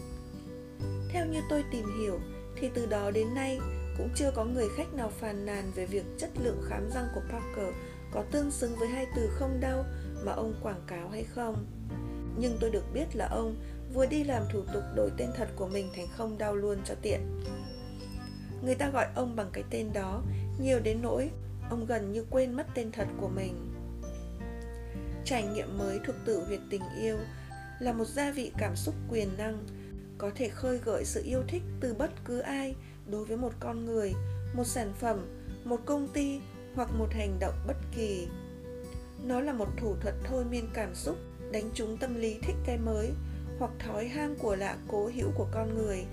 [1.10, 2.20] Theo như tôi tìm hiểu,
[2.56, 3.60] thì từ đó đến nay
[3.98, 7.22] cũng chưa có người khách nào phàn nàn về việc chất lượng khám răng của
[7.30, 7.76] Parker
[8.12, 9.86] có tương xứng với hai từ không đau
[10.26, 11.66] mà ông quảng cáo hay không.
[12.38, 13.56] Nhưng tôi được biết là ông
[13.94, 16.96] vừa đi làm thủ tục đổi tên thật của mình thành không đau luôn cho
[17.02, 17.42] tiện.
[18.64, 20.24] Người ta gọi ông bằng cái tên đó
[20.60, 21.30] nhiều đến nỗi
[21.70, 23.74] ông gần như quên mất tên thật của mình.
[25.26, 27.18] Trải nghiệm mới thuộc tử huyệt tình yêu
[27.80, 29.66] là một gia vị cảm xúc quyền năng,
[30.18, 32.76] có thể khơi gợi sự yêu thích từ bất cứ ai
[33.12, 34.14] đối với một con người,
[34.56, 35.28] một sản phẩm,
[35.64, 36.40] một công ty
[36.76, 38.28] hoặc một hành động bất kỳ
[39.24, 41.18] nó là một thủ thuật thôi miên cảm xúc,
[41.52, 43.12] đánh trúng tâm lý thích cái mới
[43.60, 46.06] hoặc thói ham của lạ cố hữu của con người,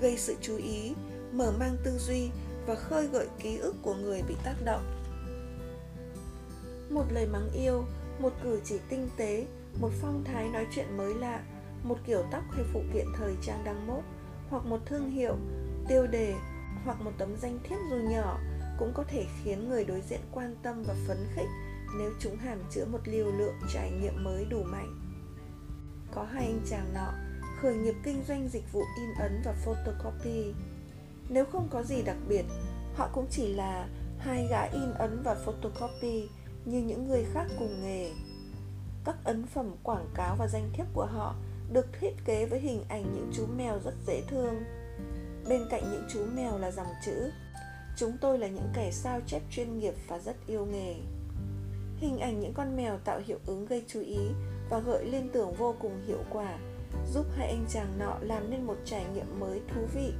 [0.00, 0.94] gây sự chú ý,
[1.32, 2.30] mở mang tư duy
[2.66, 4.99] và khơi gợi ký ức của người bị tác động
[6.90, 7.84] một lời mắng yêu,
[8.18, 9.46] một cử chỉ tinh tế,
[9.80, 11.42] một phong thái nói chuyện mới lạ,
[11.82, 14.04] một kiểu tóc hay phụ kiện thời trang đang mốt,
[14.48, 15.36] hoặc một thương hiệu,
[15.88, 16.34] tiêu đề,
[16.84, 18.38] hoặc một tấm danh thiếp dù nhỏ
[18.78, 21.48] cũng có thể khiến người đối diện quan tâm và phấn khích
[21.98, 24.98] nếu chúng hàm chứa một liều lượng trải nghiệm mới đủ mạnh.
[26.14, 27.12] Có hai anh chàng nọ,
[27.60, 30.54] khởi nghiệp kinh doanh dịch vụ in ấn và photocopy.
[31.28, 32.44] Nếu không có gì đặc biệt,
[32.94, 33.88] họ cũng chỉ là
[34.18, 36.28] hai gã in ấn và photocopy
[36.70, 38.10] như những người khác cùng nghề.
[39.04, 41.34] Các ấn phẩm quảng cáo và danh thiếp của họ
[41.72, 44.54] được thiết kế với hình ảnh những chú mèo rất dễ thương.
[45.48, 47.30] Bên cạnh những chú mèo là dòng chữ,
[47.96, 50.94] chúng tôi là những kẻ sao chép chuyên nghiệp và rất yêu nghề.
[51.96, 54.18] Hình ảnh những con mèo tạo hiệu ứng gây chú ý
[54.70, 56.58] và gợi liên tưởng vô cùng hiệu quả,
[57.12, 60.12] giúp hai anh chàng nọ làm nên một trải nghiệm mới thú vị,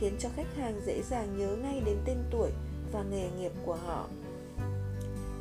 [0.00, 2.50] khiến cho khách hàng dễ dàng nhớ ngay đến tên tuổi
[2.92, 4.08] và nghề nghiệp của họ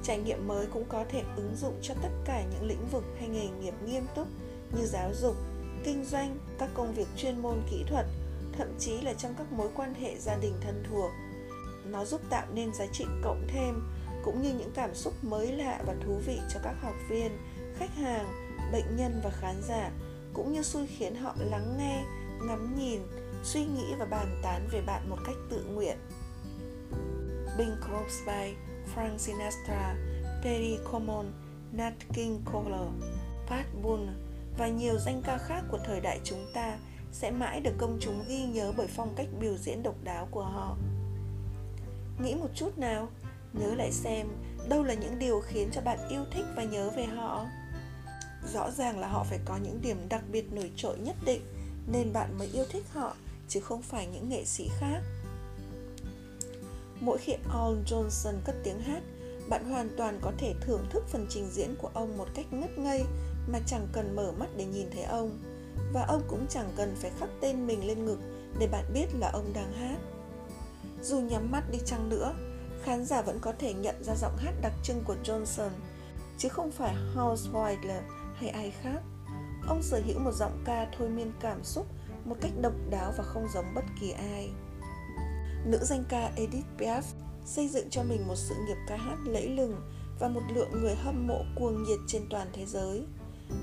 [0.04, 3.28] trải nghiệm mới cũng có thể ứng dụng cho tất cả những lĩnh vực hay
[3.28, 4.28] nghề nghiệp nghiêm túc
[4.78, 5.36] như giáo dục
[5.84, 8.06] kinh doanh các công việc chuyên môn kỹ thuật
[8.58, 11.12] thậm chí là trong các mối quan hệ gia đình thân thuộc.
[11.86, 13.84] Nó giúp tạo nên giá trị cộng thêm
[14.24, 17.38] cũng như những cảm xúc mới lạ và thú vị cho các học viên
[17.78, 18.26] khách hàng
[18.72, 19.92] bệnh nhân và khán giả
[20.34, 22.04] cũng như xui khiến họ lắng nghe
[22.48, 23.02] ngắm nhìn
[23.44, 25.98] suy nghĩ và bàn tán về bạn một cách tự nguyện.
[27.58, 28.54] Bing Crosby,
[28.96, 29.96] Frank Sinatra,
[30.44, 31.24] Perry Como,
[31.72, 33.08] Nat King Cole,
[33.48, 34.14] Pat Boone
[34.58, 36.78] và nhiều danh ca khác của thời đại chúng ta
[37.12, 40.44] sẽ mãi được công chúng ghi nhớ bởi phong cách biểu diễn độc đáo của
[40.44, 40.78] họ.
[42.20, 43.10] Nghĩ một chút nào,
[43.54, 44.28] nhớ lại xem
[44.70, 47.46] đâu là những điều khiến cho bạn yêu thích và nhớ về họ.
[48.54, 51.42] Rõ ràng là họ phải có những điểm đặc biệt nổi trội nhất định
[51.88, 53.16] nên bạn mới yêu thích họ
[53.48, 55.02] chứ không phải những nghệ sĩ khác.
[57.04, 59.04] Mỗi khi Al Johnson cất tiếng hát,
[59.50, 62.78] bạn hoàn toàn có thể thưởng thức phần trình diễn của ông một cách ngất
[62.78, 63.04] ngây
[63.48, 65.40] mà chẳng cần mở mắt để nhìn thấy ông.
[65.94, 68.20] Và ông cũng chẳng cần phải khắc tên mình lên ngực
[68.60, 69.98] để bạn biết là ông đang hát.
[71.02, 72.36] Dù nhắm mắt đi chăng nữa
[72.84, 75.70] khán giả vẫn có thể nhận ra giọng hát đặc trưng của johnson
[76.38, 78.02] chứ không phải house Wilder
[78.36, 79.00] hay ai khác.
[79.68, 81.86] Ông sở hữu một giọng ca thôi miên cảm xúc
[82.26, 84.50] một cách độc đáo và không giống bất kỳ ai
[85.66, 87.02] nữ danh ca edith piaf
[87.46, 89.76] xây dựng cho mình một sự nghiệp ca hát lẫy lừng
[90.20, 93.04] và một lượng người hâm mộ cuồng nhiệt trên toàn thế giới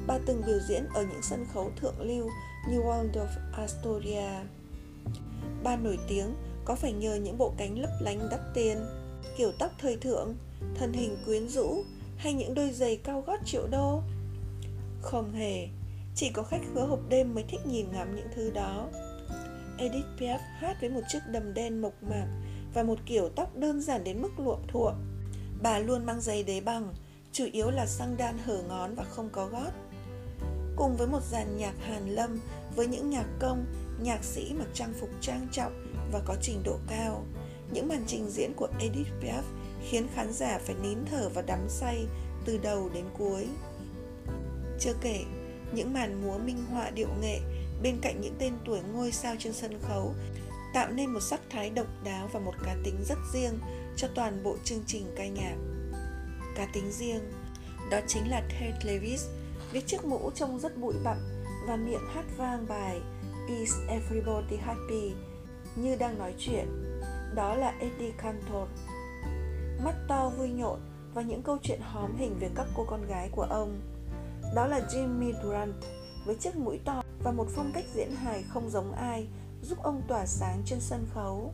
[0.06, 2.30] Bà từng biểu diễn ở những sân khấu thượng lưu
[2.70, 4.28] như Waldorf Astoria.
[5.62, 8.78] Bà nổi tiếng có phải nhờ những bộ cánh lấp lánh đắt tiền,
[9.36, 10.34] kiểu tóc thời thượng,
[10.74, 11.84] thân hình quyến rũ
[12.16, 14.02] hay những đôi giày cao gót triệu đô?
[15.02, 15.68] Không hề,
[16.14, 18.88] chỉ có khách khứa hộp đêm mới thích nhìn ngắm những thứ đó.
[19.80, 22.26] Edith Piaf hát với một chiếc đầm đen mộc mạc
[22.74, 24.94] và một kiểu tóc đơn giản đến mức luộm thuộm.
[25.62, 26.94] Bà luôn mang giày đế bằng,
[27.32, 29.70] chủ yếu là xăng đan hở ngón và không có gót.
[30.76, 32.40] Cùng với một dàn nhạc hàn lâm
[32.76, 33.66] với những nhạc công,
[34.02, 37.24] nhạc sĩ mặc trang phục trang trọng và có trình độ cao,
[37.72, 39.42] những màn trình diễn của Edith Piaf
[39.88, 42.06] khiến khán giả phải nín thở và đắm say
[42.44, 43.46] từ đầu đến cuối.
[44.80, 45.24] Chưa kể,
[45.72, 47.40] những màn múa minh họa điệu nghệ
[47.82, 50.14] bên cạnh những tên tuổi ngôi sao trên sân khấu,
[50.74, 53.58] tạo nên một sắc thái độc đáo và một cá tính rất riêng
[53.96, 55.56] cho toàn bộ chương trình ca nhạc.
[56.56, 57.32] Cá tính riêng,
[57.90, 59.28] đó chính là Ted Lewis
[59.72, 61.16] với chiếc mũ trông rất bụi bặm
[61.66, 63.00] và miệng hát vang bài
[63.48, 65.12] Is Everybody Happy
[65.76, 66.66] như đang nói chuyện.
[67.34, 68.68] Đó là Eddie Cantor.
[69.84, 70.80] Mắt to vui nhộn
[71.14, 73.80] và những câu chuyện hóm hình về các cô con gái của ông.
[74.54, 75.74] Đó là Jimmy Durant
[76.24, 79.28] với chiếc mũi to và một phong cách diễn hài không giống ai
[79.62, 81.52] giúp ông tỏa sáng trên sân khấu.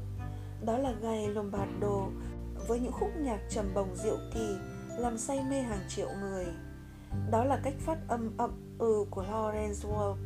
[0.65, 2.07] Đó là Guy Lombardo
[2.69, 4.57] với những khúc nhạc trầm bồng diệu kỳ
[4.99, 6.47] làm say mê hàng triệu người.
[7.31, 10.17] Đó là cách phát âm ậm ừ của Lawrence Welk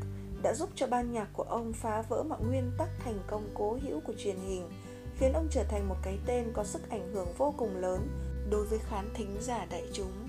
[0.43, 3.79] đã giúp cho ban nhạc của ông phá vỡ mọi nguyên tắc thành công cố
[3.83, 4.71] hữu của truyền hình,
[5.17, 8.09] khiến ông trở thành một cái tên có sức ảnh hưởng vô cùng lớn
[8.51, 10.29] đối với khán thính giả đại chúng.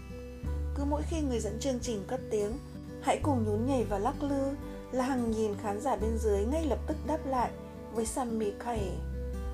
[0.75, 2.51] Cứ mỗi khi người dẫn chương trình cất tiếng,
[3.01, 4.55] hãy cùng nhún nhảy và lắc lư
[4.91, 7.51] là hàng nghìn khán giả bên dưới ngay lập tức đáp lại
[7.93, 8.91] với Sammy Kaye.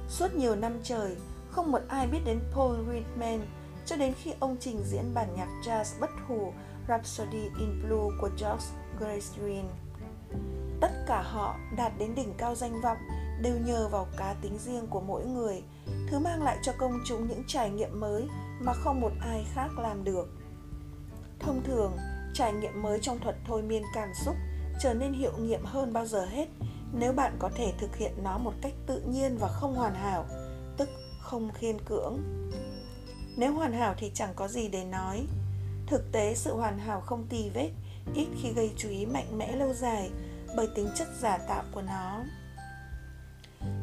[0.10, 1.16] Suốt nhiều năm trời,
[1.52, 3.40] không một ai biết đến Paul Whitman
[3.86, 6.54] cho đến khi ông trình diễn bản nhạc jazz bất hủ
[6.88, 8.66] Rhapsody in Blue của George
[9.00, 9.64] Gershwin.
[10.82, 12.98] Tất cả họ đạt đến đỉnh cao danh vọng
[13.42, 15.64] đều nhờ vào cá tính riêng của mỗi người,
[16.10, 18.28] thứ mang lại cho công chúng những trải nghiệm mới
[18.60, 20.30] mà không một ai khác làm được.
[21.40, 21.98] Thông thường,
[22.34, 24.36] trải nghiệm mới trong thuật thôi miên cảm xúc
[24.80, 26.48] trở nên hiệu nghiệm hơn bao giờ hết
[26.94, 30.26] nếu bạn có thể thực hiện nó một cách tự nhiên và không hoàn hảo,
[30.78, 30.90] tức
[31.20, 32.20] không khiên cưỡng.
[33.38, 35.26] Nếu hoàn hảo thì chẳng có gì để nói.
[35.88, 37.70] Thực tế sự hoàn hảo không tì vết,
[38.16, 40.10] ít khi gây chú ý mạnh mẽ lâu dài
[40.56, 42.24] bởi tính chất giả tạo của nó.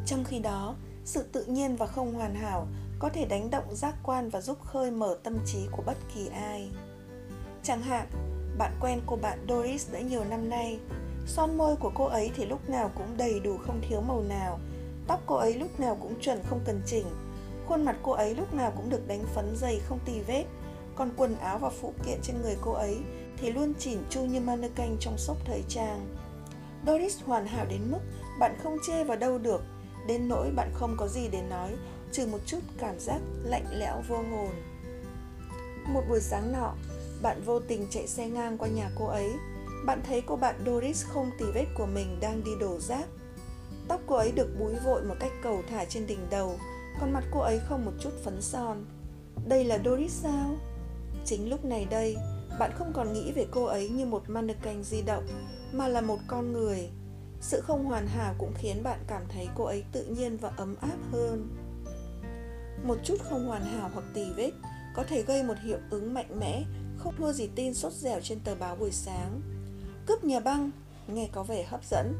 [0.06, 2.66] Trong khi đó, sự tự nhiên và không hoàn hảo
[2.98, 6.28] có thể đánh động giác quan và giúp khơi mở tâm trí của bất kỳ
[6.28, 6.70] ai.
[7.62, 8.06] Chẳng hạn,
[8.58, 10.78] bạn quen cô bạn Doris đã nhiều năm nay.
[11.26, 14.58] Son môi của cô ấy thì lúc nào cũng đầy đủ không thiếu màu nào.
[15.06, 17.06] Tóc cô ấy lúc nào cũng chuẩn không cần chỉnh.
[17.66, 20.44] Khuôn mặt cô ấy lúc nào cũng được đánh phấn dày không tì vết.
[20.96, 22.98] Còn quần áo và phụ kiện trên người cô ấy
[23.36, 26.06] thì luôn chỉn chu như mannequin trong shop thời trang.
[26.86, 27.98] Doris hoàn hảo đến mức
[28.38, 29.62] bạn không chê vào đâu được,
[30.08, 31.70] đến nỗi bạn không có gì để nói,
[32.12, 34.50] trừ một chút cảm giác lạnh lẽo vô hồn.
[35.88, 36.74] Một buổi sáng nọ,
[37.24, 39.32] bạn vô tình chạy xe ngang qua nhà cô ấy.
[39.86, 43.06] Bạn thấy cô bạn Doris không tì vết của mình đang đi đổ rác.
[43.88, 46.58] Tóc cô ấy được búi vội một cách cầu thả trên đỉnh đầu,
[47.00, 48.84] còn mặt cô ấy không một chút phấn son.
[49.46, 50.56] Đây là Doris sao?
[51.24, 52.16] Chính lúc này đây,
[52.58, 55.24] bạn không còn nghĩ về cô ấy như một mannequin di động,
[55.72, 56.90] mà là một con người.
[57.40, 60.76] Sự không hoàn hảo cũng khiến bạn cảm thấy cô ấy tự nhiên và ấm
[60.80, 61.48] áp hơn.
[62.82, 64.50] Một chút không hoàn hảo hoặc tì vết
[64.94, 66.64] có thể gây một hiệu ứng mạnh mẽ
[67.04, 69.40] không thua gì tin sốt dẻo trên tờ báo buổi sáng.
[70.06, 70.70] Cướp nhà băng,
[71.08, 72.14] nghe có vẻ hấp dẫn.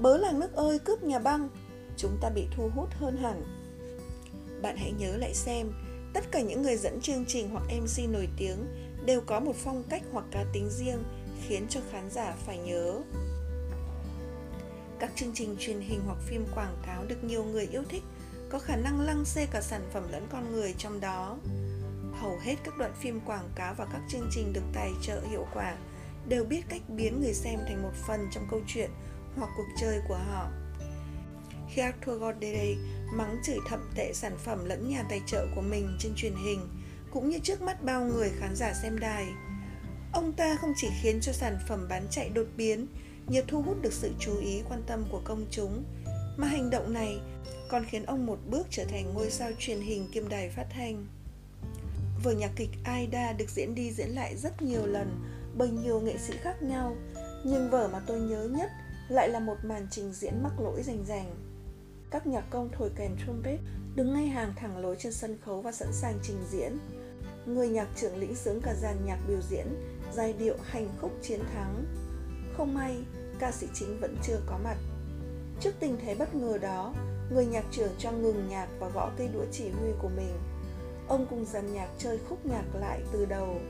[0.00, 1.48] Bớ làng nước ơi, cướp nhà băng,
[1.96, 3.42] chúng ta bị thu hút hơn hẳn.
[4.62, 5.72] Bạn hãy nhớ lại xem,
[6.14, 8.58] tất cả những người dẫn chương trình hoặc MC nổi tiếng
[9.04, 11.02] đều có một phong cách hoặc cá tính riêng
[11.48, 13.00] khiến cho khán giả phải nhớ.
[14.98, 18.02] Các chương trình truyền hình hoặc phim quảng cáo được nhiều người yêu thích
[18.50, 21.38] có khả năng lăng xê cả sản phẩm lẫn con người trong đó
[22.20, 25.46] hầu hết các đoạn phim quảng cáo và các chương trình được tài trợ hiệu
[25.54, 25.76] quả
[26.28, 28.90] đều biết cách biến người xem thành một phần trong câu chuyện
[29.36, 30.48] hoặc cuộc chơi của họ.
[31.68, 32.78] Khi Arthur Goddard
[33.12, 36.68] mắng chửi thậm tệ sản phẩm lẫn nhà tài trợ của mình trên truyền hình,
[37.10, 39.26] cũng như trước mắt bao người khán giả xem đài,
[40.12, 42.86] ông ta không chỉ khiến cho sản phẩm bán chạy đột biến
[43.26, 45.84] nhờ thu hút được sự chú ý quan tâm của công chúng,
[46.36, 47.20] mà hành động này
[47.68, 51.06] còn khiến ông một bước trở thành ngôi sao truyền hình kiêm đài phát thanh.
[52.22, 55.24] Vở nhạc kịch Aida được diễn đi diễn lại rất nhiều lần
[55.56, 56.96] bởi nhiều nghệ sĩ khác nhau,
[57.44, 58.70] nhưng vở mà tôi nhớ nhất
[59.08, 61.34] lại là một màn trình diễn mắc lỗi rành rành.
[62.10, 63.60] Các nhạc công thổi kèn trumpet
[63.94, 66.78] đứng ngay hàng thẳng lối trên sân khấu và sẵn sàng trình diễn.
[67.46, 69.66] Người nhạc trưởng lĩnh sướng cả dàn nhạc biểu diễn,
[70.14, 71.84] giai điệu hành khúc chiến thắng.
[72.56, 72.96] Không may,
[73.38, 74.76] ca sĩ chính vẫn chưa có mặt.
[75.60, 76.94] Trước tình thế bất ngờ đó,
[77.30, 80.32] người nhạc trưởng cho ngừng nhạc và gõ cây đũa chỉ huy của mình
[81.08, 83.60] Ông cùng dàn nhạc chơi khúc nhạc lại từ đầu.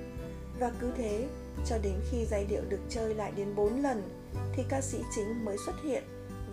[0.59, 1.29] Và cứ thế,
[1.67, 4.03] cho đến khi giai điệu được chơi lại đến 4 lần
[4.53, 6.05] Thì ca sĩ chính mới xuất hiện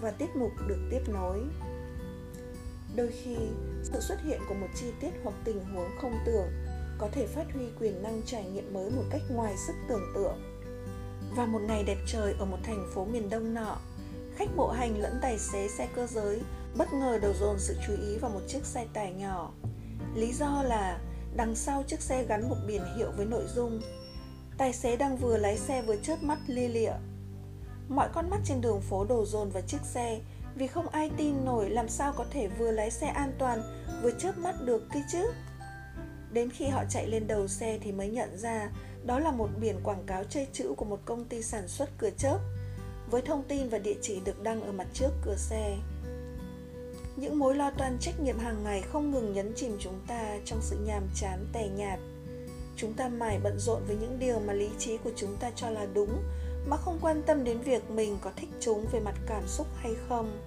[0.02, 1.40] và tiết mục được tiếp nối.
[2.96, 3.36] Đôi khi,
[3.84, 6.48] sự xuất hiện của một chi tiết hoặc tình huống không tưởng
[6.98, 10.64] có thể phát huy quyền năng trải nghiệm mới một cách ngoài sức tưởng tượng.
[11.36, 13.78] Và một ngày đẹp trời ở một thành phố miền Đông nọ,
[14.36, 16.42] khách bộ hành lẫn tài xế xe cơ giới
[16.78, 19.52] bất ngờ đầu dồn sự chú ý vào một chiếc xe tải nhỏ.
[20.16, 21.00] Lý do là
[21.36, 23.82] đằng sau chiếc xe gắn một biển hiệu với nội dung,
[24.58, 26.94] Tài xế đang vừa lái xe vừa chớp mắt lia lịa.
[27.90, 30.20] Mọi con mắt trên đường phố đổ dồn vào chiếc xe,
[30.56, 33.62] Vì không ai tin nổi làm sao có thể vừa lái xe an toàn,
[34.04, 35.32] vừa chớp mắt được kia chứ.
[36.32, 38.70] Đến khi họ chạy lên đầu xe thì mới nhận ra
[39.06, 42.10] Đó là một biển quảng cáo chơi chữ của một công ty sản xuất cửa
[42.18, 42.40] chớp,
[43.10, 45.78] Với thông tin và địa chỉ được đăng ở mặt trước cửa xe
[47.16, 50.60] những mối lo toan trách nhiệm hàng ngày không ngừng nhấn chìm chúng ta trong
[50.62, 52.00] sự nhàm chán tẻ nhạt.
[52.76, 55.70] Chúng ta mải bận rộn với những điều mà lý trí của chúng ta cho
[55.70, 56.24] là đúng,
[56.68, 59.94] mà không quan tâm đến việc mình có thích chúng về mặt cảm xúc hay
[60.10, 60.42] không.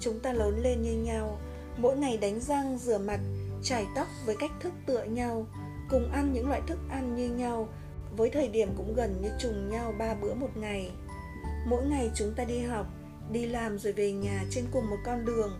[0.00, 1.38] Chúng ta lớn lên như nhau,
[1.76, 3.20] mỗi ngày đánh răng, rửa mặt,
[3.62, 5.46] chải tóc với cách thức tựa nhau,
[5.90, 7.68] cùng ăn những loại thức ăn như nhau,
[8.16, 10.90] với thời điểm cũng gần như trùng nhau ba bữa một ngày.
[11.66, 12.86] Mỗi ngày chúng ta đi học,
[13.32, 15.52] đi làm rồi về nhà trên cùng một con đường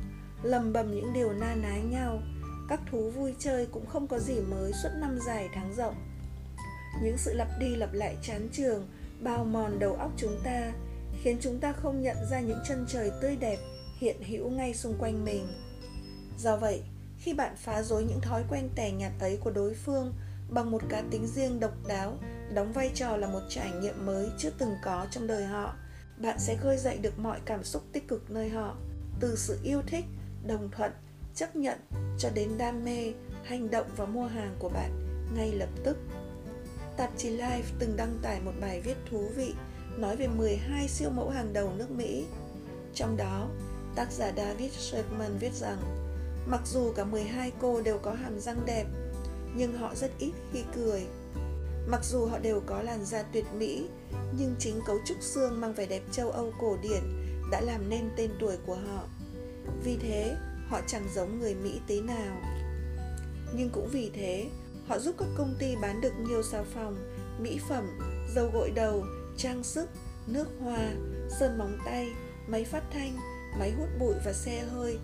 [0.43, 2.23] lầm bầm những điều na ná nhau.
[2.69, 5.95] Các thú vui chơi cũng không có gì mới suốt năm dài tháng rộng.
[7.03, 8.89] Những sự lặp đi lặp lại chán trường
[9.21, 10.73] bao mòn đầu óc chúng ta,
[11.23, 13.59] khiến chúng ta không nhận ra những chân trời tươi đẹp
[13.99, 15.47] hiện hữu ngay xung quanh mình.
[16.39, 16.83] Do vậy,
[17.19, 20.15] khi bạn phá rối những thói quen tẻ nhạt ấy của đối phương
[20.51, 22.19] bằng một cá tính riêng độc đáo,
[22.55, 25.75] đóng vai trò là một trải nghiệm mới chưa từng có trong đời họ,
[26.19, 28.77] bạn sẽ khơi dậy được mọi cảm xúc tích cực nơi họ,
[29.21, 30.05] từ sự yêu thích
[30.47, 30.93] đồng thuận
[31.35, 31.78] chấp nhận
[32.18, 33.12] cho đến đam mê
[33.44, 34.90] hành động và mua hàng của bạn
[35.35, 35.97] ngay lập tức
[36.97, 39.55] tạp chí Life từng đăng tải một bài viết thú vị
[39.98, 42.27] nói về 12 siêu mẫu hàng đầu nước Mỹ.
[42.94, 43.48] Trong đó,
[43.94, 45.78] tác giả David Sherman viết rằng
[46.47, 48.86] mặc dù cả 12 cô đều có hàm răng đẹp,
[49.56, 51.06] nhưng họ rất ít khi cười.
[51.86, 53.89] Mặc dù họ đều có làn da tuyệt mỹ,
[54.39, 57.02] nhưng chính cấu trúc xương mang vẻ đẹp châu Âu cổ điển
[57.51, 59.05] đã làm nên tên tuổi của họ.
[59.84, 60.36] Vì thế,
[60.68, 62.43] họ chẳng giống người Mỹ tí nào.
[63.55, 64.47] Nhưng cũng vì thế,
[64.88, 66.97] họ giúp các công ty bán được nhiều xà phòng,
[67.40, 67.98] mỹ phẩm,
[68.34, 69.05] dầu gội đầu,
[69.36, 69.88] trang sức,
[70.26, 70.93] nước hoa,
[71.40, 72.09] sơn móng tay,
[72.47, 73.16] máy phát thanh,
[73.59, 74.98] máy hút bụi và xe hơi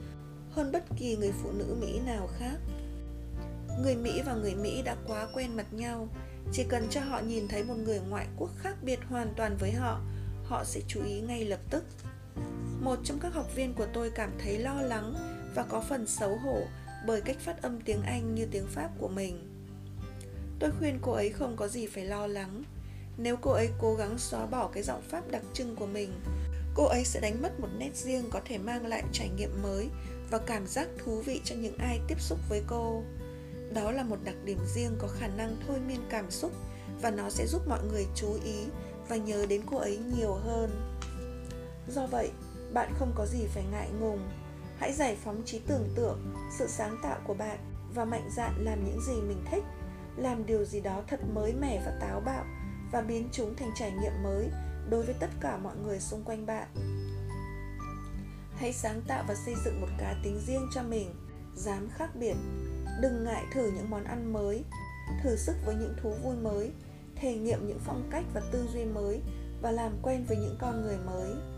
[0.50, 2.56] hơn bất kỳ người phụ nữ Mỹ nào khác.
[3.82, 6.08] Người Mỹ và người Mỹ đã quá quen mặt nhau,
[6.52, 9.72] chỉ cần cho họ nhìn thấy một người ngoại quốc khác biệt hoàn toàn với
[9.72, 10.00] họ,
[10.44, 11.84] họ sẽ chú ý ngay lập tức.
[12.82, 15.14] Một trong các học viên của tôi cảm thấy lo lắng
[15.54, 16.62] và có phần xấu hổ
[17.06, 19.48] bởi cách phát âm tiếng Anh như tiếng Pháp của mình.
[20.58, 22.62] Tôi khuyên cô ấy không có gì phải lo lắng.
[23.16, 26.12] Nếu cô ấy cố gắng xóa bỏ cái giọng Pháp đặc trưng của mình,
[26.74, 29.88] cô ấy sẽ đánh mất một nét riêng có thể mang lại trải nghiệm mới
[30.30, 33.02] và cảm giác thú vị cho những ai tiếp xúc với cô.
[33.74, 36.52] Đó là một đặc điểm riêng có khả năng thôi miên cảm xúc
[37.02, 38.64] và nó sẽ giúp mọi người chú ý
[39.08, 40.70] và nhớ đến cô ấy nhiều hơn.
[41.88, 42.30] Do vậy,
[42.74, 44.28] bạn không có gì phải ngại ngùng.
[44.78, 47.58] Hãy giải phóng trí tưởng tượng, sự sáng tạo của bạn
[47.94, 49.64] và mạnh dạn làm những gì mình thích.
[50.16, 52.44] Làm điều gì đó thật mới mẻ và táo bạo
[52.92, 54.48] và biến chúng thành trải nghiệm mới
[54.90, 56.68] đối với tất cả mọi người xung quanh bạn.
[58.56, 61.14] Hãy sáng tạo và xây dựng một cá tính riêng cho mình
[61.54, 62.34] dám khác biệt.
[63.02, 64.64] Đừng ngại thử những món ăn mới
[65.22, 66.72] thử sức với những thú vui mới
[67.16, 69.22] thể nghiệm những phong cách và tư duy mới
[69.62, 71.51] và làm quen với những con người mới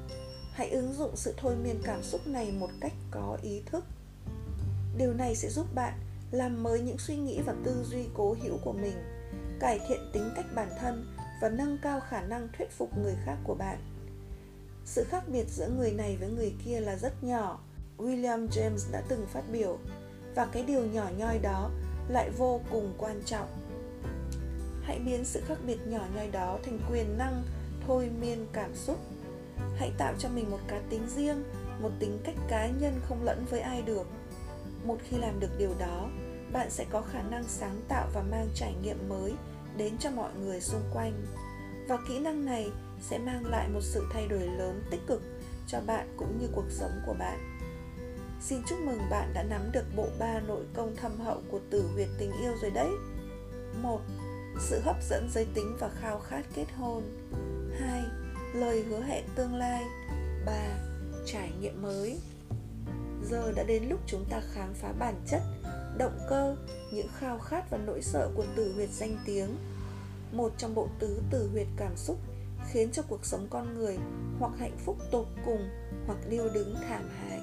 [0.55, 3.85] hãy ứng dụng sự thôi miên cảm xúc này một cách có ý thức.
[4.97, 5.93] Điều này sẽ giúp bạn
[6.31, 8.97] làm mới những suy nghĩ và tư duy cố hữu của mình,
[9.61, 13.37] cải thiện tính cách bản thân và nâng cao khả năng thuyết phục người khác
[13.45, 13.79] của bạn.
[14.85, 17.61] Sự khác biệt giữa người này với người kia là rất nhỏ,
[17.99, 19.79] william james đã từng phát biểu,
[20.35, 21.71] và cái điều nhỏ nhoi đó
[22.09, 23.49] lại vô cùng quan trọng.
[24.83, 27.43] Hãy biến sự khác biệt nhỏ nhoi đó thành quyền năng
[27.87, 28.99] thôi miên cảm xúc
[29.77, 31.45] hãy tạo cho mình một cá tính riêng,
[31.81, 34.07] một tính cách cá nhân không lẫn với ai được.
[34.85, 36.09] Một khi làm được điều đó,
[36.53, 39.33] bạn sẽ có khả năng sáng tạo và mang trải nghiệm mới
[39.77, 41.27] đến cho mọi người xung quanh.
[41.89, 42.71] Và kỹ năng này
[43.03, 45.23] sẽ mang lại một sự thay đổi lớn tích cực
[45.67, 47.59] cho bạn cũng như cuộc sống của bạn.
[48.41, 51.89] Xin chúc mừng bạn đã nắm được bộ ba nội công thâm hậu của tử
[51.95, 52.91] huyệt tình yêu rồi đấy.
[53.83, 54.01] Một,
[54.61, 57.03] sự hấp dẫn giới tính và khao khát kết hôn.
[57.81, 58.03] Hai
[58.55, 59.85] lời hứa hẹn tương lai.
[60.47, 60.79] Ba
[61.27, 62.19] trải nghiệm mới.
[63.31, 65.43] Giờ đã đến lúc chúng ta khám phá bản chất,
[65.99, 66.57] động cơ,
[66.93, 69.57] những khao khát và nỗi sợ của tử huyệt danh tiếng.
[70.33, 72.19] Một trong bộ tứ tử huyệt cảm xúc
[72.73, 73.99] khiến cho cuộc sống con người
[74.39, 75.69] hoặc hạnh phúc tột cùng
[76.07, 77.41] hoặc điêu đứng thảm hại.